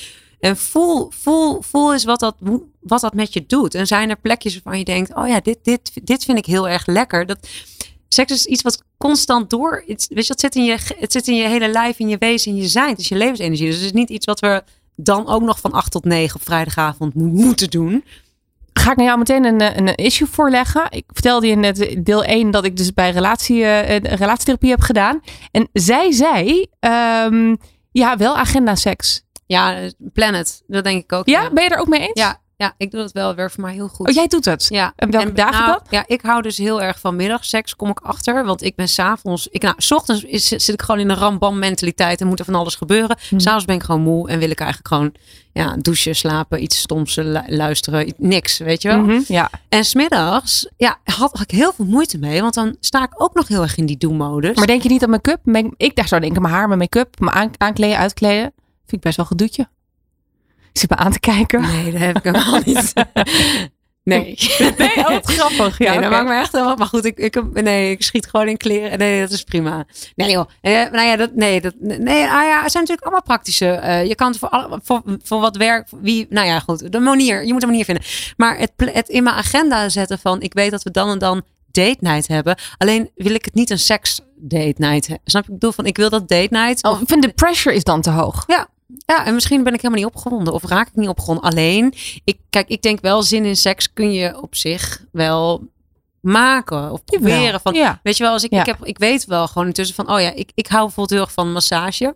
en 0.41 0.57
voel, 0.57 1.11
voel, 1.11 1.63
voel 1.63 1.93
eens 1.93 2.05
wat 2.05 2.21
dat, 2.21 2.37
wat 2.81 3.01
dat 3.01 3.15
met 3.15 3.33
je 3.33 3.47
doet. 3.47 3.75
En 3.75 3.87
zijn 3.87 4.11
er 4.11 4.17
plekjes 4.17 4.55
waarvan 4.55 4.79
je 4.79 4.85
denkt: 4.85 5.15
oh 5.15 5.29
ja, 5.29 5.41
dit, 5.41 5.59
dit, 5.63 5.91
dit 6.05 6.25
vind 6.25 6.39
ik 6.39 6.47
heel 6.47 6.69
erg 6.69 6.87
lekker. 6.87 7.27
Dat, 7.27 7.49
Seks 8.13 8.33
is 8.33 8.47
iets 8.47 8.63
wat 8.63 8.83
constant 8.97 9.51
door. 9.51 9.85
Weet 9.87 10.07
je, 10.09 10.15
het 10.15 10.41
zit, 10.41 10.55
in 10.55 10.65
je, 10.65 10.79
het 10.99 11.13
zit 11.13 11.29
in 11.29 11.35
je 11.35 11.49
hele 11.49 11.69
lijf, 11.69 11.99
in 11.99 12.09
je 12.09 12.19
wezen, 12.19 12.53
in 12.53 12.57
je 12.57 12.69
zijn. 12.69 12.91
Het 12.91 12.99
is 12.99 13.09
je 13.09 13.17
levensenergie. 13.17 13.67
Dus 13.67 13.77
het 13.77 13.85
is 13.85 13.93
niet 13.93 14.09
iets 14.09 14.27
wat 14.27 14.41
we 14.41 14.63
dan 15.03 15.29
ook 15.29 15.43
nog 15.43 15.61
van 15.61 15.73
8 15.73 15.91
tot 15.91 16.05
9 16.05 16.37
op 16.37 16.43
vrijdagavond 16.45 17.15
mo- 17.15 17.25
moeten 17.25 17.71
doen. 17.71 18.05
Ga 18.73 18.91
ik 18.91 18.97
naar 18.97 19.07
jou 19.07 19.19
meteen 19.19 19.45
een, 19.45 19.61
eh, 19.61 19.77
een 19.77 19.95
issue 19.95 20.29
voorleggen. 20.29 20.87
Ik 20.91 21.05
vertelde 21.07 21.47
je 21.47 21.57
net 21.57 21.97
deel 21.99 22.25
1 22.25 22.51
dat 22.51 22.65
ik 22.65 22.77
dus 22.77 22.93
bij 22.95 23.11
relatie, 23.11 23.65
eh, 23.65 24.15
relatietherapie 24.17 24.71
heb 24.71 24.81
gedaan. 24.81 25.21
En 25.51 25.69
zij 25.73 26.13
zei, 26.13 26.67
ehm, 26.81 27.55
ja, 27.93 28.17
wel 28.17 28.37
agenda 28.37 28.75
seks. 28.75 29.23
Ja, 29.47 29.79
planet. 30.13 30.63
Dat 30.67 30.85
denk 30.85 31.03
ik 31.05 31.13
ook. 31.13 31.29
Ja, 31.29 31.43
Ja, 31.43 31.51
ben 31.51 31.65
je 31.65 31.71
er 31.71 31.79
ook 31.81 31.89
mee 31.89 32.01
eens? 32.01 32.21
ja, 32.21 32.40
ja, 32.61 32.75
ik 32.77 32.91
doe 32.91 33.01
dat 33.01 33.13
wel. 33.13 33.35
Werkt 33.35 33.53
voor 33.55 33.63
mij 33.65 33.73
heel 33.73 33.89
goed. 33.89 34.09
Oh, 34.09 34.15
jij 34.15 34.27
doet 34.27 34.45
het? 34.45 34.67
Ja. 34.69 34.93
En 34.97 35.11
welke 35.11 35.33
dagen 35.33 35.61
nou, 35.67 35.67
dan? 35.73 35.81
Ja, 35.91 36.05
ik 36.07 36.21
hou 36.23 36.43
dus 36.43 36.57
heel 36.57 36.83
erg 36.83 37.01
van 37.01 37.17
middagseks, 37.17 37.77
kom 37.77 37.89
ik 37.91 37.99
achter. 38.01 38.45
Want 38.45 38.63
ik 38.63 38.75
ben 38.77 38.89
s'avonds... 38.89 39.49
Ik, 39.51 39.63
nou, 39.63 39.75
s 39.79 39.91
ochtends 39.93 40.25
is, 40.25 40.47
zit 40.49 40.69
ik 40.69 40.83
gewoon 40.83 41.01
in 41.01 41.11
een 41.11 41.17
rambam 41.17 41.59
mentaliteit 41.59 42.21
en 42.21 42.27
moet 42.27 42.39
er 42.39 42.45
van 42.45 42.55
alles 42.55 42.75
gebeuren. 42.75 43.17
Mhm. 43.31 43.41
S'avonds 43.41 43.65
ben 43.65 43.75
ik 43.77 43.83
gewoon 43.83 44.01
moe 44.01 44.29
en 44.29 44.39
wil 44.39 44.51
ik 44.51 44.59
eigenlijk 44.61 44.89
gewoon 44.95 45.13
ja, 45.53 45.77
douchen, 45.79 46.17
slapen, 46.17 46.63
iets 46.63 46.79
stoms 46.79 47.15
lu- 47.15 47.43
luisteren. 47.47 48.13
Niks, 48.17 48.59
weet 48.59 48.83
je 48.83 48.89
wel. 48.89 48.99
Mhm, 48.99 49.21
ja. 49.27 49.51
En 49.69 49.85
smiddags, 49.85 50.69
ja, 50.77 50.99
had 51.05 51.41
ik 51.41 51.51
heel 51.51 51.73
veel 51.73 51.85
moeite 51.85 52.19
mee. 52.19 52.41
Want 52.41 52.55
dan 52.55 52.77
sta 52.81 53.03
ik 53.03 53.23
ook 53.23 53.35
nog 53.35 53.49
heel 53.49 53.63
erg 53.63 53.77
in 53.77 53.87
die 53.87 53.97
do-modus. 53.99 54.57
Maar 54.57 54.67
denk 54.67 54.83
je 54.83 54.89
niet 54.89 55.03
aan 55.03 55.11
make-up? 55.11 55.41
Make- 55.45 55.75
Ik 55.77 55.97
dacht 55.97 56.09
zou 56.09 56.21
denken, 56.21 56.43
mijn 56.43 56.55
haar, 56.55 56.67
mijn 56.67 56.79
make-up, 56.79 57.21
mijn 57.21 57.33
aan- 57.37 57.51
aankleden, 57.57 57.99
uitkleden. 57.99 58.53
Vind 58.87 58.93
ik 58.93 59.01
best 59.01 59.17
wel 59.17 59.27
gedoetje. 59.27 59.69
Ik 60.73 60.81
zit 60.81 60.91
me 60.91 60.97
aan 60.97 61.13
te 61.13 61.21
kijken. 61.21 61.61
Nee, 61.61 61.93
dat 61.93 62.01
heb 62.01 62.17
ik 62.17 62.23
helemaal 62.25 62.61
niet. 62.65 62.93
Nee. 64.05 64.39
Nee, 64.79 64.97
oh, 64.97 65.09
wat 65.09 65.27
grappig. 65.27 65.79
Ja, 65.79 65.91
nee, 65.93 66.01
dat 66.01 66.11
maakt 66.11 66.29
me 66.29 66.35
echt 66.35 66.53
helemaal. 66.53 66.77
Maar 66.77 66.87
goed, 66.87 67.05
ik, 67.05 67.19
ik, 67.19 67.63
nee, 67.63 67.91
ik 67.91 68.03
schiet 68.03 68.27
gewoon 68.27 68.49
in 68.49 68.57
kleren. 68.57 68.99
Nee, 68.99 69.21
dat 69.21 69.31
is 69.31 69.43
prima. 69.43 69.85
Nee, 70.17 70.31
joh. 70.31 70.49
Eh, 70.61 70.73
nou 70.73 71.01
ja, 71.07 71.17
dat, 71.17 71.35
nee, 71.35 71.61
dat, 71.61 71.75
nee, 71.79 72.23
ah 72.25 72.43
ja, 72.43 72.63
het 72.63 72.71
zijn 72.73 72.85
natuurlijk 72.85 73.03
allemaal 73.03 73.23
praktische. 73.23 73.67
eh, 73.71 74.07
je 74.07 74.15
kan 74.15 74.29
het 74.31 74.39
voor, 74.39 74.49
alle, 74.49 74.81
voor, 74.85 75.03
voor 75.23 75.41
wat 75.41 75.57
werk, 75.57 75.89
wie, 76.01 76.27
nou 76.31 76.47
ja, 76.47 76.61
goed. 76.61 76.93
De 76.93 76.99
manier, 77.01 77.47
je 77.47 77.53
moet 77.53 77.63
een 77.63 77.69
manier 77.69 77.85
vinden. 77.85 78.05
Maar 78.37 78.59
het, 78.59 78.73
het 78.77 79.09
in 79.09 79.23
mijn 79.23 79.37
agenda 79.37 79.89
zetten 79.89 80.19
van, 80.19 80.41
ik 80.41 80.53
weet 80.55 80.71
dat 80.71 80.83
we 80.83 80.91
dan 80.91 81.09
en 81.11 81.19
dan 81.19 81.43
date 81.71 81.97
night 82.01 82.29
hebben. 82.29 82.57
Alleen 82.79 83.11
wil 83.15 83.35
ik 83.35 83.45
het 83.45 83.55
niet 83.55 83.71
een 83.71 83.79
seks 83.79 84.21
date 84.37 84.75
night. 84.77 85.07
he- 85.07 85.15
Snap 85.25 85.43
je? 85.47 85.49
Ik 85.53 85.59
bedoel 85.59 85.73
van, 85.73 85.87
ik 85.87 85.97
wil 85.97 86.11
dat 86.11 86.29
date 86.29 86.49
night. 86.51 86.85
Oh, 86.85 87.01
ik 87.01 87.09
vind 87.09 87.23
de 87.23 87.29
pressure 87.33 87.75
is 87.75 87.85
dan 87.85 88.01
te 88.01 88.11
hoog. 88.11 88.45
Ja. 88.47 88.69
Ja, 89.07 89.27
en 89.27 89.35
misschien 89.35 89.63
ben 89.63 89.75
ik 89.75 89.81
helemaal 89.81 90.05
niet 90.05 90.15
opgewonden 90.15 90.53
of 90.55 90.65
raak 90.65 90.89
ik 90.89 90.95
niet 90.95 91.09
opgewonden. 91.09 91.45
Alleen, 91.51 91.95
ik, 92.25 92.39
kijk, 92.51 92.69
ik 92.69 92.83
denk 92.83 93.01
wel 93.01 93.23
zin 93.23 93.45
in 93.45 93.57
seks 93.57 93.93
kun 93.93 94.13
je 94.13 94.43
op 94.43 94.55
zich 94.55 95.05
wel 95.13 95.63
maken 96.21 96.93
of 96.93 97.05
proberen. 97.05 97.43
Jawel, 97.43 97.61
Van, 97.61 97.75
ja. 97.75 98.01
Weet 98.03 98.17
je 98.17 98.23
wel, 98.23 98.33
als 98.33 98.45
ik, 98.45 98.51
Ja. 98.53 98.61
ik, 98.61 98.67
heb, 98.67 98.85
ik 98.85 98.99
weet 98.99 99.25
wel 99.25 99.47
gewoon 99.47 99.67
intussen 99.67 99.95
van, 99.95 100.13
oh 100.13 100.21
ja, 100.21 100.33
ik, 100.35 100.51
ik 100.55 100.67
hou 100.67 100.81
bijvoorbeeld 100.83 101.11
heel 101.11 101.21
erg 101.21 101.33
van 101.33 101.53
massage. 101.53 102.15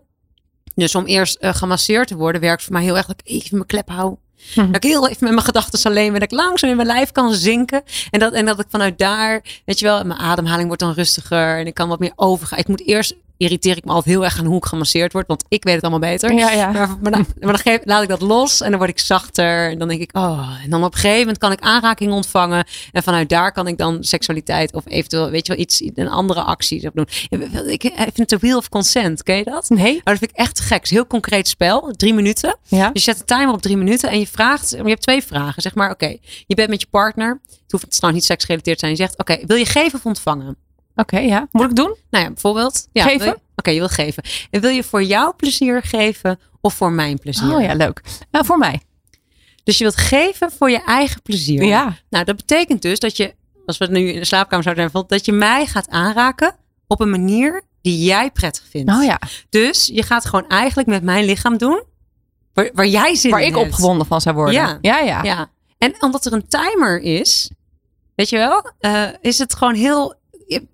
Dus 0.74 0.94
om 0.94 1.04
eerst 1.04 1.37
eh, 1.37 1.54
gemasseerd 1.54 2.08
te 2.08 2.16
worden, 2.16 2.40
werkt 2.40 2.62
voor 2.62 2.72
mij 2.72 2.82
heel 2.82 2.96
erg 2.96 3.06
dat 3.06 3.20
ik 3.24 3.32
even 3.32 3.56
mijn 3.56 3.66
klep 3.66 3.88
hou. 3.88 4.16
Mhm. 4.54 4.66
Dat 4.66 4.84
ik 4.84 4.90
heel 4.90 5.08
even 5.08 5.24
met 5.24 5.32
mijn 5.32 5.44
gedachten 5.44 5.82
alleen 5.90 6.10
ben. 6.10 6.20
Dat 6.20 6.32
ik 6.32 6.38
langzaam 6.38 6.70
in 6.70 6.76
mijn 6.76 6.88
lijf 6.88 7.12
kan 7.12 7.34
zinken. 7.34 7.82
En 8.10 8.18
dat, 8.20 8.32
en 8.32 8.46
dat 8.46 8.60
ik 8.60 8.66
vanuit 8.68 8.98
daar, 8.98 9.44
weet 9.64 9.78
je 9.78 9.84
wel, 9.84 10.04
mijn 10.04 10.20
ademhaling 10.20 10.66
wordt 10.66 10.82
dan 10.82 10.92
rustiger. 10.92 11.58
En 11.58 11.66
ik 11.66 11.74
kan 11.74 11.88
wat 11.88 11.98
meer 11.98 12.12
overgaan. 12.16 12.58
Ik 12.58 12.68
moet 12.68 12.87
eerst, 12.87 13.14
irriteer 13.44 13.76
ik 13.76 13.85
me 13.85 13.92
altijd 13.92 14.14
heel 14.14 14.24
erg 14.24 14.38
aan 14.38 14.44
hoe 14.44 14.57
ik 14.57 14.64
gemasseerd 14.64 15.12
word. 15.12 15.26
Want 15.26 15.44
ik 15.48 15.64
weet 15.64 15.74
het 15.74 15.83
allemaal 15.83 16.11
beter. 16.11 16.33
Ja, 16.33 16.50
ja. 16.50 16.70
Maar, 16.70 16.88
maar, 17.02 17.12
dan, 17.12 17.26
maar 17.40 17.52
dan 17.52 17.59
geef, 17.59 17.78
laat 17.85 18.02
ik 18.02 18.09
dat 18.09 18.20
los 18.20 18.61
en 18.61 18.70
dan 18.70 18.78
word 18.78 18.90
ik 18.90 18.98
zachter. 18.98 19.70
En 19.70 19.78
dan 19.78 19.88
denk 19.88 20.00
ik, 20.00 20.16
oh. 20.16 20.57
En 20.64 20.70
dan 20.70 20.85
op 20.85 20.92
een 20.92 20.98
gegeven 20.98 21.18
moment 21.18 21.38
kan 21.38 21.52
ik 21.52 21.61
aanraking 21.61 22.12
ontvangen. 22.12 22.66
En 22.92 23.02
vanuit 23.02 23.28
daar 23.28 23.52
kan 23.52 23.66
ik 23.66 23.78
dan 23.78 24.04
seksualiteit 24.04 24.72
of 24.72 24.83
eventueel, 24.87 25.30
weet 25.30 25.46
je 25.46 25.52
wel, 25.52 25.62
iets, 25.62 25.83
een 25.94 26.09
andere 26.09 26.42
actie 26.42 26.90
doen. 26.94 27.07
Ik 27.66 27.92
vind 28.14 28.28
de 28.28 28.38
wheel 28.38 28.57
of 28.57 28.68
consent, 28.68 29.22
ken 29.22 29.37
je 29.37 29.44
dat? 29.44 29.68
Nee? 29.68 29.92
Maar 29.92 30.14
dat 30.14 30.18
vind 30.18 30.30
ik 30.30 30.37
echt 30.37 30.61
gek. 30.61 30.72
Het 30.74 30.85
is 30.85 30.90
een 30.90 30.96
heel 30.96 31.07
concreet 31.07 31.48
spel. 31.48 31.92
Drie 31.96 32.14
minuten. 32.14 32.57
Ja. 32.66 32.90
Je 32.92 33.00
zet 33.00 33.18
de 33.18 33.24
timer 33.24 33.52
op 33.52 33.62
drie 33.62 33.76
minuten 33.76 34.11
en 34.11 34.18
je 34.18 34.26
vraagt, 34.26 34.70
je 34.70 34.83
hebt 34.83 35.02
twee 35.02 35.22
vragen. 35.22 35.62
Zeg 35.62 35.74
maar, 35.74 35.90
oké, 35.90 36.16
je 36.46 36.54
bent 36.54 36.68
met 36.68 36.80
je 36.80 36.87
partner. 36.90 37.40
Het 37.48 37.72
hoeft 37.72 37.90
trouwens 37.90 38.20
niet 38.20 38.24
seksgerelateerd 38.24 38.78
te 38.78 38.87
zijn. 38.87 38.96
Je 38.96 39.02
zegt, 39.02 39.18
oké, 39.18 39.46
wil 39.46 39.57
je 39.57 39.66
geven 39.66 39.98
of 39.98 40.07
ontvangen? 40.07 40.57
Oké, 40.96 41.18
ja. 41.18 41.48
Moet 41.50 41.70
ik 41.70 41.76
doen? 41.76 41.96
Nou 42.11 42.24
ja, 42.24 42.30
bijvoorbeeld. 42.30 42.88
Ja, 42.92 43.04
Geven? 43.04 43.40
Oké, 43.57 43.70
je 43.70 43.78
wil 43.78 43.88
geven. 43.88 44.22
En 44.50 44.61
wil 44.61 44.70
je 44.70 44.83
voor 44.83 45.02
jouw 45.02 45.35
plezier 45.37 45.83
geven 45.83 46.38
of 46.61 46.74
voor 46.74 46.92
mijn 46.92 47.18
plezier? 47.18 47.54
Oh 47.54 47.62
ja, 47.62 47.74
leuk. 47.74 48.00
Nou, 48.30 48.44
voor 48.44 48.59
mij. 48.59 48.80
Dus 49.64 49.78
je 49.78 49.85
wilt 49.85 49.96
geven 49.96 50.50
voor 50.50 50.70
je 50.70 50.85
eigen 50.85 51.22
plezier. 51.22 51.64
Ja. 51.64 51.96
Nou, 52.11 52.24
dat 52.24 52.37
betekent 52.37 52.83
dus 52.83 52.98
dat 52.98 53.16
je, 53.16 53.35
als 53.66 53.78
we 53.78 53.85
het 53.85 53.94
nu 53.94 54.09
in 54.09 54.18
de 54.18 54.24
slaapkamer 54.24 54.64
zouden 54.64 54.85
hebben, 54.85 55.04
dat 55.09 55.24
je 55.24 55.33
mij 55.33 55.66
gaat 55.66 55.88
aanraken 55.88 56.57
op 56.87 57.00
een 57.00 57.11
manier 57.11 57.62
die 57.83 58.04
jij 58.04 58.30
prettig 58.30 58.64
vindt. 58.70 58.92
Oh 58.92 59.04
ja. 59.04 59.20
Dus 59.50 59.87
je 59.92 60.02
gaat 60.02 60.24
gewoon 60.24 60.48
eigenlijk 60.48 60.88
met 60.88 61.02
mijn 61.02 61.24
lichaam 61.24 61.57
doen 61.59 61.83
waar, 62.54 62.70
waar 62.74 62.87
jij 62.87 63.14
zin 63.14 63.30
Waar 63.30 63.40
in 63.40 63.48
ik 63.48 63.57
opgewonden 63.57 64.07
van 64.07 64.20
zou 64.20 64.35
worden. 64.35 64.54
Ja. 64.54 64.78
Ja, 64.80 64.98
ja. 64.98 65.22
Ja. 65.22 65.50
En 65.78 65.94
omdat 66.02 66.26
er 66.26 66.33
een 66.33 66.48
timer 66.48 67.00
is, 67.00 67.50
weet 68.14 68.28
je 68.28 68.37
wel, 68.37 68.70
eh, 68.78 69.09
is 69.20 69.38
het 69.38 69.54
gewoon 69.54 69.74
heel, 69.74 70.14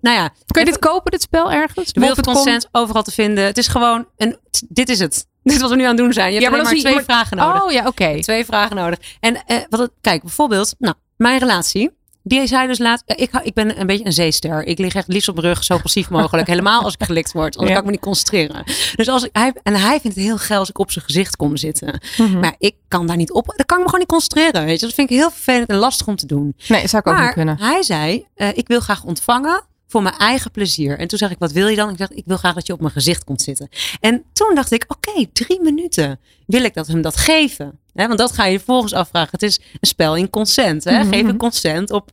nou 0.01 0.15
ja. 0.17 0.29
Kun 0.45 0.65
je 0.65 0.71
dit 0.71 0.79
kopen, 0.79 1.11
dit 1.11 1.21
spel 1.21 1.51
ergens? 1.51 1.93
De 1.93 2.21
consent 2.21 2.67
overal 2.71 3.03
te 3.03 3.11
vinden. 3.11 3.43
Het 3.43 3.57
is 3.57 3.67
gewoon 3.67 4.07
een, 4.17 4.37
dit 4.69 4.89
is 4.89 4.99
het. 4.99 5.29
Dit 5.43 5.55
is 5.55 5.61
wat 5.61 5.69
we 5.69 5.75
nu 5.75 5.81
aan 5.83 5.87
het 5.87 5.97
doen 5.97 6.13
zijn. 6.13 6.27
Je 6.33 6.39
hebt 6.39 6.55
Ja, 6.55 6.61
maar 6.61 6.71
twee 6.73 6.93
je- 6.93 7.03
vragen 7.03 7.37
nodig. 7.37 7.63
Oh 7.63 7.71
ja, 7.71 7.87
oké. 7.87 8.21
Twee 8.21 8.45
vragen 8.45 8.75
nodig. 8.75 8.99
En 9.19 9.45
eh, 9.45 9.57
wat 9.69 9.79
het, 9.79 9.91
kijk, 10.01 10.21
bijvoorbeeld, 10.21 10.75
nou, 10.77 10.95
mijn 11.17 11.39
relatie. 11.39 11.91
Die 12.23 12.47
zei 12.47 12.67
dus 12.67 12.77
laat, 12.77 13.03
eh, 13.05 13.23
ik, 13.23 13.31
ik 13.43 13.53
ben 13.53 13.79
een 13.79 13.87
beetje 13.87 14.05
een 14.05 14.13
zeester. 14.13 14.63
Ik 14.63 14.77
lig 14.79 14.93
echt 14.93 15.07
liefst 15.07 15.27
op 15.29 15.35
mijn 15.35 15.47
rug, 15.47 15.63
zo 15.63 15.77
passief 15.77 16.09
mogelijk. 16.09 16.47
Helemaal 16.53 16.83
als 16.83 16.93
ik 16.93 17.03
gelikt 17.03 17.31
word, 17.31 17.57
anders 17.57 17.67
Ja. 17.67 17.73
kan 17.73 17.77
ik 17.77 17.85
me 17.85 17.91
niet 17.91 17.99
concentreren. 17.99 18.63
Dus 18.95 19.07
als 19.07 19.23
ik, 19.23 19.29
hij, 19.33 19.53
en 19.63 19.75
hij 19.75 19.99
vindt 19.99 20.15
het 20.17 20.25
heel 20.25 20.37
geil 20.37 20.59
als 20.59 20.69
ik 20.69 20.79
op 20.79 20.91
zijn 20.91 21.05
gezicht 21.05 21.35
kom 21.35 21.57
zitten. 21.57 21.99
Mhm. 22.17 22.39
Maar 22.39 22.55
ik 22.57 22.75
kan 22.87 23.07
daar 23.07 23.17
niet 23.17 23.31
op, 23.31 23.45
dan 23.55 23.65
kan 23.65 23.77
ik 23.77 23.83
me 23.83 23.89
gewoon 23.89 23.99
niet 23.99 24.07
concentreren. 24.07 24.65
Weet 24.65 24.79
je? 24.79 24.85
Dat 24.85 24.95
vind 24.95 25.09
ik 25.09 25.15
heel 25.17 25.31
vervelend 25.31 25.69
en 25.69 25.75
lastig 25.77 26.07
om 26.07 26.15
te 26.15 26.25
doen. 26.25 26.55
Nee, 26.67 26.87
zou 26.87 27.03
ik 27.05 27.13
ook 27.13 27.19
niet 27.21 27.33
kunnen. 27.33 27.57
hij 27.59 27.83
zei, 27.83 28.25
eh, 28.35 28.47
ik 28.57 28.67
wil 28.67 28.79
graag 28.79 29.03
ontvangen 29.03 29.63
voor 29.91 30.01
mijn 30.01 30.17
eigen 30.17 30.51
plezier. 30.51 30.99
En 30.99 31.07
toen 31.07 31.17
zeg 31.17 31.31
ik, 31.31 31.39
wat 31.39 31.51
wil 31.51 31.67
je 31.67 31.75
dan? 31.75 31.89
Ik 31.89 31.97
zeg, 31.97 32.09
ik 32.11 32.23
wil 32.25 32.37
graag 32.37 32.53
dat 32.53 32.67
je 32.67 32.73
op 32.73 32.79
mijn 32.79 32.91
gezicht 32.91 33.23
komt 33.23 33.41
zitten. 33.41 33.69
En 33.99 34.23
toen 34.33 34.55
dacht 34.55 34.71
ik, 34.71 34.85
oké, 34.87 35.25
drie 35.33 35.61
minuten 35.61 36.19
wil 36.45 36.63
ik 36.63 36.73
dat 36.73 36.87
hem 36.87 37.01
dat 37.01 37.17
geven. 37.17 37.79
Want 37.93 38.17
dat 38.17 38.31
ga 38.31 38.45
je 38.45 38.57
vervolgens 38.57 38.93
afvragen. 38.93 39.29
Het 39.31 39.43
is 39.43 39.59
een 39.59 39.87
spel 39.87 40.15
in 40.15 40.29
consent. 40.29 40.83
Hè? 40.83 41.05
Geef 41.05 41.27
een 41.27 41.37
consent 41.37 41.91
op. 41.91 42.11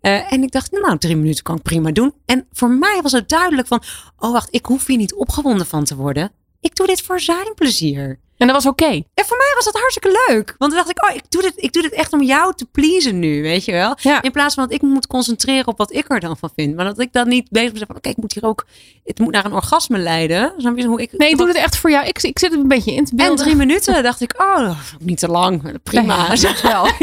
Eh, 0.00 0.32
en 0.32 0.42
ik 0.42 0.52
dacht, 0.52 0.70
nou, 0.70 0.98
drie 0.98 1.16
minuten 1.16 1.44
kan 1.44 1.56
ik 1.56 1.62
prima 1.62 1.90
doen. 1.90 2.14
En 2.24 2.46
voor 2.52 2.70
mij 2.70 3.00
was 3.02 3.12
het 3.12 3.28
duidelijk 3.28 3.68
van, 3.68 3.82
oh 4.18 4.32
wacht, 4.32 4.54
ik 4.54 4.66
hoef 4.66 4.86
hier 4.86 4.96
niet 4.96 5.14
opgewonden 5.14 5.66
van 5.66 5.84
te 5.84 5.96
worden. 5.96 6.32
Ik 6.60 6.76
doe 6.76 6.86
dit 6.86 7.02
voor 7.02 7.20
zijn 7.20 7.54
plezier. 7.54 8.18
En 8.38 8.46
dat 8.46 8.56
was 8.56 8.66
oké. 8.66 8.86
En 9.14 9.24
voor 9.26 9.36
mij 9.36 9.52
was 9.54 9.64
dat 9.64 9.74
hartstikke 9.74 10.24
leuk. 10.28 10.54
Want 10.58 10.72
dan 10.72 10.80
dacht 10.84 10.90
ik, 10.90 11.04
oh, 11.10 11.14
ik 11.16 11.22
doe 11.28 11.42
dit, 11.42 11.52
ik 11.56 11.72
doe 11.72 11.82
dit 11.82 11.92
echt 11.92 12.12
om 12.12 12.22
jou 12.22 12.54
te 12.54 12.64
pleasen 12.72 13.18
nu, 13.18 13.42
weet 13.42 13.64
je 13.64 13.72
wel. 13.72 13.96
Ja. 14.00 14.22
In 14.22 14.32
plaats 14.32 14.54
van 14.54 14.64
dat 14.64 14.72
ik 14.72 14.82
me 14.82 14.88
moet 14.88 15.06
concentreren 15.06 15.66
op 15.66 15.78
wat 15.78 15.92
ik 15.92 16.04
er 16.08 16.20
dan 16.20 16.36
van 16.36 16.50
vind. 16.56 16.76
Maar 16.76 16.84
dat 16.84 17.00
ik 17.00 17.12
dan 17.12 17.28
niet 17.28 17.50
bezig 17.50 17.72
ben 17.72 17.86
van, 17.86 17.96
oké, 17.96 18.08
ik 18.08 18.16
moet 18.16 18.32
hier 18.32 18.44
ook, 18.44 18.66
het 19.04 19.18
moet 19.18 19.32
naar 19.32 19.44
een 19.44 19.52
orgasme 19.52 19.98
leiden. 19.98 20.52
Snap 20.58 20.76
je 20.78 20.84
hoe 20.86 21.00
ik, 21.02 21.12
Nee, 21.16 21.30
ik 21.30 21.36
doe 21.36 21.46
het 21.46 21.56
echt 21.56 21.76
voor 21.76 21.90
jou. 21.90 22.06
Ik, 22.06 22.22
ik 22.22 22.38
zit 22.38 22.50
het 22.50 22.60
een 22.60 22.68
beetje 22.68 22.94
in 22.94 23.04
te 23.04 23.10
En 23.10 23.16
beelden. 23.16 23.36
drie 23.44 23.56
minuten 23.56 24.02
dacht 24.02 24.20
ik, 24.20 24.34
oh, 24.40 24.70
niet 24.98 25.18
te 25.18 25.28
lang. 25.28 25.82
Prima. 25.82 26.16
Ja, 26.16 26.28
dat 26.52 26.60
wel. 26.60 26.86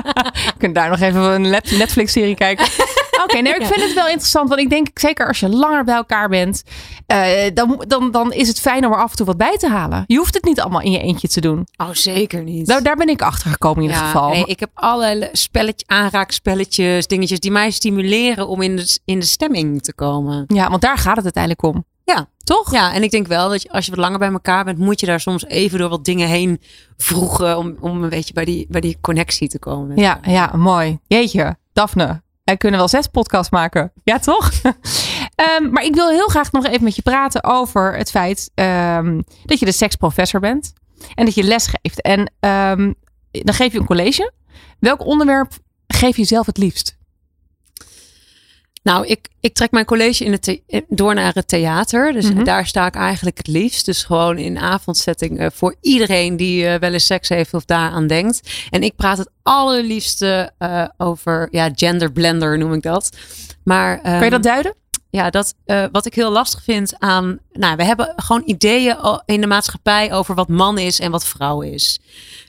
Je 0.46 0.52
kunt 0.58 0.74
daar 0.74 0.90
nog 0.90 1.00
even 1.00 1.20
een 1.22 1.40
Net- 1.50 1.70
Netflix-serie 1.78 2.34
kijken. 2.34 2.66
Oké, 3.22 3.38
nee, 3.38 3.54
ik 3.54 3.66
vind 3.66 3.82
het 3.82 3.94
wel 3.94 4.06
interessant. 4.06 4.48
Want 4.48 4.60
ik 4.60 4.70
denk, 4.70 4.88
zeker 4.94 5.26
als 5.26 5.40
je 5.40 5.48
langer 5.48 5.84
bij 5.84 5.94
elkaar 5.94 6.28
bent, 6.28 6.62
eh, 7.06 7.50
dan, 7.54 7.84
dan, 7.88 8.10
dan 8.10 8.32
is 8.32 8.48
het 8.48 8.60
fijn 8.60 8.86
om 8.86 8.92
er 8.92 8.98
af 8.98 9.10
en 9.10 9.16
toe 9.16 9.26
wat 9.26 9.36
bij 9.36 9.56
te 9.56 9.68
halen. 9.68 10.04
Je 10.06 10.16
hoeft 10.16 10.34
het 10.34 10.44
niet 10.44 10.60
allemaal 10.60 10.80
in 10.80 10.92
je 10.92 11.00
eentje 11.00 11.28
te 11.28 11.40
doen. 11.40 11.66
Oh, 11.76 11.90
zeker 11.92 12.42
niet. 12.42 12.66
Daar, 12.66 12.82
daar 12.82 12.96
ben 12.96 13.08
ik 13.08 13.22
achter 13.22 13.50
gekomen 13.50 13.82
in 13.82 13.88
ieder 13.88 14.04
geval. 14.04 14.30
nee, 14.30 14.44
ik 14.44 14.60
heb 14.60 14.70
allerlei 14.74 15.30
spelletje, 15.32 15.86
aanraakspelletjes, 15.86 17.06
dingetjes 17.06 17.40
die 17.40 17.50
mij 17.50 17.70
stimuleren 17.70 18.48
om 18.48 18.62
in 18.62 18.76
de, 18.76 18.98
in 19.04 19.20
de 19.20 19.26
stemming 19.26 19.82
te 19.82 19.94
komen. 19.94 20.44
Ja, 20.46 20.68
want 20.68 20.82
daar 20.82 20.98
gaat 20.98 21.16
het 21.16 21.24
uiteindelijk 21.24 21.62
om. 21.62 21.84
Ja. 22.04 22.28
Toch? 22.44 22.72
Ja, 22.72 22.92
en 22.92 23.02
ik 23.02 23.10
denk 23.10 23.26
wel 23.26 23.48
dat 23.48 23.62
je, 23.62 23.70
als 23.70 23.84
je 23.84 23.90
wat 23.90 24.00
langer 24.00 24.18
bij 24.18 24.30
elkaar 24.30 24.64
bent, 24.64 24.78
moet 24.78 25.00
je 25.00 25.06
daar 25.06 25.20
soms 25.20 25.44
even 25.44 25.78
door 25.78 25.88
wat 25.88 26.04
dingen 26.04 26.28
heen 26.28 26.60
vroegen 26.96 27.58
om, 27.58 27.76
om 27.80 28.02
een 28.02 28.08
beetje 28.08 28.34
bij 28.34 28.44
die, 28.44 28.66
bij 28.68 28.80
die 28.80 28.98
connectie 29.00 29.48
te 29.48 29.58
komen. 29.58 29.96
Ja, 29.96 30.20
ja, 30.22 30.52
mooi. 30.56 30.98
Jeetje, 31.06 31.56
Daphne. 31.72 32.22
Wij 32.50 32.58
kunnen 32.58 32.78
wel 32.78 32.88
zes 32.88 33.06
podcasts 33.06 33.50
maken. 33.50 33.92
Ja, 34.04 34.18
toch? 34.18 34.50
Ehm, 35.34 35.70
maar 35.70 35.84
ik 35.84 35.94
wil 35.94 36.08
heel 36.08 36.26
graag 36.26 36.52
nog 36.52 36.66
even 36.66 36.84
met 36.84 36.96
je 36.96 37.02
praten 37.02 37.44
over 37.44 37.96
het 37.96 38.10
feit 38.10 38.50
ehm, 38.54 39.20
dat 39.44 39.58
je 39.58 39.64
de 39.64 39.72
seksprofessor 39.72 40.40
bent. 40.40 40.72
En 41.14 41.24
dat 41.24 41.34
je 41.34 41.42
les 41.42 41.66
geeft. 41.66 42.02
En 42.02 42.32
ehm, 42.40 42.92
dan 43.30 43.54
geef 43.54 43.72
je 43.72 43.78
een 43.78 43.86
college. 43.86 44.32
Welk 44.78 45.04
onderwerp 45.04 45.52
geef 45.86 46.16
je 46.16 46.24
zelf 46.24 46.46
het 46.46 46.58
liefst? 46.58 46.98
Nou, 48.82 49.06
ik, 49.06 49.28
ik 49.40 49.54
trek 49.54 49.70
mijn 49.70 49.84
college 49.84 50.24
in 50.24 50.32
het 50.32 50.42
the- 50.42 50.84
door 50.88 51.14
naar 51.14 51.34
het 51.34 51.48
theater. 51.48 52.12
Dus 52.12 52.30
Mhm. 52.32 52.44
daar 52.44 52.66
sta 52.66 52.86
ik 52.86 52.94
eigenlijk 52.94 53.36
het 53.36 53.46
liefst. 53.46 53.84
Dus 53.86 54.04
gewoon 54.04 54.38
in 54.38 54.58
avondsetting 54.58 55.38
eh, 55.38 55.46
voor 55.52 55.74
iedereen 55.80 56.36
die 56.36 56.66
eh, 56.66 56.80
wel 56.80 56.92
eens 56.92 57.06
seks 57.06 57.28
heeft 57.28 57.54
of 57.54 57.64
daaraan 57.64 58.06
denkt. 58.06 58.50
En 58.70 58.82
ik 58.82 58.96
praat 58.96 59.18
het 59.18 59.30
allerliefste 59.42 60.50
eh, 60.58 60.84
over 60.96 61.48
ja, 61.50 61.70
genderblender 61.74 62.58
noem 62.58 62.72
ik 62.72 62.82
dat. 62.82 63.16
Maar, 63.64 64.00
Kan 64.00 64.12
je 64.12 64.20
ehm, 64.20 64.30
dat 64.30 64.42
duiden? 64.42 64.74
Ja, 65.10 65.30
dat, 65.30 65.54
eh, 65.64 65.84
wat 65.92 66.06
ik 66.06 66.14
heel 66.14 66.30
lastig 66.30 66.62
vind 66.62 66.92
aan. 66.98 67.38
Nou, 67.52 67.76
we 67.76 67.84
hebben 67.84 68.12
gewoon 68.16 68.42
ideeën 68.44 69.20
in 69.24 69.40
de 69.40 69.46
maatschappij 69.46 70.12
over 70.12 70.34
wat 70.34 70.48
man 70.48 70.78
is 70.78 71.00
en 71.00 71.10
wat 71.10 71.24
vrouw 71.24 71.60
is. 71.60 72.00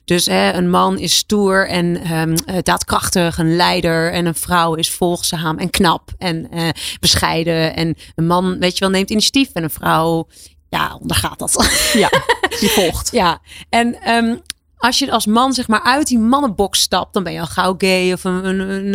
Dus 0.06 0.26
hè, 0.26 0.54
een 0.54 0.70
man 0.70 1.00
is 1.00 1.16
stoer 1.16 1.68
en 1.68 2.04
ehm, 2.04 2.36
eh, 2.46 2.56
daadkrachtig, 2.62 3.38
een 3.38 3.56
leider. 3.56 4.12
En 4.12 4.26
een 4.26 4.36
vrouw 4.36 4.74
is 4.74 4.92
volgzaam 4.92 5.58
en 5.58 5.70
knap 5.70 6.12
en 6.18 6.52
eh, 6.52 6.70
bescheiden. 7.00 7.76
En 7.76 7.96
een 8.16 8.28
man, 8.28 8.60
weet 8.60 8.74
je 8.74 8.80
wel, 8.80 8.90
neemt 8.90 9.10
initiatief. 9.10 9.50
En 9.54 9.64
een 9.64 9.70
vrouw, 9.70 10.28
ja, 10.70 10.98
ondergaat 11.02 11.40
dat. 11.40 11.92
Ja, 11.94 12.10
die 12.60 12.70
volgt. 12.70 13.12
Ja, 13.12 13.42
en 13.70 14.02
ehm, 14.02 14.36
als 14.82 15.00
je 15.00 15.12
als 15.12 15.26
man 15.26 15.54
zeg 15.54 15.68
maar 15.68 15.84
uit 15.84 16.08
die 16.08 16.20
mannenbox 16.20 16.80
stapt, 16.80 17.14
dan 17.14 17.24
ben 17.24 17.34
je 17.34 17.40
al 17.40 17.46
gauw 17.46 17.76
gay 17.78 18.14
of 18.14 18.24
een, 18.24 18.46
een, 18.46 18.60
een, 18.60 18.94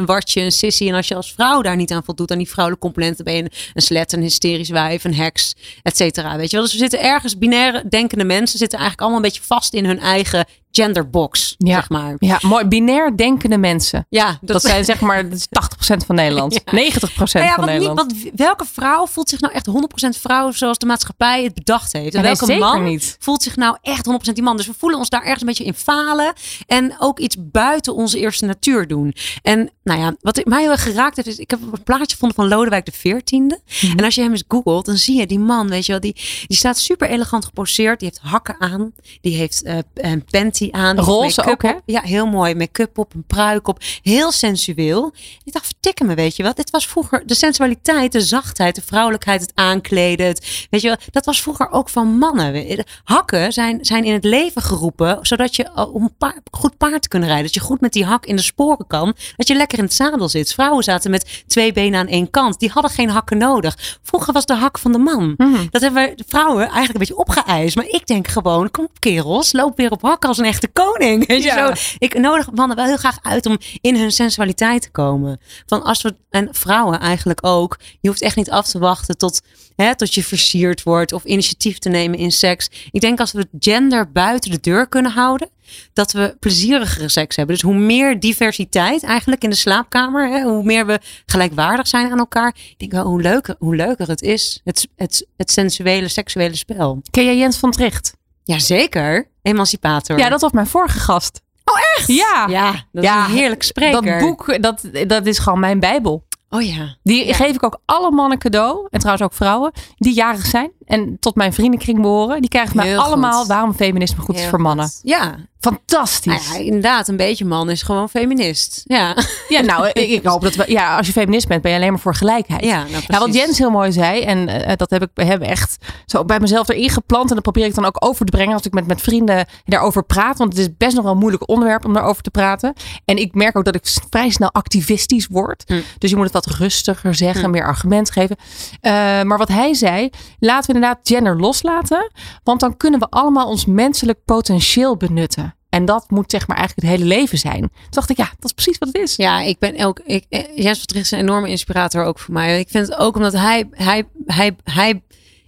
eh, 0.00 0.04
wartje, 0.06 0.40
een 0.40 0.52
sissy. 0.52 0.88
En 0.88 0.94
als 0.94 1.08
je 1.08 1.14
als 1.14 1.32
vrouw 1.32 1.62
daar 1.62 1.76
niet 1.76 1.92
aan 1.92 2.04
voldoet, 2.04 2.30
aan 2.30 2.38
die 2.38 2.48
vrouwelijke 2.48 2.86
componenten, 2.86 3.24
ben 3.24 3.34
je 3.34 3.50
een, 3.74 3.82
slet, 3.82 4.12
een 4.12 4.22
hysterisch 4.22 4.68
wijf, 4.68 5.04
een 5.04 5.14
heks, 5.14 5.54
et 5.82 5.96
cetera. 5.96 6.36
Weet 6.36 6.50
je 6.50 6.56
wel? 6.56 6.64
Dus 6.64 6.74
we 6.74 6.78
zitten 6.78 7.00
ergens, 7.00 7.38
binaire 7.38 7.82
denkende 7.88 8.24
mensen 8.24 8.58
zitten 8.58 8.78
eigenlijk 8.78 9.00
allemaal 9.00 9.24
een 9.24 9.32
beetje 9.32 9.46
vast 9.46 9.74
in 9.74 9.84
hun 9.84 9.98
eigen 9.98 10.46
genderbox, 10.72 11.54
Ja. 11.58 11.74
zeg 11.74 11.88
maar. 11.88 12.14
Ja, 12.18 12.38
mooi. 12.42 12.64
Binair 12.64 13.16
denkende 13.16 13.58
mensen. 13.58 14.06
Ja, 14.08 14.38
Dat, 14.40 14.62
zijn 14.62 14.84
zeg 14.84 15.00
maar 15.00 15.28
dat 15.28 15.38
is 15.38 15.46
80% 15.94 16.06
van 16.06 16.14
Nederland. 16.14 16.60
90% 16.60 16.64
Nou 16.70 16.84
ja, 17.32 17.54
van 17.54 17.64
niet, 17.64 17.72
Nederland. 17.72 17.96
wat, 18.22 18.30
welke 18.34 18.64
vrouw 18.72 19.06
voelt 19.06 19.28
zich 19.28 19.40
nou 19.40 19.54
echt 19.54 19.68
100% 19.68 20.18
vrouw 20.20 20.50
zoals 20.50 20.78
de 20.78 20.86
maatschappij 20.86 21.44
het 21.44 21.54
bedacht 21.54 21.92
heeft? 21.92 22.14
En 22.14 22.22
welke 22.22 22.58
man 22.58 22.82
niet. 22.84 23.16
voelt 23.18 23.42
zich 23.42 23.56
nou 23.56 23.76
echt 23.82 24.06
100% 24.30 24.32
die 24.32 24.42
man? 24.42 24.56
Dus 24.56 24.66
we 24.66 24.74
voelen 24.78 24.98
ons 24.98 25.08
daar 25.08 25.22
ergens 25.22 25.40
een 25.40 25.46
beetje 25.46 25.64
in 25.64 25.74
falen. 25.74 26.32
En 26.66 26.94
ook 26.98 27.18
iets 27.18 27.36
buiten 27.38 27.94
onze 27.94 28.18
eerste 28.18 28.46
natuur 28.46 28.86
doen. 28.86 29.14
En 29.42 29.70
nou 29.84 30.00
ja, 30.00 30.14
wat 30.20 30.40
mij 30.44 30.60
heel 30.60 30.70
erg 30.70 30.82
geraakt 30.82 31.16
heeft, 31.16 31.28
is 31.28 31.38
ik 31.38 31.50
heb 31.50 31.60
een 31.72 31.82
plaatje 31.82 32.12
gevonden 32.12 32.36
van 32.36 32.48
Lodewijk 32.48 32.84
de 32.84 32.92
14e. 32.92 33.60
Mhm. 33.82 33.98
En 33.98 34.04
als 34.04 34.14
je 34.14 34.22
hem 34.22 34.30
eens 34.30 34.44
googelt, 34.48 34.86
dan 34.86 34.96
zie 34.96 35.18
je 35.18 35.26
die 35.26 35.38
man, 35.38 35.68
weet 35.68 35.86
je 35.86 35.92
wel, 35.92 36.00
die, 36.00 36.14
die 36.46 36.56
staat 36.56 36.78
super 36.78 37.08
elegant 37.08 37.44
geposeerd. 37.44 38.00
Die 38.00 38.08
heeft 38.08 38.20
hakken 38.32 38.56
aan. 38.60 38.92
Die 39.20 39.36
heeft 39.36 39.62
eh, 39.62 39.78
een 39.94 40.24
panty 40.24 40.61
aan. 40.70 40.98
Roze 40.98 41.44
ook, 41.44 41.62
hè? 41.62 41.72
Ja, 41.84 42.00
heel 42.00 42.26
mooi. 42.26 42.54
Make-up 42.54 42.98
op, 42.98 43.14
een 43.14 43.24
pruik 43.26 43.68
op. 43.68 43.78
Heel 44.02 44.32
sensueel. 44.32 45.12
Ik 45.44 45.52
dacht, 45.52 45.66
vertikken 45.66 46.06
me, 46.06 46.14
weet 46.14 46.36
je 46.36 46.42
wat? 46.42 46.56
Dit 46.56 46.70
was 46.70 46.86
vroeger 46.86 47.22
de 47.26 47.34
sensualiteit, 47.34 48.12
de 48.12 48.20
zachtheid, 48.20 48.74
de 48.74 48.82
vrouwelijkheid, 48.84 49.40
het 49.40 49.52
aankleden. 49.54 50.26
Het, 50.26 50.66
weet 50.70 50.80
je 50.80 50.88
wel, 50.88 50.96
dat 51.10 51.24
was 51.24 51.42
vroeger 51.42 51.70
ook 51.70 51.88
van 51.88 52.18
mannen. 52.18 52.52
De 52.52 52.84
Hakken 53.04 53.52
zijn, 53.52 53.84
zijn 53.84 54.04
in 54.04 54.12
het 54.12 54.24
leven 54.24 54.62
geroepen, 54.62 55.18
zodat 55.22 55.56
je 55.56 55.70
al 55.70 55.86
om 55.86 56.10
goed 56.50 56.76
paard 56.76 57.02
te 57.02 57.08
kunnen 57.08 57.28
rijden. 57.28 57.46
Dat 57.46 57.54
je 57.54 57.60
goed 57.60 57.80
met 57.80 57.92
die 57.92 58.04
hak 58.04 58.26
in 58.26 58.36
de 58.36 58.42
sporen 58.42 58.86
kan. 58.86 59.14
Dat 59.36 59.48
je 59.48 59.54
lekker 59.54 59.78
in 59.78 59.84
het 59.84 59.94
zadel 59.94 60.28
zit. 60.28 60.52
Vrouwen 60.52 60.84
zaten 60.84 61.10
met 61.10 61.44
twee 61.46 61.72
benen 61.72 62.00
aan 62.00 62.06
één 62.06 62.30
kant. 62.30 62.58
Die 62.58 62.70
hadden 62.70 62.90
geen 62.90 63.10
hakken 63.10 63.38
nodig. 63.38 63.98
Vroeger 64.02 64.32
was 64.32 64.46
de 64.46 64.54
hak 64.54 64.78
van 64.78 64.92
de 64.92 64.98
man. 64.98 65.34
Mhm. 65.36 65.66
Dat 65.70 65.82
hebben 65.82 66.04
we 66.04 66.14
de 66.14 66.24
vrouwen 66.26 66.62
eigenlijk 66.62 66.92
een 66.92 66.98
beetje 66.98 67.16
opgeëist. 67.16 67.76
Maar 67.76 67.88
ik 67.88 68.06
denk 68.06 68.28
gewoon, 68.28 68.70
kom 68.70 68.84
op 68.84 69.00
kerels, 69.00 69.52
loop 69.52 69.76
weer 69.76 69.90
op 69.90 70.02
hakken 70.02 70.28
als 70.28 70.38
een 70.38 70.44
echte 70.52 70.68
koning. 70.68 71.26
Weet 71.26 71.42
je 71.42 71.48
Ja. 71.48 71.74
zo? 71.74 71.82
Ik 71.98 72.18
nodig 72.18 72.50
mannen 72.50 72.76
wel 72.76 72.86
heel 72.86 72.96
graag 72.96 73.18
uit 73.22 73.46
om 73.46 73.58
in 73.80 73.96
hun 73.96 74.12
sensualiteit 74.12 74.82
te 74.82 74.90
komen. 74.90 75.40
Van 75.66 75.82
als 75.82 76.02
we, 76.02 76.16
en 76.30 76.48
vrouwen 76.50 77.00
eigenlijk 77.00 77.46
ook. 77.46 77.78
Je 78.00 78.08
hoeft 78.08 78.22
echt 78.22 78.36
niet 78.36 78.50
af 78.50 78.66
te 78.66 78.78
wachten 78.78 79.18
tot, 79.18 79.40
hè, 79.76 79.96
tot 79.96 80.14
je 80.14 80.24
versierd 80.24 80.82
wordt 80.82 81.12
of 81.12 81.24
initiatief 81.24 81.78
te 81.78 81.88
nemen 81.88 82.18
in 82.18 82.32
seks. 82.32 82.68
Ik 82.90 83.00
denk 83.00 83.20
als 83.20 83.32
we 83.32 83.38
het 83.38 83.48
gender 83.58 84.12
buiten 84.12 84.50
de 84.50 84.60
deur 84.60 84.88
kunnen 84.88 85.12
houden, 85.12 85.48
dat 85.92 86.12
we 86.12 86.36
plezierigere 86.40 87.08
seks 87.08 87.36
hebben. 87.36 87.54
Dus 87.54 87.64
hoe 87.64 87.74
meer 87.74 88.20
diversiteit 88.20 89.02
eigenlijk 89.02 89.42
in 89.44 89.50
de 89.50 89.56
slaapkamer, 89.56 90.28
hè, 90.28 90.42
hoe 90.42 90.64
meer 90.64 90.86
we 90.86 91.00
gelijkwaardig 91.26 91.88
zijn 91.88 92.10
aan 92.10 92.18
elkaar. 92.18 92.48
Ik 92.48 92.74
denk 92.78 92.92
wel 92.92 93.04
hoe 93.04 93.22
leuker, 93.22 93.54
hoe 93.58 93.76
leuker 93.76 94.08
het 94.08 94.22
is. 94.22 94.60
Het, 94.64 94.88
het, 94.96 95.26
het 95.36 95.50
sensuele, 95.50 96.08
seksuele 96.08 96.56
spel. 96.56 97.02
Ken 97.10 97.24
jij 97.24 97.36
Jens 97.36 97.56
van 97.56 97.70
Tricht? 97.70 98.14
Jazeker, 98.44 99.30
emancipator. 99.42 100.18
Ja, 100.18 100.28
dat 100.28 100.40
was 100.40 100.52
mijn 100.52 100.66
vorige 100.66 100.98
gast. 100.98 101.40
Oh, 101.64 101.78
echt? 101.96 102.06
Ja. 102.08 102.46
Ja, 102.48 102.72
dat 102.92 103.04
Ja, 103.04 103.22
is 103.26 103.30
een 103.32 103.36
heerlijk 103.38 103.62
spreker. 103.62 104.02
Dat 104.18 104.18
boek, 104.20 104.62
dat, 104.62 104.82
dat 105.06 105.26
is 105.26 105.38
gewoon 105.38 105.60
mijn 105.60 105.80
bijbel. 105.80 106.24
Oh 106.50 106.62
ja. 106.62 106.96
Die 107.02 107.26
Ja. 107.26 107.34
geef 107.34 107.54
ik 107.54 107.62
ook 107.64 107.78
alle 107.84 108.10
mannen 108.10 108.38
cadeau. 108.38 108.86
En 108.90 108.98
trouwens 108.98 109.24
ook 109.26 109.34
vrouwen. 109.34 109.72
Die 109.96 110.14
jarig 110.14 110.46
zijn. 110.46 110.70
En 110.86 111.16
tot 111.20 111.34
mijn 111.34 111.52
vriendenkring 111.52 112.00
behoren. 112.00 112.40
Die 112.40 112.50
krijgen 112.50 112.76
mij 112.76 112.98
allemaal 112.98 113.38
goed. 113.38 113.48
waarom 113.48 113.74
feminisme 113.74 114.22
goed 114.22 114.34
is 114.34 114.40
voor 114.40 114.50
goed. 114.50 114.60
mannen. 114.60 114.90
Ja. 115.02 115.34
Fantastisch. 115.60 116.50
Ja, 116.52 116.58
inderdaad, 116.58 117.08
een 117.08 117.16
beetje 117.16 117.44
man 117.44 117.70
is 117.70 117.82
gewoon 117.82 118.08
feminist. 118.08 118.80
Ja. 118.84 119.16
Ja, 119.48 119.60
nou, 119.60 119.88
ik, 119.88 120.08
ik 120.10 120.24
hoop 120.24 120.42
dat 120.42 120.54
we. 120.54 120.64
Ja, 120.66 120.96
als 120.96 121.06
je 121.06 121.12
feminist 121.12 121.48
bent, 121.48 121.62
ben 121.62 121.70
je 121.70 121.76
alleen 121.76 121.90
maar 121.90 122.00
voor 122.00 122.14
gelijkheid. 122.14 122.64
Ja, 122.64 122.84
nou, 122.90 123.02
Ja, 123.08 123.18
wat. 123.18 123.34
Jens 123.34 123.58
heel 123.58 123.70
mooi 123.70 123.92
zei, 123.92 124.20
en 124.20 124.48
eh, 124.48 124.76
dat 124.76 124.90
heb 124.90 125.02
ik 125.02 125.08
bij 125.14 125.24
hem 125.26 125.42
echt 125.42 125.76
zo 126.06 126.24
bij 126.24 126.40
mezelf 126.40 126.68
erin 126.68 126.90
geplant. 126.90 127.28
En 127.28 127.34
dat 127.34 127.42
probeer 127.42 127.64
ik 127.64 127.74
dan 127.74 127.84
ook 127.84 127.96
over 128.04 128.24
te 128.26 128.30
brengen 128.36 128.52
als 128.54 128.62
ik 128.66 128.72
met, 128.72 128.86
met 128.86 129.00
vrienden 129.00 129.46
daarover 129.64 130.04
praat. 130.04 130.38
Want 130.38 130.52
het 130.52 130.60
is 130.60 130.76
best 130.76 130.94
nog 130.94 131.04
wel 131.04 131.12
een 131.12 131.18
moeilijk 131.18 131.48
onderwerp 131.48 131.84
om 131.84 131.92
daarover 131.92 132.22
te 132.22 132.30
praten. 132.30 132.72
En 133.04 133.16
ik 133.16 133.34
merk 133.34 133.56
ook 133.56 133.64
dat 133.64 133.74
ik 133.74 133.86
vrij 134.10 134.30
snel 134.30 134.52
activistisch 134.52 135.26
word. 135.26 135.64
Hm. 135.66 135.80
Dus 135.98 136.10
je 136.10 136.16
moet 136.16 136.24
het 136.32 136.34
wat 136.34 136.46
rustiger 136.56 137.14
zeggen, 137.14 137.44
Hm. 137.44 137.50
meer 137.50 137.64
argument 137.66 138.10
geven. 138.10 138.36
Eh, 138.80 138.92
maar 139.22 139.38
wat 139.38 139.48
hij 139.48 139.74
zei, 139.74 140.10
laten 140.38 140.72
we 140.74 140.80
inderdaad 140.82 141.08
gender 141.08 141.36
loslaten. 141.40 142.10
Want 142.44 142.60
dan 142.60 142.76
kunnen 142.76 143.00
we 143.00 143.06
allemaal 143.10 143.46
ons 143.48 143.66
menselijk 143.66 144.24
potentieel 144.24 144.96
benutten. 144.96 145.54
En 145.68 145.84
dat 145.84 146.10
moet 146.10 146.30
zeg 146.30 146.46
maar 146.48 146.56
eigenlijk 146.56 146.88
het 146.88 146.98
hele 146.98 147.08
leven 147.14 147.38
zijn. 147.38 147.60
Toen 147.60 147.70
dacht 147.90 148.10
ik, 148.10 148.16
ja, 148.16 148.24
dat 148.24 148.44
is 148.44 148.52
precies 148.52 148.78
wat 148.78 148.88
het 148.92 148.96
is. 149.02 149.16
Ja, 149.16 149.40
ik 149.40 149.58
ben 149.58 149.84
ook. 149.84 150.00
Ik, 150.04 150.24
eh, 150.28 150.56
Jens 150.56 150.78
van 150.78 150.86
Tricht 150.86 151.04
is 151.04 151.10
een 151.10 151.18
enorme 151.18 151.48
inspirator 151.48 152.04
ook 152.04 152.18
voor 152.18 152.34
mij. 152.34 152.60
Ik 152.60 152.68
vind 152.68 152.86
het 152.88 152.96
ook 152.98 153.16
omdat 153.16 153.32
hij, 153.32 153.68
hij, 153.70 154.04
hij, 154.24 154.56
hij 154.64 155.02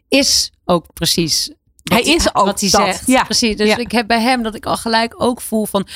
is 0.09 0.51
ook 0.65 0.87
precies. 0.93 1.49
wat 1.83 2.05
Hij 2.05 2.15
is 2.15 2.35
ook 2.35 2.45
wat 2.47 2.61
hij 2.61 2.71
dat. 2.71 2.81
zegt. 2.81 3.07
Ja. 3.07 3.23
precies. 3.25 3.57
Dus 3.57 3.69
Ja. 3.69 3.77
ik 3.77 3.93
heb 3.93 4.07
bij 4.07 4.21
hem 4.21 4.43
dat 4.43 4.55
ik 4.55 4.67
al 4.67 4.77
gelijk 4.77 5.15
ook 5.17 5.41
voel 5.41 5.67
van. 5.67 5.87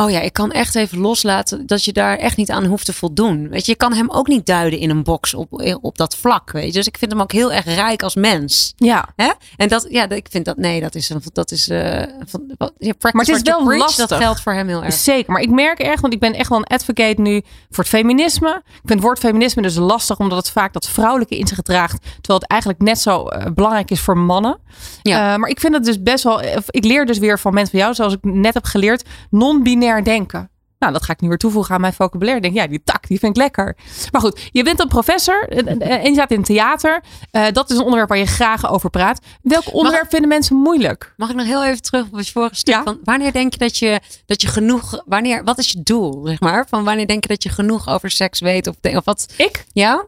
Oh 0.00 0.10
ja, 0.10 0.20
ik 0.20 0.32
kan 0.32 0.52
echt 0.52 0.74
even 0.74 0.98
loslaten 0.98 1.66
dat 1.66 1.84
je 1.84 1.92
daar 1.92 2.16
echt 2.16 2.36
niet 2.36 2.50
aan 2.50 2.64
hoeft 2.64 2.84
te 2.84 2.92
voldoen. 2.92 3.48
Weet 3.48 3.66
je, 3.66 3.72
je 3.72 3.78
kan 3.78 3.92
hem 3.92 4.10
ook 4.10 4.28
niet 4.28 4.46
duiden 4.46 4.78
in 4.78 4.90
een 4.90 5.02
box 5.02 5.34
op, 5.34 5.78
op 5.80 5.98
dat 5.98 6.16
vlak. 6.16 6.52
Weet 6.52 6.66
je? 6.66 6.72
Dus 6.72 6.86
ik 6.86 6.98
vind 6.98 7.10
hem 7.10 7.20
ook 7.20 7.32
heel 7.32 7.52
erg 7.52 7.64
rijk 7.64 8.02
als 8.02 8.14
mens. 8.14 8.72
Ja. 8.76 9.08
Hè? 9.16 9.30
En 9.56 9.68
dat, 9.68 9.86
ja, 9.90 10.08
ik 10.08 10.26
vind 10.30 10.44
dat, 10.44 10.56
nee, 10.56 10.80
dat 10.80 10.94
is, 10.94 11.10
een, 11.10 11.22
dat 11.32 11.50
is, 11.50 11.68
uh, 11.68 12.02
van, 12.26 12.42
ja, 12.78 12.92
maar 13.00 13.12
het 13.12 13.28
is 13.28 13.42
wel 13.42 13.64
preach, 13.64 13.80
lastig. 13.80 14.06
Dat 14.06 14.18
geldt 14.18 14.40
voor 14.40 14.52
hem 14.52 14.68
heel 14.68 14.84
erg. 14.84 14.94
Zeker, 14.94 15.32
maar 15.32 15.42
ik 15.42 15.50
merk 15.50 15.78
echt, 15.78 16.00
want 16.00 16.12
ik 16.12 16.20
ben 16.20 16.34
echt 16.34 16.48
wel 16.48 16.58
een 16.58 16.64
advocate 16.64 17.20
nu 17.20 17.42
voor 17.70 17.84
het 17.84 17.92
feminisme. 17.92 18.62
Ik 18.64 18.72
vind 18.74 18.88
het 18.88 19.00
woord 19.00 19.18
feminisme 19.18 19.62
dus 19.62 19.76
lastig, 19.76 20.18
omdat 20.18 20.38
het 20.38 20.50
vaak 20.50 20.72
dat 20.72 20.88
vrouwelijke 20.88 21.38
in 21.38 21.46
zich 21.46 21.60
draagt, 21.60 22.02
terwijl 22.02 22.38
het 22.38 22.50
eigenlijk 22.50 22.80
net 22.82 22.98
zo 22.98 23.28
uh, 23.28 23.44
belangrijk 23.54 23.90
is 23.90 24.00
voor 24.00 24.18
mannen. 24.18 24.58
Ja. 25.02 25.32
Uh, 25.32 25.38
maar 25.38 25.50
ik 25.50 25.60
vind 25.60 25.74
het 25.74 25.84
dus 25.84 26.02
best 26.02 26.24
wel, 26.24 26.42
ik 26.70 26.84
leer 26.84 27.06
dus 27.06 27.18
weer 27.18 27.38
van 27.38 27.54
mensen 27.54 27.70
van 27.70 27.80
jou, 27.80 27.94
zoals 27.94 28.12
ik 28.12 28.18
net 28.22 28.54
heb 28.54 28.64
geleerd, 28.64 29.04
non-binair 29.30 29.87
denken. 29.96 30.50
Nou, 30.78 30.92
dat 30.92 31.02
ga 31.02 31.12
ik 31.12 31.20
nu 31.20 31.28
weer 31.28 31.38
toevoegen 31.38 31.74
aan 31.74 31.80
mijn 31.80 31.92
vocabulaire. 31.92 32.40
Denk, 32.40 32.54
ja, 32.54 32.66
die 32.66 32.82
tak, 32.84 33.08
die 33.08 33.18
vind 33.18 33.36
ik 33.36 33.42
lekker. 33.42 33.76
Maar 34.12 34.20
goed, 34.20 34.48
je 34.52 34.62
bent 34.62 34.80
een 34.80 34.88
professor 34.88 35.48
en 35.48 36.04
je 36.04 36.12
staat 36.12 36.30
in 36.30 36.42
theater. 36.42 37.02
Uh, 37.32 37.46
dat 37.52 37.70
is 37.70 37.76
een 37.76 37.82
onderwerp 37.82 38.08
waar 38.08 38.18
je 38.18 38.26
graag 38.26 38.70
over 38.70 38.90
praat. 38.90 39.20
Welk 39.42 39.74
onderwerp 39.74 40.02
mag, 40.02 40.10
vinden 40.10 40.28
mensen 40.28 40.56
moeilijk? 40.56 41.14
Mag 41.16 41.30
ik 41.30 41.36
nog 41.36 41.46
heel 41.46 41.64
even 41.64 41.82
terug 41.82 42.06
op 42.06 42.16
het 42.16 42.30
vorige 42.30 42.54
stuk? 42.54 42.74
Ja. 42.74 42.82
Van 42.82 42.98
wanneer 43.04 43.32
denk 43.32 43.52
je 43.52 43.58
dat 43.58 43.78
je, 43.78 44.00
dat 44.26 44.42
je 44.42 44.48
genoeg, 44.48 45.02
wanneer, 45.06 45.44
wat 45.44 45.58
is 45.58 45.70
je 45.70 45.82
doel, 45.82 46.26
zeg 46.26 46.40
maar? 46.40 46.66
Van 46.68 46.84
wanneer 46.84 47.06
denk 47.06 47.22
je 47.22 47.28
dat 47.28 47.42
je 47.42 47.48
genoeg 47.48 47.88
over 47.88 48.10
seks 48.10 48.40
weet? 48.40 48.66
Of, 48.66 48.76
of 48.82 49.04
wat? 49.04 49.32
Ik? 49.36 49.64
Ja? 49.72 50.06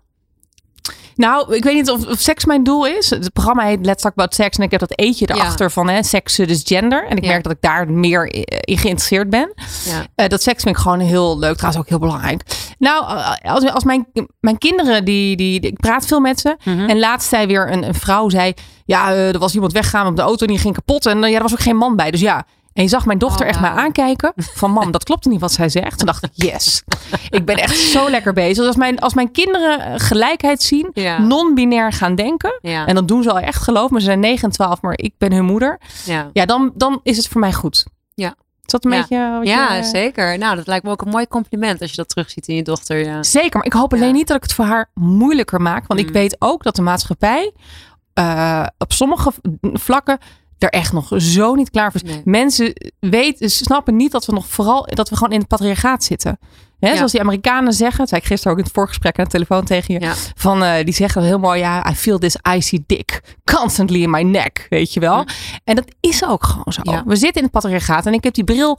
Nou, 1.14 1.54
ik 1.54 1.64
weet 1.64 1.74
niet 1.74 1.90
of, 1.90 2.06
of, 2.06 2.18
seks 2.18 2.44
mijn 2.44 2.64
doel 2.64 2.86
is. 2.86 3.10
Het 3.10 3.32
programma 3.32 3.64
heet 3.64 3.86
Let's 3.86 4.02
Talk 4.02 4.12
About 4.12 4.34
Sex. 4.34 4.56
En 4.56 4.64
ik 4.64 4.70
heb 4.70 4.80
dat 4.80 4.98
eetje 4.98 5.30
erachter 5.30 5.66
ja. 5.66 5.72
van 5.72 5.88
hè, 5.88 6.02
seks, 6.02 6.36
dus 6.36 6.62
gender. 6.64 7.06
En 7.06 7.16
ik 7.16 7.24
ja. 7.24 7.30
merk 7.30 7.42
dat 7.42 7.52
ik 7.52 7.60
daar 7.60 7.90
meer 7.90 8.34
in 8.60 8.78
geïnteresseerd 8.78 9.30
ben. 9.30 9.52
Ja. 9.84 10.06
Uh, 10.16 10.28
dat 10.28 10.42
seks 10.42 10.62
vind 10.62 10.76
ik 10.76 10.82
gewoon 10.82 11.00
heel 11.00 11.38
leuk. 11.38 11.56
Trouwens 11.56 11.82
ook 11.82 11.88
heel 11.88 11.98
belangrijk. 11.98 12.42
Nou, 12.78 13.22
als, 13.42 13.70
als 13.72 13.84
mijn, 13.84 14.06
mijn 14.40 14.58
kinderen, 14.58 15.04
die, 15.04 15.36
die, 15.36 15.60
ik 15.60 15.76
praat 15.76 16.06
veel 16.06 16.20
met 16.20 16.40
ze. 16.40 16.56
Mm 16.64 16.78
-hmm. 16.78 16.88
En 16.88 16.98
laatst 16.98 17.28
zei 17.28 17.46
weer 17.46 17.72
een, 17.72 17.82
een 17.82 17.94
vrouw, 17.94 18.28
zei... 18.28 18.54
Ja, 18.84 19.12
uh, 19.12 19.32
er 19.32 19.38
was 19.38 19.54
iemand 19.54 19.72
weggegaan 19.72 20.06
op 20.06 20.16
de 20.16 20.22
auto 20.22 20.46
en 20.46 20.52
die 20.52 20.60
ging 20.60 20.74
kapot. 20.74 21.06
En 21.06 21.22
uh, 21.22 21.30
ja, 21.30 21.36
er 21.36 21.42
was 21.42 21.52
ook 21.52 21.60
geen 21.60 21.76
man 21.76 21.96
bij. 21.96 22.10
Dus 22.10 22.20
ja, 22.20 22.46
en 22.80 22.86
je 22.86 22.92
zag 22.92 23.06
mijn 23.06 23.18
dochter 23.18 23.42
Oh, 23.46 23.50
echt 23.50 23.60
mij 23.60 23.70
aankijken. 23.70 24.32
Van 24.36 24.70
mam, 24.70 24.90
dat 24.90 25.04
klopt 25.04 25.24
niet 25.24 25.40
wat 25.40 25.52
zij 25.52 25.68
zegt. 25.68 25.96
Toen 25.98 26.06
dacht 26.06 26.24
ik, 26.24 26.30
yes. 26.34 26.82
Ik 27.30 27.44
ben 27.44 27.56
echt 27.56 27.76
zo 27.78 28.10
lekker 28.10 28.32
bezig. 28.32 28.56
Dus 28.56 28.66
als 28.66 28.76
mijn, 28.76 28.98
als 28.98 29.14
mijn 29.14 29.30
kinderen 29.30 30.00
gelijkheid 30.00 30.62
zien, 30.62 30.90
Ja. 30.92 31.18
non-binair 31.18 31.92
gaan 31.92 32.14
denken. 32.14 32.58
Ja. 32.62 32.86
En 32.86 32.94
dat 32.94 33.08
doen 33.08 33.22
ze 33.22 33.30
al 33.30 33.38
echt 33.38 33.62
geloof 33.62 33.90
me. 33.90 33.98
Ze 33.98 34.04
zijn 34.04 34.20
9 34.20 34.44
en 34.44 34.50
12, 34.50 34.80
maar 34.82 34.92
ik 34.98 35.14
ben 35.18 35.32
hun 35.32 35.44
moeder. 35.44 35.80
Ja. 36.04 36.30
Ja, 36.32 36.44
dan, 36.46 36.72
dan 36.74 37.00
is 37.02 37.16
het 37.16 37.28
voor 37.28 37.40
mij 37.40 37.52
goed. 37.52 37.86
Ja. 38.14 38.34
Is 38.64 38.72
dat 38.72 38.84
een 38.84 38.90
Ja. 38.90 38.98
beetje... 39.00 39.30
wat 39.38 39.46
Ja, 39.46 39.74
je- 39.74 39.84
zeker. 39.84 40.38
Nou, 40.38 40.56
dat 40.56 40.66
lijkt 40.66 40.84
me 40.84 40.90
ook 40.90 41.02
een 41.02 41.10
mooi 41.10 41.26
compliment 41.26 41.80
als 41.80 41.90
je 41.90 41.96
dat 41.96 42.08
terugziet 42.08 42.48
in 42.48 42.54
je 42.54 42.62
dochter. 42.62 43.04
Ja. 43.04 43.22
Zeker, 43.22 43.56
maar 43.56 43.66
ik 43.66 43.72
hoop 43.72 43.92
alleen 43.92 44.06
Ja. 44.06 44.12
niet 44.12 44.26
dat 44.26 44.36
ik 44.36 44.42
het 44.42 44.52
voor 44.52 44.64
haar 44.64 44.90
moeilijker 44.94 45.60
maak. 45.60 45.86
Want 45.86 46.00
ik 46.00 46.06
Mm. 46.06 46.12
weet 46.12 46.36
ook 46.38 46.62
dat 46.62 46.76
de 46.76 46.82
maatschappij 46.82 47.52
eh, 48.14 48.66
op 48.78 48.92
sommige 48.92 49.32
vlakken 49.60 50.18
er 50.62 50.70
echt 50.70 50.92
nog 50.92 51.12
zo 51.16 51.54
niet 51.54 51.70
klaar 51.70 51.92
voor 51.92 52.00
is. 52.04 52.10
Nee. 52.10 52.22
Mensen 52.24 52.72
weten, 53.00 53.50
snappen 53.50 53.96
niet 53.96 54.12
dat 54.12 54.26
we 54.26 54.32
nog 54.32 54.46
vooral 54.48 54.86
dat 54.94 55.08
we 55.08 55.16
gewoon 55.16 55.32
in 55.32 55.38
het 55.38 55.48
patriarchaat 55.48 56.04
zitten. 56.04 56.38
Hè, 56.80 56.88
Ja. 56.88 56.96
Zoals 56.96 57.12
die 57.12 57.20
Amerikanen 57.20 57.72
zeggen, 57.72 58.06
zei 58.06 58.20
ik 58.20 58.26
gisteren 58.26 58.52
ook 58.52 58.58
in 58.58 58.64
het 58.64 58.74
voorgesprek 58.74 59.18
aan 59.18 59.24
de 59.24 59.30
telefoon 59.30 59.64
tegen 59.64 59.94
je. 59.94 60.00
Ja. 60.00 60.12
Van, 60.34 60.62
eh, 60.62 60.84
die 60.84 60.94
zeggen 60.94 61.22
heel 61.22 61.38
mooi, 61.38 61.60
ja, 61.60 61.90
I 61.90 61.94
feel 61.94 62.18
this 62.18 62.36
icy 62.56 62.78
dick 62.86 63.36
constantly 63.44 64.02
in 64.02 64.10
my 64.10 64.22
neck, 64.22 64.66
weet 64.68 64.92
je 64.92 65.00
wel. 65.00 65.24
En 65.64 65.74
dat 65.74 65.84
is 66.00 66.24
ook 66.24 66.44
gewoon 66.44 66.72
zo. 66.72 66.82
We 67.06 67.16
zitten 67.16 67.36
in 67.36 67.42
het 67.42 67.50
patriarchaat 67.52 68.06
en 68.06 68.12
ik 68.12 68.24
heb 68.24 68.34
die 68.34 68.44
bril 68.44 68.78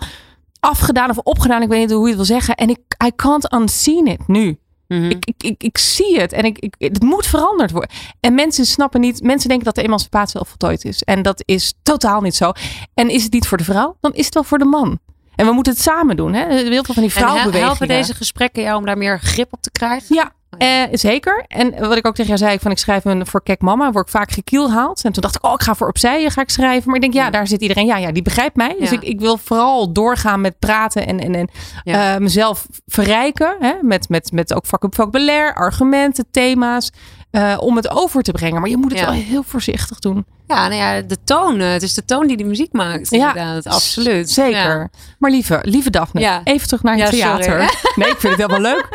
afgedaan 0.59 1.09
of 1.09 1.17
opgedaan, 1.17 1.61
ik 1.61 1.67
weet 1.69 1.79
niet 1.79 1.91
hoe 1.91 2.01
je 2.01 2.07
het 2.07 2.15
wil 2.15 2.25
zeggen. 2.25 2.55
En 2.55 2.69
ik, 2.69 2.79
I 3.05 3.11
can't 3.15 3.53
unseen 3.53 4.07
it 4.07 4.27
nu. 4.27 4.59
Mhm. 4.91 5.09
Ik, 5.09 5.25
ik, 5.25 5.43
ik, 5.43 5.63
ik 5.63 5.77
zie 5.77 6.19
het 6.19 6.33
en 6.33 6.43
ik, 6.43 6.59
ik, 6.59 6.75
het 6.77 7.03
moet 7.03 7.25
veranderd 7.25 7.71
worden. 7.71 7.89
En 8.19 8.33
mensen 8.35 8.65
snappen 8.65 9.01
niet, 9.01 9.21
mensen 9.23 9.49
denken 9.49 9.65
dat 9.65 9.75
de 9.75 9.81
emancipatie 9.81 10.39
al 10.39 10.45
voltooid 10.45 10.85
is. 10.85 11.03
En 11.03 11.21
dat 11.21 11.43
is 11.45 11.73
totaal 11.83 12.21
niet 12.21 12.35
zo. 12.35 12.51
En 12.93 13.09
is 13.09 13.23
het 13.23 13.33
niet 13.33 13.47
voor 13.47 13.57
de 13.57 13.63
vrouw, 13.63 13.97
dan 13.99 14.13
is 14.13 14.25
het 14.25 14.33
wel 14.33 14.43
voor 14.43 14.57
de 14.57 14.65
man. 14.65 14.99
En 15.35 15.45
we 15.45 15.51
moeten 15.51 15.73
het 15.73 15.81
samen 15.81 16.15
doen. 16.15 16.33
Hè? 16.33 16.53
Heel 16.53 16.83
veel 16.83 16.93
van 16.93 16.93
die 16.93 17.03
En 17.03 17.09
vrouwenbewegingen. 17.09 17.67
helpen 17.67 17.87
deze 17.87 18.13
gesprekken 18.13 18.63
jou 18.63 18.77
om 18.77 18.85
daar 18.85 18.97
meer 18.97 19.19
grip 19.19 19.53
op 19.53 19.61
te 19.61 19.71
krijgen? 19.71 20.15
Ja, 20.15 20.31
eh, 20.57 20.83
zeker. 20.91 21.45
En 21.47 21.79
wat 21.87 21.97
ik 21.97 22.07
ook 22.07 22.15
tegen 22.15 22.25
jou 22.25 22.37
zei, 22.37 22.53
ik 22.53 22.61
van 22.61 22.71
ik 22.71 22.77
schrijf 22.77 23.05
een 23.05 23.27
voor 23.27 23.43
Kek 23.43 23.61
Mama, 23.61 23.91
word 23.91 24.05
ik 24.05 24.11
vaak 24.11 24.31
gekielhaald. 24.31 25.03
En 25.03 25.11
toen 25.11 25.21
dacht 25.21 25.35
ik, 25.35 25.45
oh, 25.45 25.53
ik 25.53 25.61
ga 25.61 25.75
voor 25.75 25.87
opzij, 25.87 26.29
ga 26.29 26.41
ik 26.41 26.49
schrijven. 26.49 26.85
Maar 26.85 26.95
ik 26.95 27.01
denk, 27.01 27.13
ja, 27.13 27.23
Ja. 27.23 27.29
daar 27.29 27.47
zit 27.47 27.61
iedereen. 27.61 27.85
Ja, 27.85 27.97
ja, 27.97 28.11
die 28.11 28.21
begrijpt 28.23 28.55
mij. 28.55 28.75
Dus 28.79 28.89
Ja. 28.89 28.95
ik, 28.95 29.03
ik 29.03 29.19
wil 29.19 29.37
vooral 29.37 29.91
doorgaan 29.93 30.41
met 30.41 30.59
praten 30.59 31.07
en, 31.07 31.19
en, 31.19 31.35
en 31.35 31.49
eh, 31.83 32.17
mezelf 32.17 32.65
verrijken. 32.85 33.55
Hè? 33.59 33.73
Met, 33.81 34.09
met, 34.09 34.31
met 34.31 34.53
ook 34.53 34.65
voc- 34.65 34.87
vocabulaire, 34.89 35.55
argumenten, 35.55 36.25
thema's. 36.31 36.91
Eh, 37.31 37.57
om 37.59 37.75
het 37.75 37.89
over 37.89 38.21
te 38.21 38.31
brengen. 38.31 38.61
Maar 38.61 38.69
je 38.69 38.77
moet 38.77 38.91
het 38.91 38.99
Ja. 38.99 39.05
wel 39.05 39.13
heel 39.15 39.43
voorzichtig 39.43 39.99
doen. 39.99 40.25
Ja, 40.47 40.67
nou 40.67 40.73
ja, 40.81 41.01
de 41.01 41.17
toon. 41.23 41.59
eh, 41.59 41.71
Het 41.71 41.81
is 41.83 41.93
de 41.93 42.05
toon 42.05 42.27
die 42.27 42.37
de 42.37 42.43
muziek 42.43 42.71
maakt. 42.73 43.09
Ja, 43.09 43.27
inderdaad. 43.35 43.65
Absoluut. 43.73 44.29
Zeker. 44.31 44.79
Ja. 44.79 44.89
Maar 45.19 45.31
lieve, 45.31 45.59
lieve 45.63 45.89
Daphne, 45.89 46.19
Ja. 46.21 46.41
even 46.43 46.67
terug 46.67 46.83
naar 46.83 46.97
het 46.97 47.03
sorry. 47.15 47.19
theater. 47.41 47.59
Nee, 47.95 48.09
ik 48.09 48.19
vind 48.19 48.37
het 48.37 48.47
helemaal 48.47 48.73
leuk. 48.73 48.87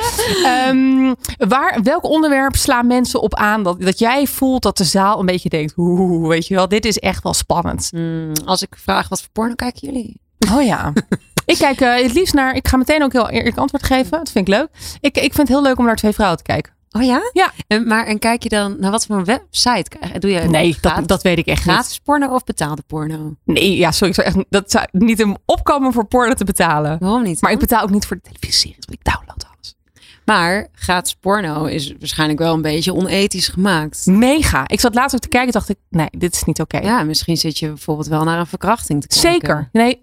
Ehm, 0.45 1.15
waar, 1.49 1.81
welk 1.83 2.05
onderwerp 2.05 2.57
slaan 2.57 2.87
mensen 2.87 3.21
op 3.21 3.35
aan 3.35 3.63
dat, 3.63 3.81
dat 3.81 3.99
jij 3.99 4.27
voelt 4.27 4.63
dat 4.63 4.77
de 4.77 4.85
zaal 4.85 5.21
een 5.21 5.27
beetje 5.27 5.49
denkt, 5.49 5.73
oeh, 5.77 6.29
weet 6.29 6.47
je 6.47 6.55
wel, 6.55 6.69
dit 6.69 6.85
is 6.85 6.99
echt 6.99 7.23
wel 7.23 7.35
spannend. 7.35 7.89
Hmm, 7.91 8.33
als 8.45 8.63
ik 8.63 8.77
vraag 8.83 9.09
wat 9.09 9.21
voor 9.21 9.31
porno 9.33 9.55
kijken 9.55 9.81
jullie? 9.89 10.21
Oh 10.53 10.63
ja. 10.65 10.93
Ik 11.47 11.59
kijk 11.59 11.81
eh, 11.81 12.03
het 12.03 12.13
liefst 12.15 12.35
naar, 12.35 12.55
ik 12.55 12.69
ga 12.69 12.77
meteen 12.77 13.03
ook 13.03 13.13
heel 13.13 13.29
eerlijk 13.31 13.57
antwoord 13.57 13.85
geven. 13.85 14.11
Dat 14.11 14.31
vind 14.31 14.49
ik 14.49 14.55
leuk. 14.55 14.69
Ik, 15.01 15.17
ik 15.17 15.23
vind 15.35 15.37
het 15.37 15.49
heel 15.49 15.63
leuk 15.63 15.79
om 15.79 15.85
naar 15.85 15.97
twee 15.97 16.13
vrouwen 16.13 16.39
te 16.39 16.45
kijken. 16.45 16.73
Oh 16.97 17.03
ja? 17.03 17.31
Ja. 17.33 17.53
En, 17.67 17.87
maar 17.87 18.07
en 18.07 18.19
kijk 18.19 18.43
je 18.43 18.49
dan 18.49 18.77
naar 18.81 18.91
wat 18.91 19.07
voor 19.07 19.17
een 19.17 19.25
website? 19.25 19.91
Doe 20.19 20.31
je 20.31 20.41
Nee, 20.41 20.69
dat, 20.69 20.79
gratis, 20.93 21.07
dat 21.07 21.23
weet 21.23 21.39
ik 21.39 21.47
echt 21.47 21.65
niet. 21.65 21.75
gratis 21.75 21.99
porno 21.99 22.35
of 22.35 22.45
betaalde 22.45 22.83
porno? 22.87 23.35
Nee, 23.45 23.77
ja, 23.77 23.91
sorry. 23.93 24.09
ik 24.09 24.15
zou 24.15 24.27
echt, 24.27 24.47
dat 24.49 24.71
zou 24.71 24.87
niet 24.93 25.21
een 25.21 25.37
opkomen 25.45 25.93
voor 25.93 26.05
porno 26.07 26.35
te 26.35 26.45
betalen. 26.45 26.97
Waarom 27.01 27.23
niet? 27.23 27.41
Maar 27.41 27.53
ik 27.53 27.59
betaal 27.59 27.83
ook 27.83 27.91
niet 27.91 28.07
voor 28.07 28.17
de 28.17 28.23
televisieseries. 28.23 28.85
Ik 28.89 29.05
download 29.05 29.47
alles. 29.55 29.77
Maar 30.25 30.69
gratis 30.73 31.15
porno 31.15 31.65
is 31.65 31.95
waarschijnlijk 31.99 32.39
wel 32.39 32.55
een 32.55 32.63
beetje 32.63 32.95
onethisch 32.95 33.49
gemaakt. 33.49 34.07
Mega. 34.07 34.69
Ik 34.69 34.81
zat 34.81 34.95
laatst 34.95 35.15
ook 35.15 35.21
te 35.21 35.29
kijken 35.29 35.53
dacht 35.53 35.69
ik, 35.69 35.77
nee, 35.91 36.09
dit 36.11 36.35
is 36.35 36.45
niet 36.45 36.61
oké. 36.61 36.79
Ja, 36.79 37.03
misschien 37.03 37.37
zit 37.37 37.59
je 37.59 37.67
bijvoorbeeld 37.67 38.09
wel 38.09 38.25
naar 38.25 38.39
een 38.39 38.47
verkrachting 38.47 39.01
te 39.01 39.21
kijken. 39.21 39.31
Zeker. 39.31 39.69
Nee, 39.73 39.99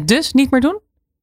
100%. 0.00 0.04
Dus 0.04 0.32
niet 0.32 0.50
meer 0.50 0.60
doen? 0.60 0.78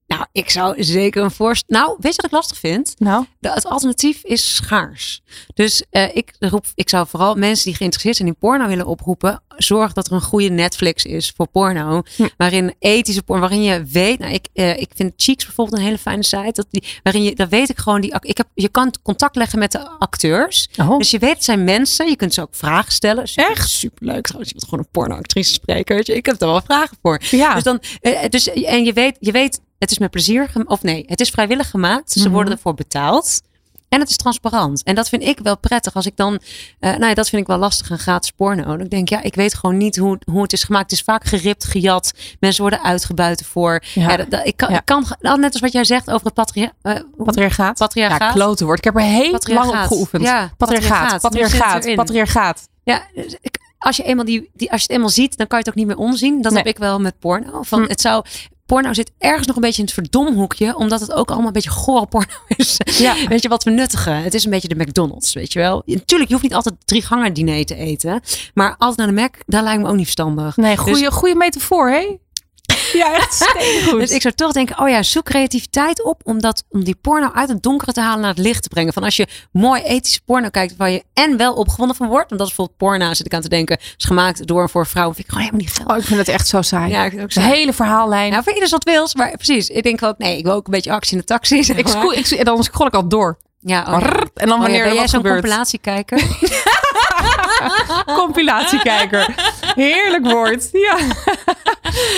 Nou, 0.07 0.25
ik 0.31 0.49
zou 0.49 0.83
zeker 0.83 1.23
een 1.23 1.31
voorstel. 1.31 1.79
Nou, 1.79 1.95
weet 1.99 2.11
je 2.15 2.21
wat 2.21 2.25
ik 2.25 2.31
lastig 2.31 2.57
vind? 2.57 2.95
Nou, 2.97 3.25
De, 3.39 3.49
het 3.51 3.65
alternatief 3.65 4.23
is 4.23 4.55
schaars. 4.55 5.21
Dus 5.53 5.83
eh, 5.89 6.15
ik, 6.15 6.33
roep, 6.39 6.65
ik 6.75 6.89
zou 6.89 7.07
vooral 7.07 7.35
mensen 7.35 7.65
die 7.65 7.75
geïnteresseerd 7.75 8.15
zijn 8.15 8.27
in 8.27 8.37
porno 8.37 8.67
willen 8.67 8.85
oproepen. 8.85 9.41
Zorg 9.57 9.93
dat 9.93 10.07
er 10.07 10.13
een 10.13 10.21
goede 10.21 10.49
Netflix 10.49 11.03
is 11.05 11.33
voor 11.35 11.47
porno. 11.47 12.01
Hm. 12.15 12.27
Waarin 12.37 12.73
ethische 12.79 13.23
porno, 13.23 13.41
waarin 13.41 13.63
je 13.63 13.83
weet. 13.83 14.19
Nou, 14.19 14.33
ik, 14.33 14.47
eh, 14.53 14.79
ik 14.79 14.89
vind 14.95 15.13
Cheeks 15.17 15.45
bijvoorbeeld 15.45 15.77
een 15.77 15.83
hele 15.85 15.97
fijne 15.97 16.23
site. 16.23 16.51
Dat 16.51 16.67
die, 16.69 16.83
waarin 17.03 17.23
je, 17.23 17.35
daar 17.35 17.49
weet 17.49 17.69
ik 17.69 17.77
gewoon. 17.77 18.01
Die, 18.01 18.15
ik 18.19 18.37
heb, 18.37 18.47
je 18.53 18.69
kan 18.69 18.93
contact 19.03 19.35
leggen 19.35 19.59
met 19.59 19.71
de 19.71 19.89
acteurs. 19.89 20.69
oh. 20.77 20.97
Dus 20.97 21.11
je 21.11 21.19
weet, 21.19 21.33
het 21.33 21.43
zijn 21.43 21.63
mensen. 21.63 22.09
Je 22.09 22.15
kunt 22.15 22.33
ze 22.33 22.41
ook 22.41 22.55
vragen 22.55 22.91
stellen. 22.91 23.27
Super, 23.27 23.49
Echt? 23.51 23.69
Superleuk 23.69 24.23
trouwens. 24.23 24.49
Je 24.49 24.55
moet 24.59 24.69
gewoon 24.69 24.83
een 24.85 24.91
pornoactrice 24.91 25.53
spreken. 25.53 25.95
Weet 25.95 26.07
je. 26.07 26.15
Ik 26.15 26.25
heb 26.25 26.41
er 26.41 26.47
wel 26.47 26.61
vragen 26.61 26.97
voor. 27.01 27.21
ja. 27.31 27.53
Dus 27.53 27.63
dan, 27.63 27.79
eh, 28.01 28.29
dus, 28.29 28.49
en 28.49 28.83
je 28.83 28.93
weet, 28.93 29.17
je 29.19 29.31
weet, 29.31 29.59
het 29.79 29.91
is 29.91 29.97
met 29.99 30.11
plezier, 30.11 30.49
of 30.65 30.81
nee, 30.83 31.03
het 31.07 31.21
is 31.21 31.29
vrijwillig 31.29 31.69
gemaakt. 31.69 32.11
Ze 32.11 32.19
Mhm. 32.19 32.31
worden 32.31 32.53
ervoor 32.53 32.73
betaald. 32.73 33.41
En 33.89 33.99
het 33.99 34.09
is 34.09 34.17
transparant. 34.17 34.83
En 34.83 34.95
dat 34.95 35.09
vind 35.09 35.23
ik 35.23 35.39
wel 35.39 35.57
prettig. 35.57 35.93
Als 35.93 36.05
ik 36.05 36.15
dan, 36.15 36.39
eh, 36.79 36.89
nou 36.91 37.05
ja, 37.05 37.13
dat 37.13 37.29
vind 37.29 37.41
ik 37.41 37.47
wel 37.47 37.57
lastig, 37.57 37.89
een 37.89 37.99
gratis 37.99 38.31
porno. 38.31 38.63
Dan 38.77 38.87
denk 38.87 39.01
ik, 39.01 39.09
ja, 39.09 39.21
ik 39.23 39.35
weet 39.35 39.53
gewoon 39.53 39.77
niet 39.77 39.97
hoe, 39.97 40.19
hoe 40.31 40.41
het 40.41 40.53
is 40.53 40.63
gemaakt. 40.63 40.83
Het 40.91 40.99
is 40.99 41.05
vaak 41.05 41.25
geript, 41.25 41.65
gejat. 41.65 42.13
Mensen 42.39 42.61
worden 42.61 42.83
uitgebuit 42.83 43.39
ervoor. 43.39 43.83
Ja. 43.93 44.09
Ja. 44.09 44.17
dat- 44.17 44.29
dat- 44.31 44.45
ik 44.45 44.57
kan, 44.57 44.69
Ja. 44.71 44.77
ik 44.77 44.85
kan, 44.85 45.05
nou, 45.19 45.39
net 45.39 45.51
als 45.53 45.61
wat 45.61 45.71
jij 45.71 45.83
zegt 45.83 46.09
over 46.11 46.25
het 46.25 46.33
patria, 46.33 46.71
hoe- 46.81 47.05
patriarchaat. 47.25 47.77
patriarchaat. 47.77 48.19
Ja, 48.19 48.31
klote 48.31 48.65
woord. 48.65 48.77
Ik 48.77 48.83
heb 48.83 48.95
er 48.95 49.01
heel 49.01 49.39
lang 49.45 49.69
op 49.69 49.75
geoefend. 49.75 50.23
Ja, 50.23 50.51
patriarchaat, 50.57 51.21
patriarchaat. 51.21 51.95
Patriarchaat. 51.95 52.67
Ja, 52.83 53.01
dus 53.15 53.35
ik, 53.41 53.57
als, 53.77 53.97
je 53.97 54.03
eenmaal 54.03 54.25
die, 54.25 54.49
die, 54.53 54.71
als 54.71 54.79
je 54.81 54.87
het 54.87 54.95
eenmaal 54.95 55.09
ziet, 55.09 55.37
dan 55.37 55.47
kan 55.47 55.59
je 55.59 55.63
het 55.63 55.73
ook 55.73 55.79
niet 55.79 55.87
meer 55.87 56.05
onzien. 56.05 56.41
Dat 56.41 56.51
Nee. 56.53 56.61
heb 56.63 56.71
ik 56.73 56.77
wel 56.77 56.99
met 56.99 57.19
porno. 57.19 57.61
Van, 57.63 57.81
Hm. 57.83 57.89
het 57.89 58.01
zou, 58.01 58.25
porno 58.67 58.93
zit 58.93 59.11
ergens 59.17 59.47
nog 59.47 59.55
een 59.55 59.61
beetje 59.61 59.79
in 59.81 59.85
het 59.85 59.93
verdomhoekje, 59.93 60.75
omdat 60.75 60.99
het 60.99 61.11
ook 61.13 61.27
allemaal 61.29 61.47
een 61.47 61.53
beetje 61.53 61.69
gore 61.69 62.05
porno 62.05 62.33
is. 62.57 62.77
Ja. 62.97 63.15
Weet 63.27 63.41
je 63.43 63.49
wat 63.49 63.63
we 63.63 63.69
nuttigen? 63.71 64.21
Het 64.23 64.33
is 64.33 64.43
een 64.45 64.51
beetje 64.51 64.67
de 64.67 64.75
McDonald's, 64.75 65.33
weet 65.33 65.53
je 65.53 65.59
wel. 65.59 65.81
Natuurlijk, 65.85 66.29
je 66.29 66.35
hoeft 66.35 66.43
niet 66.43 66.53
altijd 66.53 66.75
drie 66.85 67.01
gangen 67.01 67.33
diner 67.33 67.65
te 67.65 67.75
eten, 67.75 68.21
maar 68.53 68.75
altijd 68.77 68.97
naar 68.97 69.07
de 69.07 69.21
Mac, 69.21 69.35
daar 69.45 69.63
lijkt 69.63 69.81
me 69.81 69.87
ook 69.87 69.95
niet 69.95 70.03
verstandig. 70.03 70.57
Nee, 70.57 70.75
Dus- 70.75 70.83
goede, 70.83 71.11
goede 71.11 71.35
metafoor, 71.35 71.89
hè? 71.89 72.17
Ja, 72.93 73.13
echt 73.13 73.33
steengoed. 73.33 73.99
Dus 74.07 74.11
ik 74.11 74.21
zou 74.21 74.33
toch 74.33 74.51
denken, 74.51 74.79
oh 74.79 74.89
ja, 74.89 75.03
zoek 75.03 75.25
creativiteit 75.25 76.03
op 76.03 76.21
om, 76.23 76.41
dat, 76.41 76.63
om 76.69 76.83
die 76.83 76.95
porno 77.01 77.31
uit 77.33 77.49
het 77.49 77.63
donkere 77.63 77.91
te 77.91 78.01
halen 78.01 78.19
naar 78.19 78.29
het 78.29 78.39
licht 78.39 78.63
te 78.63 78.69
brengen. 78.69 78.93
Van 78.93 79.03
als 79.03 79.15
je 79.15 79.27
mooi 79.51 79.81
ethische 79.81 80.21
porno 80.25 80.49
kijkt 80.49 80.75
waar 80.77 80.89
je 80.89 81.03
en 81.13 81.37
wel 81.37 81.53
opgewonden 81.53 81.95
van 81.95 82.07
wordt. 82.07 82.29
Want 82.29 82.39
dat 82.39 82.49
is 82.49 82.55
bijvoorbeeld 82.55 82.77
porno, 82.77 83.13
zit 83.13 83.25
ik 83.25 83.33
aan 83.33 83.41
te 83.41 83.49
denken, 83.49 83.77
is 83.97 84.05
gemaakt 84.05 84.47
door 84.47 84.61
en 84.61 84.69
voor 84.69 84.87
vrouwen. 84.87 85.15
Vind 85.15 85.27
ik 85.27 85.33
gewoon 85.33 85.49
helemaal 85.49 85.67
niet 85.67 85.77
geil. 85.77 85.89
Oh, 85.89 85.97
ik 85.97 86.07
vind 86.07 86.19
het 86.19 86.27
echt 86.27 86.47
zo 86.47 86.61
saai. 86.61 86.91
Ja, 86.91 87.03
ik 87.03 87.21
ook 87.21 87.33
De 87.33 87.41
hele 87.41 87.73
verhaallijn. 87.73 88.31
Nou, 88.31 88.43
voor 88.43 88.53
ieders 88.53 88.71
wat 88.71 88.83
wils, 88.83 89.15
maar 89.15 89.31
precies. 89.31 89.69
Ik 89.69 89.83
denk 89.83 90.03
ook, 90.03 90.17
nee, 90.17 90.37
ik 90.37 90.43
wil 90.43 90.53
ook 90.53 90.65
een 90.65 90.71
beetje 90.71 90.91
actie 90.91 91.13
in 91.13 91.19
de 91.19 91.25
taxi. 91.25 91.63
zeg 91.63 91.77
ik 91.77 91.93
maar. 91.93 92.13
ik, 92.13 92.27
en 92.27 92.45
dan 92.45 92.63
scroll 92.63 92.87
ik 92.87 92.93
al 92.93 93.07
door. 93.07 93.37
Ja, 93.61 93.79
oh, 93.81 93.99
ja. 93.99 94.09
En 94.33 94.47
dan 94.47 94.51
Oh 94.51 94.55
ja, 94.55 94.57
wanneer 94.57 94.83
ben 94.83 94.93
jij 94.93 95.07
zo'n 95.07 95.23
compilatiekijker? 95.23 96.21
Compilatiekijker. 98.21 99.35
Heerlijk 99.83 100.25
woord. 100.31 100.69
Ja. 100.71 100.97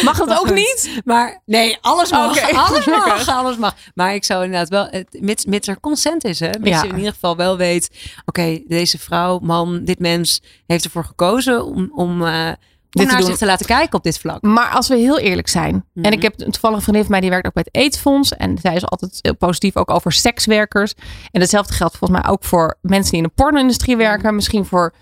Mag 0.04 0.18
dat 0.18 0.30
ook 0.30 0.38
goed. 0.48 0.54
niet? 0.56 1.02
Maar 1.06 1.42
nee, 1.46 1.78
alles 1.82 2.12
mag. 2.12 2.52
Alles 2.68 2.86
mag. 2.86 3.28
Alles 3.28 3.58
mag. 3.58 3.76
Maar 3.94 4.14
ik 4.14 4.24
zou 4.24 4.44
inderdaad 4.44 4.70
wel, 4.70 5.04
mits, 5.20 5.46
mits 5.46 5.68
er 5.68 5.80
consent 5.80 6.24
is, 6.24 6.40
hè. 6.40 6.50
Mits 6.60 6.70
Ja. 6.76 6.82
je 6.84 6.90
in 6.90 6.98
ieder 6.98 7.14
geval 7.14 7.36
wel 7.36 7.58
weet, 7.58 7.90
oké, 8.26 8.60
deze 8.68 9.00
vrouw, 9.00 9.40
man, 9.40 9.84
dit 9.84 10.00
mens 10.00 10.42
heeft 10.68 10.84
ervoor 10.86 11.04
gekozen 11.06 11.66
om, 11.66 11.92
om, 11.96 12.26
eh, 12.26 12.52
om 12.92 13.06
naar 13.06 13.24
zich 13.24 13.38
te 13.38 13.46
laten 13.46 13.66
kijken 13.66 13.98
op 13.98 14.04
dit 14.04 14.20
vlak. 14.20 14.42
Maar 14.42 14.70
als 14.70 14.88
we 14.88 14.96
heel 14.96 15.20
eerlijk 15.20 15.48
zijn. 15.48 15.86
Mhm. 15.94 16.06
En 16.06 16.12
ik 16.12 16.22
heb 16.22 16.34
een 16.42 16.52
toevallige 16.52 16.82
vriendin 16.82 17.02
van 17.04 17.12
mij 17.12 17.22
die 17.22 17.30
werkt 17.30 17.48
ook 17.48 17.54
bij 17.54 17.66
het 17.72 17.82
AIDS-fonds. 17.84 18.36
En 18.36 18.58
zij 18.62 18.76
is 18.76 18.86
altijd 18.86 19.20
heel 19.22 19.36
positief 19.36 19.76
ook 19.76 19.90
over 19.92 20.12
sekswerkers. 20.12 20.94
En 21.32 21.42
hetzelfde 21.42 21.74
geldt 21.74 21.98
volgens 21.98 22.22
mij 22.22 22.32
ook 22.32 22.44
voor 22.44 22.78
mensen 22.82 23.12
die 23.12 23.22
in 23.22 23.28
de 23.36 23.44
porno-industrie 23.44 23.96
Mhm. 23.96 24.06
werken. 24.06 24.36
Misschien 24.36 24.66
voor 24.66 24.94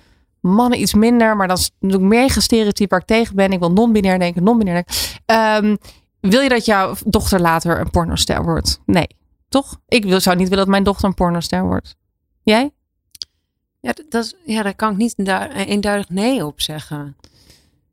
mannen 0.48 0.82
iets 0.82 0.94
minder. 0.94 1.36
Maar 1.36 1.48
dat 1.48 1.58
is 1.58 1.72
natuurlijk 1.80 2.10
mega 2.10 2.40
stereotype 2.40 2.90
waar 2.90 3.00
ik 3.00 3.06
tegen 3.06 3.36
ben. 3.36 3.52
Ik 3.52 3.60
wil 3.60 3.72
non-binair 3.72 4.20
denken, 4.20 4.44
non-binair 4.44 4.84
denken. 4.84 4.96
Ehm, 5.26 5.76
wil 6.20 6.42
je 6.42 6.50
dat 6.50 6.66
jouw 6.66 6.96
dochter 7.06 7.42
later 7.42 7.80
een 7.80 7.90
pornoster 7.90 8.44
wordt? 8.44 8.80
Nee. 8.86 9.08
Toch? 9.50 9.80
Ik 9.88 10.04
wil, 10.04 10.20
zou 10.20 10.36
niet 10.36 10.50
willen 10.50 10.64
dat 10.64 10.74
mijn 10.74 10.84
dochter 10.84 11.08
een 11.08 11.14
pornoster 11.14 11.64
wordt. 11.64 11.96
Jij? 12.44 12.72
Ja, 13.80 13.94
dat 14.10 14.24
is, 14.24 14.36
ja, 14.46 14.64
daar 14.64 14.76
kan 14.76 14.92
ik 14.92 14.98
niet 14.98 15.14
eendu- 15.18 15.54
eenduidig 15.54 16.10
nee 16.10 16.46
op 16.46 16.62
zeggen. 16.62 17.16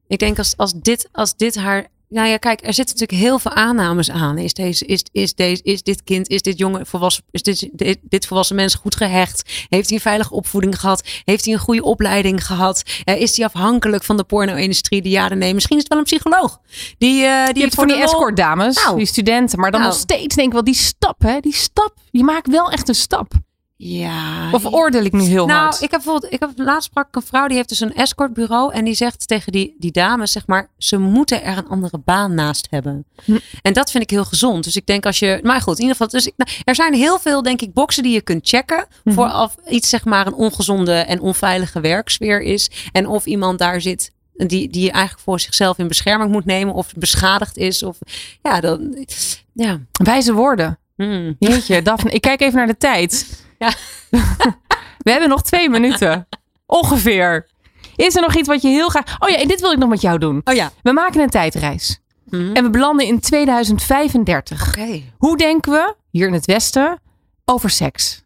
Ik 0.07 0.18
denk 0.18 0.38
als, 0.38 0.57
als, 0.57 0.72
dit, 0.72 1.09
als 1.12 1.36
dit 1.36 1.55
haar. 1.57 1.86
Nou 2.14 2.28
ja, 2.28 2.36
kijk, 2.36 2.66
er 2.66 2.74
zitten 2.74 2.96
natuurlijk 2.98 3.28
heel 3.28 3.38
veel 3.38 3.50
aannames 3.52 4.10
aan. 4.10 4.38
Is, 4.38 4.54
deze, 4.54 4.84
is, 4.86 5.04
is, 5.12 5.34
deze, 5.34 5.62
is 5.62 5.82
dit 5.82 6.02
kind, 6.04 6.28
is 6.28 6.42
dit 6.42 6.58
jonge 6.58 6.86
volwassen, 6.86 7.24
is 7.30 7.42
dit, 7.42 7.68
dit, 7.72 7.98
dit 8.02 8.26
volwassen 8.26 8.56
mens 8.56 8.74
goed 8.74 8.96
gehecht? 8.96 9.66
Heeft 9.68 9.86
hij 9.88 9.96
een 9.96 10.02
veilige 10.02 10.34
opvoeding 10.34 10.80
gehad? 10.80 11.02
Heeft 11.24 11.44
hij 11.44 11.54
een 11.54 11.60
goede 11.60 11.82
opleiding 11.82 12.46
gehad? 12.46 12.82
Eh, 13.04 13.20
is 13.20 13.36
hij 13.36 13.46
afhankelijk 13.46 14.04
van 14.04 14.16
de 14.16 14.24
porno-industrie? 14.24 15.02
Die 15.02 15.12
ja, 15.12 15.28
nee. 15.34 15.54
Misschien 15.54 15.76
is 15.76 15.82
het 15.82 15.90
wel 15.92 15.98
een 16.00 16.08
psycholoog. 16.08 16.60
Die, 16.98 17.24
eh 17.24 17.44
die 17.46 17.54
Je 17.54 17.60
hebt 17.60 17.74
van 17.74 17.86
die 17.86 17.96
de 17.96 18.02
lol- 18.02 18.10
escort 18.12 18.36
dames, 18.36 18.76
Nou. 18.84 18.96
die 18.96 19.06
studenten. 19.06 19.58
Maar 19.58 19.70
dan 19.70 19.80
Nou. 19.80 19.92
nog 19.92 20.00
steeds 20.02 20.34
denk 20.34 20.46
ik 20.48 20.52
wel, 20.54 20.64
die 20.64 20.74
stap 20.74 21.22
hè, 21.22 21.40
die 21.40 21.54
stap. 21.54 21.94
Je 22.10 22.24
maakt 22.24 22.48
wel 22.48 22.70
echt 22.70 22.88
een 22.88 22.94
stap. 22.94 23.32
Ja. 23.76 24.50
Of 24.52 24.64
oordeel 24.64 25.04
ik 25.04 25.12
nu 25.12 25.22
heel 25.22 25.46
nou, 25.46 25.60
hard? 25.60 25.74
ik 25.74 25.90
heb 25.90 25.90
bijvoorbeeld, 25.90 26.32
ik 26.32 26.40
heb 26.40 26.50
laatst 26.56 26.88
sprak 26.90 27.08
ik 27.08 27.16
een 27.16 27.22
vrouw 27.22 27.46
die 27.46 27.56
heeft 27.56 27.68
dus 27.68 27.80
een 27.80 27.94
escortbureau 27.94 28.72
en 28.72 28.84
die 28.84 28.94
zegt 28.94 29.28
tegen 29.28 29.52
die, 29.52 29.76
die 29.78 29.92
dames, 29.92 30.32
zeg 30.32 30.46
maar, 30.46 30.70
ze 30.78 30.98
moeten 30.98 31.42
er 31.42 31.58
een 31.58 31.68
andere 31.68 31.98
baan 31.98 32.34
naast 32.34 32.66
hebben. 32.70 33.04
Hm. 33.24 33.38
En 33.62 33.72
dat 33.72 33.90
vind 33.90 34.02
ik 34.02 34.10
heel 34.10 34.24
gezond. 34.24 34.64
Dus 34.64 34.76
ik 34.76 34.86
denk 34.86 35.06
als 35.06 35.18
je, 35.18 35.40
maar 35.42 35.60
goed, 35.60 35.74
in 35.74 35.80
ieder 35.80 35.96
geval, 35.96 36.08
dus 36.12 36.26
ik, 36.26 36.32
nou, 36.36 36.50
er 36.64 36.74
zijn 36.74 36.94
heel 36.94 37.18
veel, 37.18 37.42
denk 37.42 37.62
ik, 37.62 37.72
boxen 37.72 38.02
die 38.02 38.12
je 38.12 38.20
kunt 38.20 38.48
checken 38.48 38.86
Mhm. 39.04 39.14
voor 39.14 39.32
of 39.32 39.54
iets, 39.68 39.88
zeg 39.88 40.04
maar, 40.04 40.26
een 40.26 40.34
ongezonde 40.34 40.92
en 40.92 41.20
onveilige 41.20 41.80
werksfeer 41.80 42.42
is 42.42 42.70
en 42.92 43.06
of 43.06 43.26
iemand 43.26 43.58
daar 43.58 43.80
zit. 43.80 44.12
Die, 44.36 44.68
die 44.68 44.82
je 44.82 44.90
eigenlijk 44.90 45.24
voor 45.24 45.40
zichzelf 45.40 45.78
in 45.78 45.88
bescherming 45.88 46.30
moet 46.30 46.44
nemen. 46.44 46.74
Of 46.74 46.92
beschadigd 46.96 47.56
is. 47.56 47.82
Of 47.82 47.98
ja, 48.42 48.60
dan. 48.60 49.06
Ja. 49.52 49.80
Wijze 50.02 50.32
woorden. 50.32 50.78
Hm. 50.96 51.32
Jeetje, 51.38 51.82
Daphne, 51.82 52.10
ik 52.10 52.20
kijk 52.20 52.40
even 52.40 52.56
naar 52.56 52.66
de 52.66 52.76
tijd. 52.76 53.26
Ja. 53.59 53.72
We 55.05 55.11
hebben 55.11 55.28
nog 55.28 55.42
twee 55.42 55.70
minuten. 55.70 56.28
Ongeveer. 56.66 57.48
Is 57.96 58.16
er 58.16 58.22
nog 58.22 58.36
iets 58.36 58.48
wat 58.48 58.62
je 58.62 58.68
heel 58.68 58.88
graag... 58.88 59.16
Oh 59.18 59.28
ja, 59.28 59.36
en 59.36 59.48
dit 59.48 59.61
wil 59.61 59.72
ik 59.72 59.78
nog 59.78 59.88
met 59.88 60.00
jou 60.00 60.18
doen. 60.18 60.40
Oh 60.44 60.55
ja. 60.55 60.72
We 60.82 60.92
maken 60.92 61.20
een 61.20 61.30
tijdreis. 61.30 62.00
Mhm. 62.24 62.52
En 62.52 62.64
we 62.64 62.70
belanden 62.70 63.07
in 63.07 63.20
2035. 63.20 64.68
Oké. 64.68 65.02
Hoe 65.18 65.36
denken 65.36 65.72
we, 65.72 65.94
hier 66.11 66.26
in 66.26 66.32
het 66.32 66.44
Westen, 66.44 67.00
over 67.44 67.70
seks? 67.70 68.22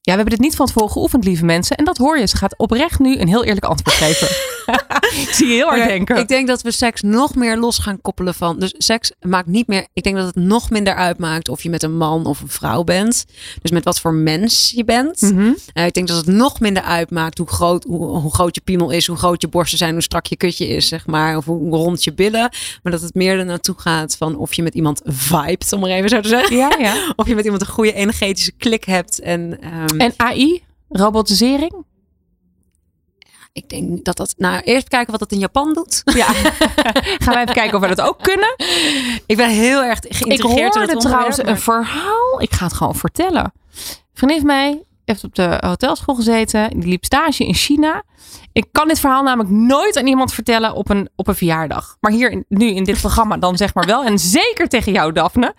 Ja, 0.00 0.12
we 0.12 0.18
hebben 0.18 0.38
dit 0.38 0.46
niet 0.46 0.56
van 0.56 0.66
tevoren 0.66 0.90
geoefend, 0.90 1.24
lieve 1.24 1.44
mensen. 1.44 1.76
En 1.76 1.84
dat 1.84 1.96
hoor 1.96 2.18
je. 2.18 2.26
Ze 2.26 2.36
gaat 2.36 2.58
oprecht 2.58 2.98
nu 2.98 3.18
een 3.18 3.28
heel 3.28 3.44
eerlijk 3.44 3.64
antwoord 3.64 3.96
geven. 3.96 4.28
ik 4.66 5.28
zie 5.36 5.46
je 5.46 5.54
heel 5.54 5.66
hard 5.66 5.80
Oké, 5.80 5.88
denken. 5.88 6.16
Ik 6.16 6.28
denk 6.28 6.46
dat 6.46 6.62
we 6.62 6.70
seks 6.70 7.02
nog 7.02 7.34
meer 7.34 7.58
los 7.58 7.78
gaan 7.78 8.00
koppelen 8.00 8.34
van. 8.34 8.58
Dus 8.58 8.74
seks 8.78 9.12
maakt 9.20 9.46
niet 9.46 9.66
meer. 9.66 9.86
Ik 9.92 10.02
denk 10.02 10.16
dat 10.16 10.26
het 10.26 10.34
nog 10.34 10.70
minder 10.70 10.94
uitmaakt 10.94 11.48
of 11.48 11.62
je 11.62 11.70
met 11.70 11.82
een 11.82 11.96
man 11.96 12.26
of 12.26 12.40
een 12.40 12.48
vrouw 12.48 12.84
bent. 12.84 13.24
Dus 13.62 13.70
met 13.70 13.84
wat 13.84 14.00
voor 14.00 14.14
mens 14.14 14.72
je 14.74 14.84
bent. 14.84 15.20
Mhm. 15.20 15.52
Eh, 15.72 15.86
ik 15.86 15.94
denk 15.94 16.08
dat 16.08 16.16
het 16.16 16.26
nog 16.26 16.60
minder 16.60 16.82
uitmaakt 16.82 17.38
hoe 17.38 17.46
groot, 17.46 17.84
hoe, 17.84 18.06
hoe 18.06 18.34
groot 18.34 18.54
je 18.54 18.60
piemel 18.60 18.90
is, 18.90 19.06
hoe 19.06 19.16
groot 19.16 19.40
je 19.40 19.48
borsten 19.48 19.78
zijn, 19.78 19.92
hoe 19.92 20.02
strak 20.02 20.26
je 20.26 20.36
kutje 20.36 20.66
is, 20.66 20.88
zeg 20.88 21.06
maar. 21.06 21.36
Of 21.36 21.44
hoe 21.44 21.76
rond 21.76 22.04
je 22.04 22.14
billen. 22.14 22.50
Maar 22.82 22.92
dat 22.92 23.02
het 23.02 23.14
meer 23.14 23.38
er 23.38 23.44
naartoe 23.44 23.74
gaat 23.78 24.16
van 24.16 24.36
of 24.36 24.54
je 24.54 24.62
met 24.62 24.74
iemand 24.74 25.00
vibet, 25.04 25.72
om 25.72 25.80
maar 25.80 25.90
even 25.90 26.08
zo 26.08 26.20
te 26.20 26.28
zeggen. 26.28 26.56
Ja, 26.56 26.76
ja. 26.78 27.12
Of 27.16 27.26
je 27.26 27.34
met 27.34 27.44
iemand 27.44 27.62
een 27.62 27.68
goede 27.68 27.92
energetische 27.92 28.52
klik 28.52 28.84
hebt. 28.84 29.20
En, 29.20 29.60
ehm, 29.60 30.00
En 30.00 30.12
AI? 30.16 30.62
Robotisering? 30.88 31.84
Ik 33.52 33.68
denk 33.68 34.04
dat 34.04 34.16
dat. 34.16 34.34
Nou, 34.36 34.60
eerst 34.60 34.88
kijken 34.88 35.10
wat 35.10 35.20
dat 35.20 35.32
in 35.32 35.38
Japan 35.38 35.72
doet. 35.74 36.02
Ja. 36.04 36.26
Gaan 37.24 37.34
we 37.34 37.40
even 37.40 37.54
kijken 37.54 37.74
of 37.74 37.80
we 37.88 37.94
dat 37.94 38.00
ook 38.00 38.22
kunnen. 38.22 38.54
Ik 39.26 39.36
ben 39.36 39.48
heel 39.50 39.82
erg 39.82 39.98
Ik 40.00 40.14
geïntrigeerd 40.16 40.74
in 40.74 40.80
het 40.80 40.90
hoorde 40.92 41.08
trouwens 41.08 41.38
een 41.38 41.58
verhaal. 41.58 42.40
Ik 42.40 42.52
ga 42.54 42.64
het 42.64 42.72
gewoon 42.74 42.94
vertellen. 42.94 43.52
Vriendin 44.14 44.38
van 44.38 44.46
mij 44.46 44.82
heeft 45.04 45.24
op 45.24 45.34
de 45.34 45.56
hotelschool 45.66 46.14
gezeten. 46.14 46.70
Die 46.80 46.88
liep 46.88 47.04
stage 47.04 47.44
in 47.46 47.54
China. 47.54 48.02
Ik 48.52 48.66
kan 48.72 48.88
dit 48.88 49.00
verhaal 49.00 49.22
namelijk 49.22 49.50
nooit 49.50 49.96
aan 49.96 50.06
iemand 50.06 50.32
vertellen 50.34 50.74
op 50.74 50.90
een, 50.90 51.08
op 51.16 51.28
een 51.28 51.34
verjaardag. 51.34 51.96
Maar 52.00 52.12
hier 52.12 52.30
in- 52.30 52.44
nu 52.48 52.66
in 52.66 52.84
dit 52.84 53.00
programma 53.00 53.36
dan 53.36 53.56
zeg 53.56 53.74
maar 53.74 53.86
wel. 53.86 54.04
En 54.04 54.18
zeker 54.18 54.68
tegen 54.68 54.92
jou, 54.92 55.12
Daphne. 55.12 55.54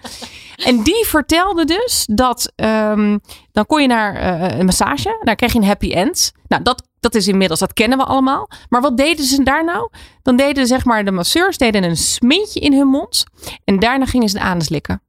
En 0.56 0.84
die 0.84 1.06
vertelde 1.08 1.66
dus 1.66 2.08
dat 2.12 2.52
ehm, 2.56 3.18
dan 3.52 3.66
kon 3.66 3.82
je 3.82 3.88
naar 3.88 4.16
eh, 4.16 4.58
een 4.60 4.66
massage. 4.66 5.20
Daar 5.24 5.36
kreeg 5.36 5.54
je 5.54 5.60
een 5.60 5.66
happy 5.66 5.92
end. 5.94 6.32
Nou, 6.48 6.64
dat, 6.64 6.84
dat 7.04 7.16
is 7.16 7.28
inmiddels, 7.28 7.60
dat 7.60 7.74
kennen 7.74 7.98
we 7.98 8.04
allemaal. 8.04 8.50
Maar 8.70 8.82
wat 8.82 8.98
deden 8.98 9.26
ze 9.26 9.44
daar 9.44 9.64
nou? 9.64 9.90
Dan 10.22 10.36
deden 10.36 10.68
zeg 10.68 10.86
maar 10.86 11.06
de 11.06 11.12
masseurs 11.12 11.58
deden 11.58 11.84
een 11.84 11.98
smintje 11.98 12.60
in 12.60 12.74
hun 12.74 12.88
mond. 12.88 13.24
En 13.64 13.80
daarna 13.80 14.06
gingen 14.06 14.30
ze 14.30 14.38
de 14.38 14.44
anus 14.44 14.70
likken. 14.70 15.02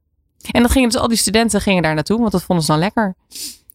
En 0.51 0.61
dat 0.61 0.71
gingen 0.71 0.89
dus 0.89 1.01
al 1.01 1.07
die 1.07 1.17
studenten 1.17 1.61
gingen 1.61 1.83
daar 1.83 1.93
naartoe, 1.93 2.19
want 2.19 2.31
dat 2.31 2.43
vonden 2.43 2.65
ze 2.65 2.71
dan 2.71 2.79
lekker. 2.79 3.15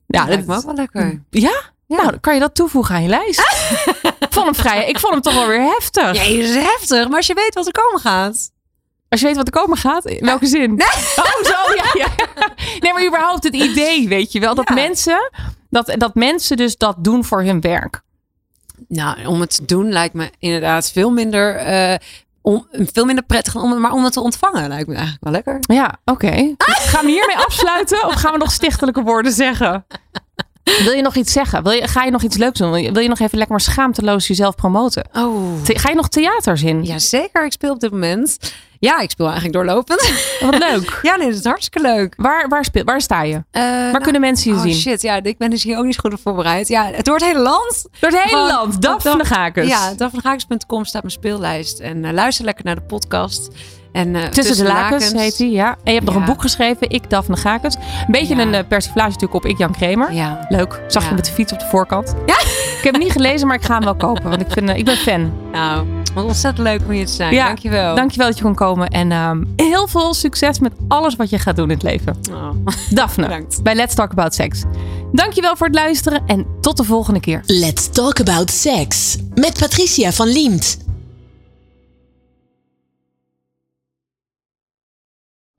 Ja, 0.07 0.25
dat 0.25 0.39
ook 0.39 0.65
wel 0.65 0.75
lekker. 0.75 1.23
ja? 1.31 1.61
Nou, 1.87 2.11
dan 2.11 2.21
kan 2.21 2.35
je 2.35 2.41
dat 2.41 2.55
toevoegen 2.55 2.95
aan 2.95 3.03
je 3.03 3.09
lijst. 3.09 3.41
ik 4.21 4.27
vond 4.31 4.45
hem 4.45 4.55
vrij. 4.55 4.89
Ik 4.89 4.99
vond 4.99 5.13
hem 5.13 5.23
toch 5.23 5.35
wel 5.35 5.47
weer 5.47 5.63
heftig. 5.63 6.03
Ja, 6.15 6.23
dat 6.25 6.49
is 6.49 6.55
heftig. 6.55 7.09
Maar 7.09 7.17
als 7.17 7.27
je 7.27 7.35
weet 7.35 7.55
wat 7.55 7.67
er 7.67 7.73
komen 7.73 8.01
gaat. 8.01 8.51
Als 9.09 9.21
je 9.21 9.27
weet 9.27 9.37
wat 9.37 9.47
er 9.47 9.53
komen 9.53 9.77
gaat, 9.77 10.05
in 10.05 10.25
welke 10.27 10.47
zin? 10.47 10.71
Oh, 11.17 11.43
zo, 11.43 11.75
ja, 11.75 11.85
ja. 11.95 12.07
Nee, 12.81 12.93
maar 12.93 13.07
überhaupt 13.07 13.45
het 13.45 13.55
idee, 13.55 14.09
weet 14.09 14.33
je 14.33 14.41
wel. 14.41 14.55
Dat 14.55 14.69
Ja. 14.69 14.75
mensen, 14.75 15.31
dat, 15.71 15.95
dat 15.99 16.15
mensen 16.15 16.57
dus 16.57 16.77
dat 16.77 16.97
doen 16.99 17.25
voor 17.25 17.43
hun 17.43 17.61
werk. 17.61 18.03
Nou, 18.89 19.27
om 19.27 19.41
het 19.41 19.55
te 19.55 19.65
doen 19.65 19.93
lijkt 19.93 20.15
me 20.15 20.31
inderdaad 20.39 20.91
veel 20.91 21.11
minder, 21.11 21.57
eh, 21.57 21.95
om, 22.41 22.67
veel 22.73 23.05
minder 23.05 23.25
prettig. 23.25 23.57
Om, 23.57 23.81
maar 23.81 23.93
om 23.93 24.05
het 24.05 24.13
te 24.13 24.21
ontvangen 24.21 24.69
lijkt 24.69 24.89
me 24.89 24.95
eigenlijk 24.95 25.25
wel 25.25 25.33
lekker. 25.33 25.59
Ja, 25.61 25.99
oké. 26.05 26.55
Gaan 26.59 27.05
we 27.05 27.11
hiermee 27.11 27.37
afsluiten 27.37 28.07
of 28.07 28.15
gaan 28.15 28.33
we 28.33 28.39
nog 28.39 28.53
stichtelijke 28.53 29.03
woorden 29.03 29.33
zeggen? 29.33 29.85
Wil 30.65 30.93
je 30.93 31.03
nog 31.03 31.15
iets 31.15 31.33
zeggen? 31.33 31.63
Wil 31.63 31.73
je, 31.73 31.89
ga 31.89 32.05
je 32.05 32.11
nog 32.11 32.23
iets 32.23 32.37
leuks 32.37 32.59
doen? 32.59 32.71
Wil 32.71 32.81
je, 32.81 32.93
wil 32.93 33.03
je 33.03 33.09
nog 33.09 33.19
even 33.19 33.39
lekker 33.39 33.57
maar 33.57 33.65
schaamteloos 33.65 34.27
jezelf 34.27 34.55
promoten? 34.55 35.05
Oh. 35.13 35.65
Ga 35.65 35.89
je 35.89 35.95
nog 35.95 36.09
theaters 36.09 36.63
in? 36.63 36.85
Ja, 36.85 36.99
zeker. 36.99 37.45
Ik 37.45 37.53
speel 37.53 37.73
op 37.73 37.81
dit 37.81 37.91
moment. 37.91 38.39
Ja, 38.81 39.01
ik 39.01 39.11
speel 39.11 39.27
eigenlijk 39.27 39.55
doorlopend. 39.55 40.13
Wat 40.41 40.59
leuk. 40.59 40.99
ja, 41.03 41.17
nee, 41.17 41.27
dat 41.29 41.39
is 41.39 41.45
hartstikke 41.45 41.81
leuk. 41.89 42.15
Waar, 42.17 42.49
waar, 42.49 42.65
speel, 42.65 42.85
waar 42.85 43.01
sta 43.01 43.23
je? 43.23 43.43
Waar 43.51 43.93
Waar 43.93 44.01
kunnen 44.01 44.21
mensen 44.21 44.51
je 44.51 44.57
oh, 44.57 44.63
zien? 44.63 44.75
shit, 44.75 45.03
ja, 45.03 45.23
ik 45.23 45.39
ben 45.39 45.51
dus 45.51 45.63
hier 45.63 45.79
ook 45.79 45.85
niet 45.85 45.99
goed 45.99 46.13
op 46.13 46.21
voorbereid. 46.23 46.69
Ja, 46.69 46.85
het 46.93 47.05
door 47.05 47.15
het 47.15 47.25
hele 47.25 47.39
land. 47.41 47.87
Door 48.01 48.11
het 48.11 48.23
hele 48.23 48.29
Gewoon- 48.29 48.47
land. 48.47 48.83
Daphne 48.83 49.25
Gakens. 49.25 49.69
Ja, 49.69 49.95
daphnegaakens.com 49.95 50.85
staat 50.85 51.03
mijn 51.03 51.15
speellijst. 51.15 51.79
En 51.79 52.05
eh, 52.05 52.13
luister 52.13 52.45
lekker 52.45 52.65
naar 52.65 52.75
de 52.75 52.83
podcast. 52.83 53.49
En, 53.93 54.17
eh, 54.17 54.23
Tussen, 54.29 54.57
de 54.57 54.63
lakens, 54.65 55.13
heet 55.13 55.39
hij, 55.39 55.51
ja. 55.51 55.69
En 55.71 55.79
je 55.85 55.99
hebt 55.99 56.05
nog 56.05 56.15
een 56.15 56.25
boek 56.25 56.41
geschreven, 56.41 56.91
Ik 56.91 57.11
Daphne 57.11 57.37
Gakens. 57.37 57.75
Een 57.75 57.83
beetje 58.09 58.35
Ja. 58.37 58.43
een 58.43 58.55
eh, 58.55 58.65
persiflage 58.69 59.09
natuurlijk 59.11 59.45
op 59.45 59.51
Ik 59.51 59.59
Jan 59.59 59.73
Kramer. 59.73 60.13
Ja. 60.13 60.47
Leuk. 60.49 60.81
Zag 60.89 61.09
je 61.09 61.15
met 61.15 61.25
de 61.25 61.33
fiets 61.33 61.53
op 61.53 61.59
de 61.59 61.67
voorkant. 61.67 62.15
Ja. 62.27 62.39
Ik 62.79 62.81
heb 62.87 62.95
hem 62.95 63.03
niet 63.03 63.13
gelezen, 63.13 63.47
maar 63.47 63.57
ik 63.57 63.63
ga 63.63 63.75
hem 63.75 63.85
wel 63.85 63.95
kopen. 63.95 64.29
Want 64.29 64.41
ik, 64.41 64.51
vind, 64.51 64.69
eh, 64.69 64.77
ik 64.77 64.85
ben 64.85 64.97
fan. 64.97 65.33
Nou, 65.53 65.87
wat 66.15 66.25
ontzettend 66.25 66.67
leuk 66.67 66.81
om 66.85 66.91
hier 66.91 67.07
te 67.07 67.13
zijn. 67.13 67.35
Ja, 67.35 67.47
Dankjewel. 67.47 67.95
Dankjewel 67.95 68.27
dat 68.29 68.37
je 68.39 68.45
kon 68.45 68.55
komen. 68.55 68.89
En 68.89 69.13
ehm, 69.13 69.43
heel 69.57 69.89
veel 69.89 70.15
succes 70.15 70.59
met 70.59 70.73
alles 70.89 71.17
wat 71.17 71.31
je 71.31 71.39
gaat 71.39 71.57
doen 71.57 71.71
in 71.71 71.75
het 71.75 71.83
leven. 71.83 72.17
Oh. 72.31 72.49
Daphne, 72.91 73.23
Bedankt. 73.27 73.63
bij 73.63 73.75
Let's 73.75 73.95
Talk 73.95 74.11
About 74.11 74.35
Sex. 74.35 74.63
Dankjewel 75.13 75.57
voor 75.57 75.67
het 75.67 75.77
luisteren 75.77 76.23
en 76.27 76.47
tot 76.61 76.77
de 76.77 76.85
volgende 76.85 77.21
keer. 77.21 77.43
Let's 77.47 77.89
talk 77.91 78.21
about 78.21 78.51
sex 78.51 79.17
met 79.35 79.59
Patricia 79.59 80.13
van 80.13 80.29
Liemt. 80.29 80.79